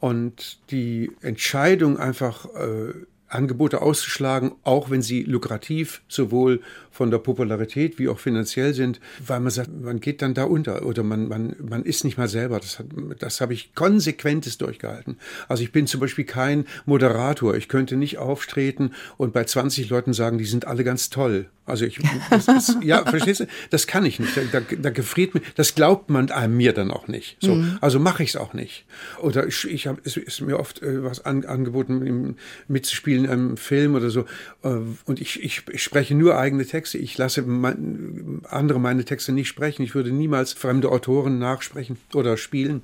Und 0.00 0.58
die 0.70 1.12
Entscheidung 1.20 1.96
einfach 1.98 2.46
äh, 2.54 2.92
Angebote 3.32 3.82
auszuschlagen, 3.82 4.52
auch 4.62 4.90
wenn 4.90 5.02
sie 5.02 5.22
lukrativ 5.22 6.02
sowohl 6.08 6.60
von 6.90 7.10
der 7.10 7.18
Popularität 7.18 7.98
wie 7.98 8.08
auch 8.08 8.18
finanziell 8.18 8.74
sind, 8.74 9.00
weil 9.26 9.40
man 9.40 9.50
sagt, 9.50 9.70
man 9.72 10.00
geht 10.00 10.20
dann 10.20 10.34
da 10.34 10.44
unter 10.44 10.84
oder 10.84 11.02
man, 11.02 11.26
man, 11.28 11.56
man 11.60 11.84
ist 11.84 12.04
nicht 12.04 12.18
mal 12.18 12.28
selber. 12.28 12.60
Das, 12.60 12.78
hat, 12.78 12.86
das 13.18 13.40
habe 13.40 13.54
ich 13.54 13.74
konsequentes 13.74 14.58
durchgehalten. 14.58 15.16
Also 15.48 15.62
ich 15.62 15.72
bin 15.72 15.86
zum 15.86 16.00
Beispiel 16.00 16.26
kein 16.26 16.66
Moderator. 16.84 17.54
Ich 17.54 17.68
könnte 17.68 17.96
nicht 17.96 18.18
auftreten 18.18 18.92
und 19.16 19.32
bei 19.32 19.44
20 19.44 19.88
Leuten 19.88 20.12
sagen, 20.12 20.38
die 20.38 20.44
sind 20.44 20.66
alle 20.66 20.84
ganz 20.84 21.08
toll. 21.08 21.46
Also 21.64 21.84
ich, 21.84 22.00
ist, 22.30 22.76
ja, 22.82 23.04
verstehst 23.08 23.40
du? 23.40 23.46
Das 23.70 23.86
kann 23.86 24.04
ich 24.04 24.18
nicht. 24.18 24.36
Da, 24.36 24.60
da, 24.60 24.60
da 24.76 24.90
gefriert 24.90 25.34
mir, 25.34 25.42
das 25.54 25.74
glaubt 25.74 26.10
man 26.10 26.30
einem 26.30 26.56
mir 26.56 26.72
dann 26.72 26.90
auch 26.90 27.06
nicht. 27.06 27.36
So, 27.40 27.54
mhm. 27.54 27.78
also 27.80 28.00
mache 28.00 28.22
ich 28.24 28.30
es 28.30 28.36
auch 28.36 28.52
nicht. 28.52 28.84
Oder 29.20 29.46
ich, 29.46 29.64
ich 29.64 29.86
habe, 29.86 30.00
es 30.04 30.16
ist 30.16 30.40
mir 30.40 30.58
oft 30.58 30.82
äh, 30.82 31.04
was 31.04 31.24
an, 31.24 31.44
angeboten, 31.44 32.36
mitzuspielen 32.66 33.21
in 33.24 33.30
einem 33.30 33.56
Film 33.56 33.94
oder 33.94 34.10
so. 34.10 34.20
Äh, 34.62 34.78
und 35.04 35.20
ich, 35.20 35.42
ich, 35.42 35.62
ich 35.70 35.82
spreche 35.82 36.14
nur 36.14 36.36
eigene 36.36 36.64
Texte. 36.64 36.98
Ich 36.98 37.16
lasse 37.18 37.42
mein, 37.42 38.42
andere 38.48 38.80
meine 38.80 39.04
Texte 39.04 39.32
nicht 39.32 39.48
sprechen. 39.48 39.82
Ich 39.82 39.94
würde 39.94 40.12
niemals 40.12 40.52
fremde 40.52 40.90
Autoren 40.90 41.38
nachsprechen 41.38 41.98
oder 42.14 42.36
spielen 42.36 42.82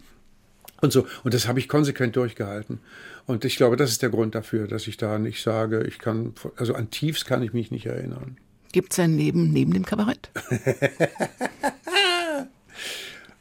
und 0.80 0.92
so. 0.92 1.06
Und 1.24 1.34
das 1.34 1.48
habe 1.48 1.58
ich 1.58 1.68
konsequent 1.68 2.16
durchgehalten. 2.16 2.80
Und 3.26 3.44
ich 3.44 3.56
glaube, 3.56 3.76
das 3.76 3.90
ist 3.90 4.02
der 4.02 4.10
Grund 4.10 4.34
dafür, 4.34 4.66
dass 4.66 4.86
ich 4.86 4.96
da 4.96 5.18
nicht 5.18 5.42
sage, 5.42 5.84
ich 5.86 5.98
kann, 5.98 6.32
also 6.56 6.74
an 6.74 6.90
Tiefs 6.90 7.24
kann 7.24 7.42
ich 7.42 7.52
mich 7.52 7.70
nicht 7.70 7.86
erinnern. 7.86 8.38
Gibt 8.72 8.92
es 8.92 8.98
ein 8.98 9.16
Leben 9.16 9.50
neben 9.52 9.72
dem 9.72 9.84
Kabarett? 9.84 10.30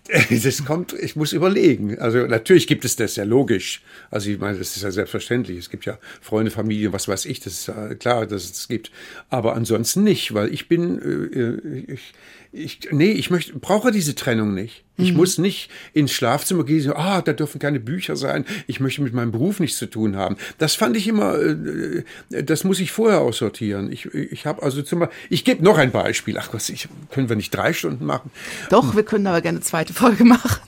Das 0.44 0.66
kommt, 0.66 0.94
ich 0.94 1.16
muss 1.16 1.34
überlegen. 1.34 2.00
Also 2.00 2.20
natürlich 2.20 2.68
gibt 2.68 2.86
es 2.86 2.96
das 2.96 3.16
ja 3.16 3.24
logisch. 3.24 3.82
Also 4.10 4.30
ich 4.30 4.40
meine, 4.40 4.58
das 4.58 4.76
ist 4.76 4.84
ja 4.84 4.92
selbstverständlich. 4.92 5.58
Es 5.58 5.70
gibt 5.70 5.86
ja 5.86 5.98
Freunde, 6.22 6.52
Familie, 6.52 6.94
was 6.94 7.08
weiß 7.08 7.26
ich, 7.26 7.40
das 7.40 7.54
ist 7.54 7.68
ja 7.68 7.94
klar, 7.96 8.26
dass 8.26 8.44
es 8.44 8.52
das 8.54 8.68
gibt. 8.68 8.92
Aber 9.30 9.56
ansonsten 9.56 10.04
nicht, 10.04 10.34
weil 10.34 10.54
ich 10.54 10.68
bin, 10.68 11.00
äh, 11.02 11.40
äh, 11.40 11.94
ich, 11.94 12.14
ich, 12.52 12.92
nee, 12.92 13.12
ich 13.12 13.30
möchte, 13.30 13.58
brauche 13.60 13.92
diese 13.92 14.16
Trennung 14.16 14.54
nicht. 14.54 14.84
Ich 14.98 15.12
mhm. 15.12 15.18
muss 15.18 15.38
nicht 15.38 15.70
ins 15.94 16.12
Schlafzimmer 16.12 16.64
gehen, 16.64 16.82
so, 16.82 16.96
ah, 16.96 17.22
da 17.22 17.34
dürfen 17.34 17.60
keine 17.60 17.80
Bücher 17.80 18.16
sein. 18.16 18.46
Ich 18.66 18.80
möchte 18.80 19.02
mit 19.02 19.14
meinem 19.14 19.32
Beruf 19.32 19.60
nichts 19.60 19.78
zu 19.78 19.86
tun 19.86 20.16
haben. 20.16 20.38
Das 20.58 20.76
fand 20.76 20.98
ich 20.98 21.08
immer, 21.08 21.38
äh, 21.40 22.04
das 22.30 22.64
muss 22.64 22.80
ich 22.80 22.92
vorher 22.92 23.22
aussortieren. 23.22 23.92
Ich, 23.92 24.06
ich 24.14 24.46
habe 24.46 24.64
also 24.64 24.82
zum 24.82 25.00
Beispiel, 25.00 25.18
ich 25.30 25.44
gebe 25.44 25.64
noch 25.64 25.78
ein 25.78 25.92
Beispiel. 25.92 26.38
Ach 26.40 26.50
was, 26.52 26.70
ich, 26.70 26.88
können 27.12 27.30
wir 27.30 27.36
nicht 27.36 27.52
drei 27.52 27.74
Stunden 27.74 28.06
machen? 28.06 28.32
Doch, 28.70 28.96
wir 28.96 29.04
können 29.04 29.28
aber 29.28 29.42
gerne 29.42 29.58
eine 29.58 29.66
zweite 29.66 29.94
Folge 29.94 30.24
machen. 30.26 30.62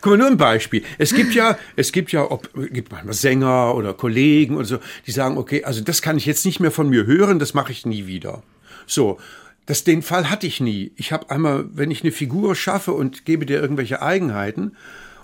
Guck 0.00 0.06
mal, 0.06 0.18
nur 0.18 0.26
ein 0.26 0.36
Beispiel. 0.36 0.82
Es 0.98 1.14
gibt 1.14 1.34
ja, 1.34 1.56
es 1.76 1.92
gibt 1.92 2.12
ja, 2.12 2.30
ob, 2.30 2.48
gibt 2.72 2.92
manchmal 2.92 3.14
Sänger 3.14 3.74
oder 3.74 3.94
Kollegen 3.94 4.56
oder 4.56 4.66
so, 4.66 4.78
die 5.06 5.12
sagen, 5.12 5.38
okay, 5.38 5.64
also 5.64 5.80
das 5.80 6.02
kann 6.02 6.18
ich 6.18 6.26
jetzt 6.26 6.44
nicht 6.44 6.60
mehr 6.60 6.70
von 6.70 6.90
mir 6.90 7.06
hören, 7.06 7.38
das 7.38 7.54
mache 7.54 7.72
ich 7.72 7.86
nie 7.86 8.06
wieder. 8.06 8.42
So. 8.86 9.18
Das, 9.66 9.84
den 9.84 10.02
Fall 10.02 10.28
hatte 10.28 10.46
ich 10.46 10.60
nie. 10.60 10.92
Ich 10.96 11.12
habe 11.12 11.30
einmal, 11.30 11.66
wenn 11.72 11.90
ich 11.90 12.02
eine 12.02 12.12
Figur 12.12 12.54
schaffe 12.54 12.92
und 12.92 13.24
gebe 13.24 13.46
dir 13.46 13.60
irgendwelche 13.60 14.02
Eigenheiten 14.02 14.76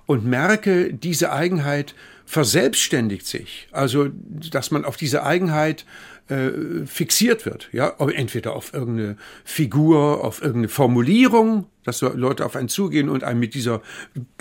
und 0.06 0.24
merke, 0.24 0.94
diese 0.94 1.32
Eigenheit 1.32 1.94
verselbstständigt 2.24 3.26
sich. 3.26 3.68
Also, 3.72 4.08
dass 4.50 4.70
man 4.70 4.84
auf 4.84 4.96
diese 4.96 5.24
Eigenheit 5.24 5.84
äh, 6.28 6.86
fixiert 6.86 7.46
wird. 7.46 7.68
Ja, 7.72 7.94
entweder 8.14 8.54
auf 8.54 8.74
irgendeine 8.74 9.16
Figur, 9.44 10.24
auf 10.24 10.40
irgendeine 10.40 10.68
Formulierung, 10.68 11.66
dass 11.84 12.02
Leute 12.02 12.44
auf 12.44 12.54
einen 12.54 12.68
zugehen 12.68 13.08
und 13.08 13.24
einem 13.24 13.40
mit 13.40 13.54
dieser, 13.54 13.80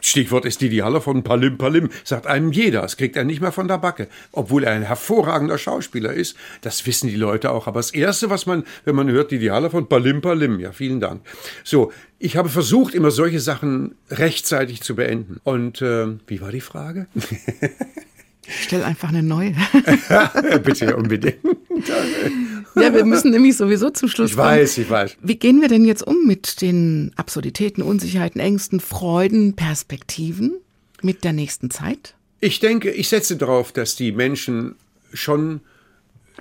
Stichwort 0.01 0.45
ist 0.45 0.59
Didi 0.59 0.77
Haller 0.77 0.99
von 0.99 1.23
Palim 1.23 1.57
Palim, 1.57 1.89
sagt 2.03 2.27
einem 2.27 2.51
jeder, 2.51 2.81
das 2.81 2.97
kriegt 2.97 3.15
er 3.15 3.23
nicht 3.23 3.39
mehr 3.39 3.53
von 3.53 3.67
der 3.67 3.77
Backe. 3.77 4.09
Obwohl 4.33 4.65
er 4.65 4.73
ein 4.73 4.81
hervorragender 4.81 5.57
Schauspieler 5.57 6.13
ist, 6.13 6.35
das 6.61 6.85
wissen 6.85 7.07
die 7.07 7.15
Leute 7.15 7.51
auch. 7.51 7.67
Aber 7.67 7.79
das 7.79 7.91
Erste, 7.91 8.29
was 8.29 8.45
man, 8.45 8.65
wenn 8.83 8.95
man 8.95 9.09
hört, 9.09 9.31
Didi 9.31 9.47
Haller 9.47 9.69
von 9.69 9.87
Palim 9.87 10.21
Palim, 10.21 10.59
ja, 10.59 10.73
vielen 10.73 10.99
Dank. 10.99 11.21
So, 11.63 11.91
ich 12.19 12.35
habe 12.35 12.49
versucht, 12.49 12.93
immer 12.93 13.11
solche 13.11 13.39
Sachen 13.39 13.95
rechtzeitig 14.09 14.81
zu 14.81 14.95
beenden. 14.95 15.39
Und 15.43 15.81
äh, 15.81 16.07
wie 16.27 16.41
war 16.41 16.51
die 16.51 16.61
Frage? 16.61 17.07
Stell 18.47 18.83
einfach 18.83 19.09
eine 19.09 19.23
neue. 19.23 19.53
Bitte 20.63 20.95
unbedingt. 20.95 21.39
ja, 22.75 22.93
wir 22.93 23.05
müssen 23.05 23.31
nämlich 23.31 23.57
sowieso 23.57 23.89
zum 23.89 24.07
Schluss 24.07 24.35
kommen. 24.35 24.47
Ich 24.47 24.61
weiß, 24.61 24.77
ich 24.77 24.89
weiß. 24.89 25.17
Wie 25.21 25.35
gehen 25.35 25.61
wir 25.61 25.67
denn 25.67 25.85
jetzt 25.85 26.05
um 26.05 26.25
mit 26.25 26.61
den 26.61 27.11
Absurditäten, 27.15 27.81
Unsicherheiten, 27.81 28.39
Ängsten, 28.39 28.79
Freuden, 28.79 29.55
Perspektiven 29.55 30.53
mit 31.01 31.23
der 31.23 31.33
nächsten 31.33 31.69
Zeit? 31.69 32.15
Ich 32.39 32.59
denke, 32.59 32.91
ich 32.91 33.09
setze 33.09 33.35
darauf, 33.35 33.71
dass 33.71 33.95
die 33.95 34.11
Menschen 34.11 34.75
schon 35.13 35.61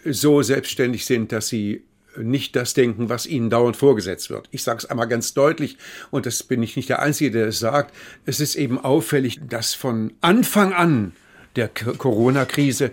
so 0.05 0.43
selbstständig 0.43 1.07
sind, 1.07 1.33
dass 1.33 1.49
sie 1.49 1.83
nicht 2.17 2.57
das 2.57 2.75
denken, 2.75 3.09
was 3.09 3.27
ihnen 3.27 3.51
dauernd 3.51 3.77
vorgesetzt 3.77 4.31
wird. 4.31 4.49
Ich 4.51 4.63
sage 4.63 4.79
es 4.79 4.87
einmal 4.87 5.09
ganz 5.09 5.35
deutlich, 5.35 5.77
und 6.11 6.27
das 6.27 6.43
bin 6.43 6.63
ich 6.63 6.77
nicht 6.77 6.89
der 6.89 7.01
Einzige, 7.01 7.31
der 7.31 7.49
es 7.49 7.59
sagt. 7.59 7.95
Es 8.25 8.41
ist 8.41 8.55
eben 8.55 8.79
auffällig, 8.79 9.41
dass 9.49 9.75
von 9.75 10.13
Anfang 10.21 10.73
an 10.73 11.13
der 11.57 11.69
Corona-Krise 11.69 12.93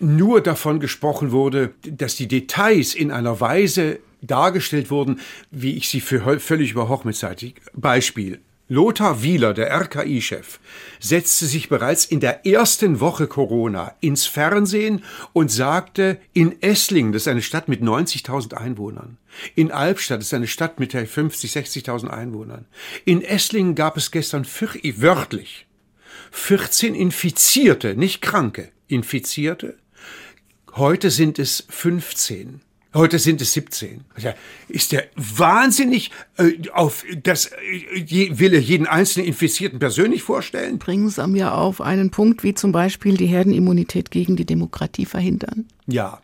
nur 0.00 0.40
davon 0.40 0.80
gesprochen 0.80 1.32
wurde, 1.32 1.72
dass 1.82 2.16
die 2.16 2.28
Details 2.28 2.94
in 2.94 3.10
einer 3.10 3.40
Weise 3.40 3.98
dargestellt 4.20 4.90
wurden, 4.90 5.20
wie 5.50 5.76
ich 5.76 5.88
sie 5.88 6.00
für 6.00 6.40
völlig 6.40 6.72
überhochmetseitig. 6.72 7.54
Beispiel. 7.74 8.40
Lothar 8.70 9.22
Wieler, 9.22 9.54
der 9.54 9.70
RKI-Chef, 9.70 10.60
setzte 11.00 11.46
sich 11.46 11.70
bereits 11.70 12.04
in 12.04 12.20
der 12.20 12.44
ersten 12.44 13.00
Woche 13.00 13.26
Corona 13.26 13.94
ins 14.00 14.26
Fernsehen 14.26 15.04
und 15.32 15.50
sagte, 15.50 16.18
in 16.34 16.60
Esslingen, 16.60 17.12
das 17.12 17.22
ist 17.22 17.28
eine 17.28 17.40
Stadt 17.40 17.68
mit 17.68 17.80
90.000 17.80 18.52
Einwohnern, 18.52 19.16
in 19.54 19.72
Albstadt, 19.72 20.18
das 20.18 20.26
ist 20.26 20.34
eine 20.34 20.46
Stadt 20.46 20.80
mit 20.80 20.92
50, 20.92 21.50
60.000 21.50 22.08
Einwohnern, 22.08 22.66
in 23.06 23.22
Esslingen 23.22 23.74
gab 23.74 23.96
es 23.96 24.10
gestern 24.10 24.44
wörtlich 24.44 25.66
14 26.30 26.94
Infizierte, 26.94 27.94
nicht 27.94 28.20
Kranke, 28.20 28.70
Infizierte. 28.86 29.76
Heute 30.74 31.10
sind 31.10 31.38
es 31.38 31.64
15. 31.68 32.60
Heute 32.94 33.18
sind 33.18 33.42
es 33.42 33.52
17. 33.52 34.04
Ist 34.68 34.92
der 34.92 35.08
wahnsinnig 35.14 36.10
äh, 36.38 36.52
auf 36.72 37.04
das 37.22 37.46
äh, 37.46 38.38
will 38.38 38.54
er 38.54 38.60
jeden 38.60 38.86
einzelnen 38.86 39.26
Infizierten 39.26 39.78
persönlich 39.78 40.22
vorstellen? 40.22 40.78
Bringen 40.78 41.10
Sie 41.10 41.26
mir 41.28 41.54
auf 41.54 41.82
einen 41.82 42.10
Punkt 42.10 42.42
wie 42.44 42.54
zum 42.54 42.72
Beispiel 42.72 43.16
die 43.18 43.26
Herdenimmunität 43.26 44.10
gegen 44.10 44.36
die 44.36 44.46
Demokratie 44.46 45.04
verhindern. 45.04 45.66
Ja, 45.86 46.20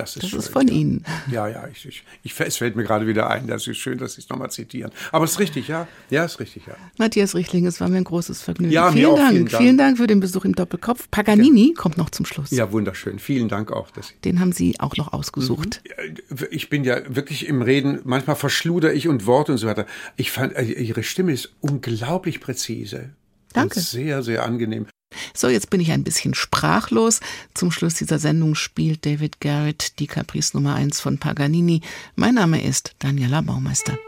das 0.00 0.16
ist, 0.16 0.22
das 0.22 0.30
schön, 0.30 0.38
ist 0.38 0.48
von 0.48 0.68
ja. 0.68 0.74
Ihnen. 0.74 1.04
Ja, 1.30 1.48
ja, 1.48 1.68
ich, 1.68 1.86
ich, 1.86 2.04
ich, 2.22 2.40
es 2.40 2.56
fällt 2.56 2.76
mir 2.76 2.84
gerade 2.84 3.06
wieder 3.06 3.30
ein. 3.30 3.46
Das 3.46 3.66
ist 3.66 3.78
schön, 3.78 3.98
dass 3.98 4.14
Sie 4.14 4.20
es 4.20 4.28
nochmal 4.28 4.50
zitieren. 4.50 4.90
Aber 5.12 5.24
es 5.24 5.32
ist 5.32 5.38
richtig, 5.38 5.68
ja. 5.68 5.86
Ja, 6.10 6.24
es 6.24 6.32
ist 6.32 6.40
richtig, 6.40 6.66
ja. 6.66 6.74
Matthias 6.98 7.34
Richtling, 7.34 7.66
es 7.66 7.80
war 7.80 7.88
mir 7.88 7.98
ein 7.98 8.04
großes 8.04 8.42
Vergnügen. 8.42 8.72
Ja, 8.72 8.90
vielen, 8.92 9.10
mir 9.10 9.16
Dank. 9.16 9.26
Auch, 9.26 9.30
vielen 9.30 9.46
Dank. 9.46 9.62
Vielen 9.62 9.78
Dank 9.78 9.96
für 9.98 10.06
den 10.06 10.20
Besuch 10.20 10.44
im 10.44 10.54
Doppelkopf. 10.54 11.10
Paganini 11.10 11.68
ja. 11.68 11.80
kommt 11.80 11.98
noch 11.98 12.10
zum 12.10 12.26
Schluss. 12.26 12.50
Ja, 12.50 12.72
wunderschön. 12.72 13.18
Vielen 13.18 13.48
Dank 13.48 13.72
auch. 13.72 13.90
Dass 13.90 14.12
Den 14.24 14.40
haben 14.40 14.52
Sie 14.52 14.78
auch 14.80 14.96
noch 14.96 15.12
ausgesucht. 15.12 15.82
Mhm. 16.30 16.46
Ich 16.50 16.68
bin 16.68 16.84
ja 16.84 17.00
wirklich 17.08 17.46
im 17.46 17.62
Reden, 17.62 18.00
manchmal 18.04 18.36
verschluder 18.36 18.92
ich 18.94 19.08
und 19.08 19.26
Worte 19.26 19.52
und 19.52 19.58
so 19.58 19.66
weiter. 19.66 19.86
Ich 20.16 20.30
fand, 20.30 20.54
äh, 20.54 20.62
Ihre 20.62 21.02
Stimme 21.02 21.32
ist 21.32 21.52
unglaublich 21.60 22.40
präzise. 22.40 23.10
Danke. 23.52 23.80
sehr, 23.80 24.22
sehr 24.22 24.44
angenehm. 24.44 24.86
So, 25.34 25.48
jetzt 25.48 25.70
bin 25.70 25.80
ich 25.80 25.90
ein 25.92 26.04
bisschen 26.04 26.34
sprachlos. 26.34 27.20
Zum 27.54 27.70
Schluss 27.70 27.94
dieser 27.94 28.18
Sendung 28.18 28.54
spielt 28.54 29.06
David 29.06 29.40
Garrett 29.40 29.98
die 29.98 30.06
Caprice 30.06 30.54
Nummer 30.54 30.74
1 30.74 31.00
von 31.00 31.18
Paganini. 31.18 31.80
Mein 32.14 32.34
Name 32.34 32.62
ist 32.62 32.94
Daniela 32.98 33.40
Baumeister. 33.40 33.98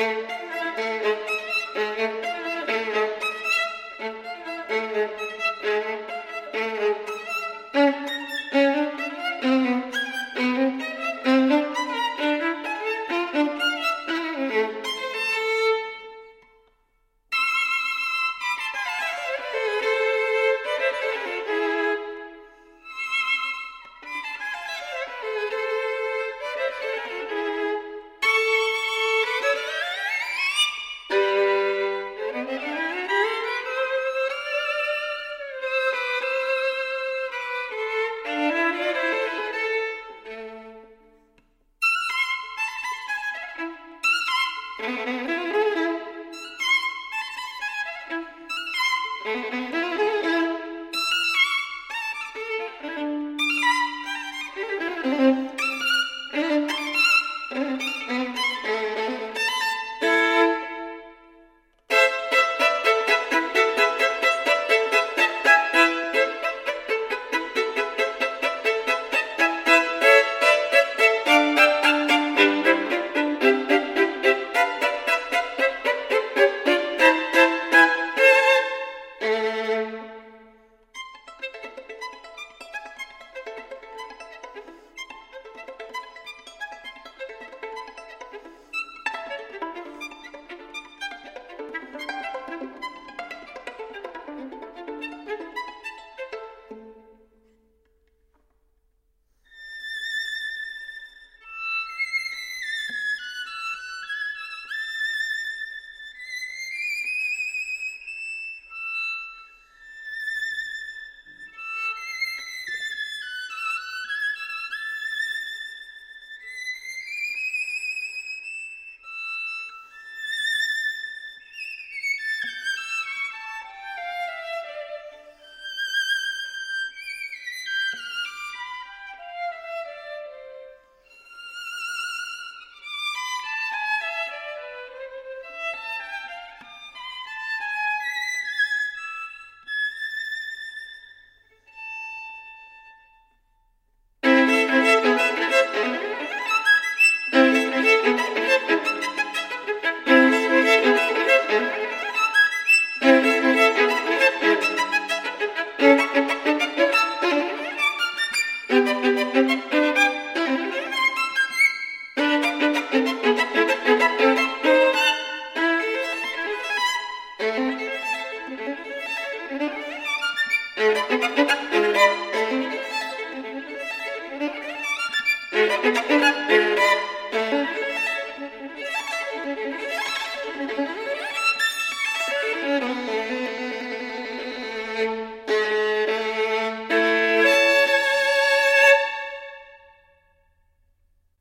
thank 0.00 0.30
you 0.30 0.39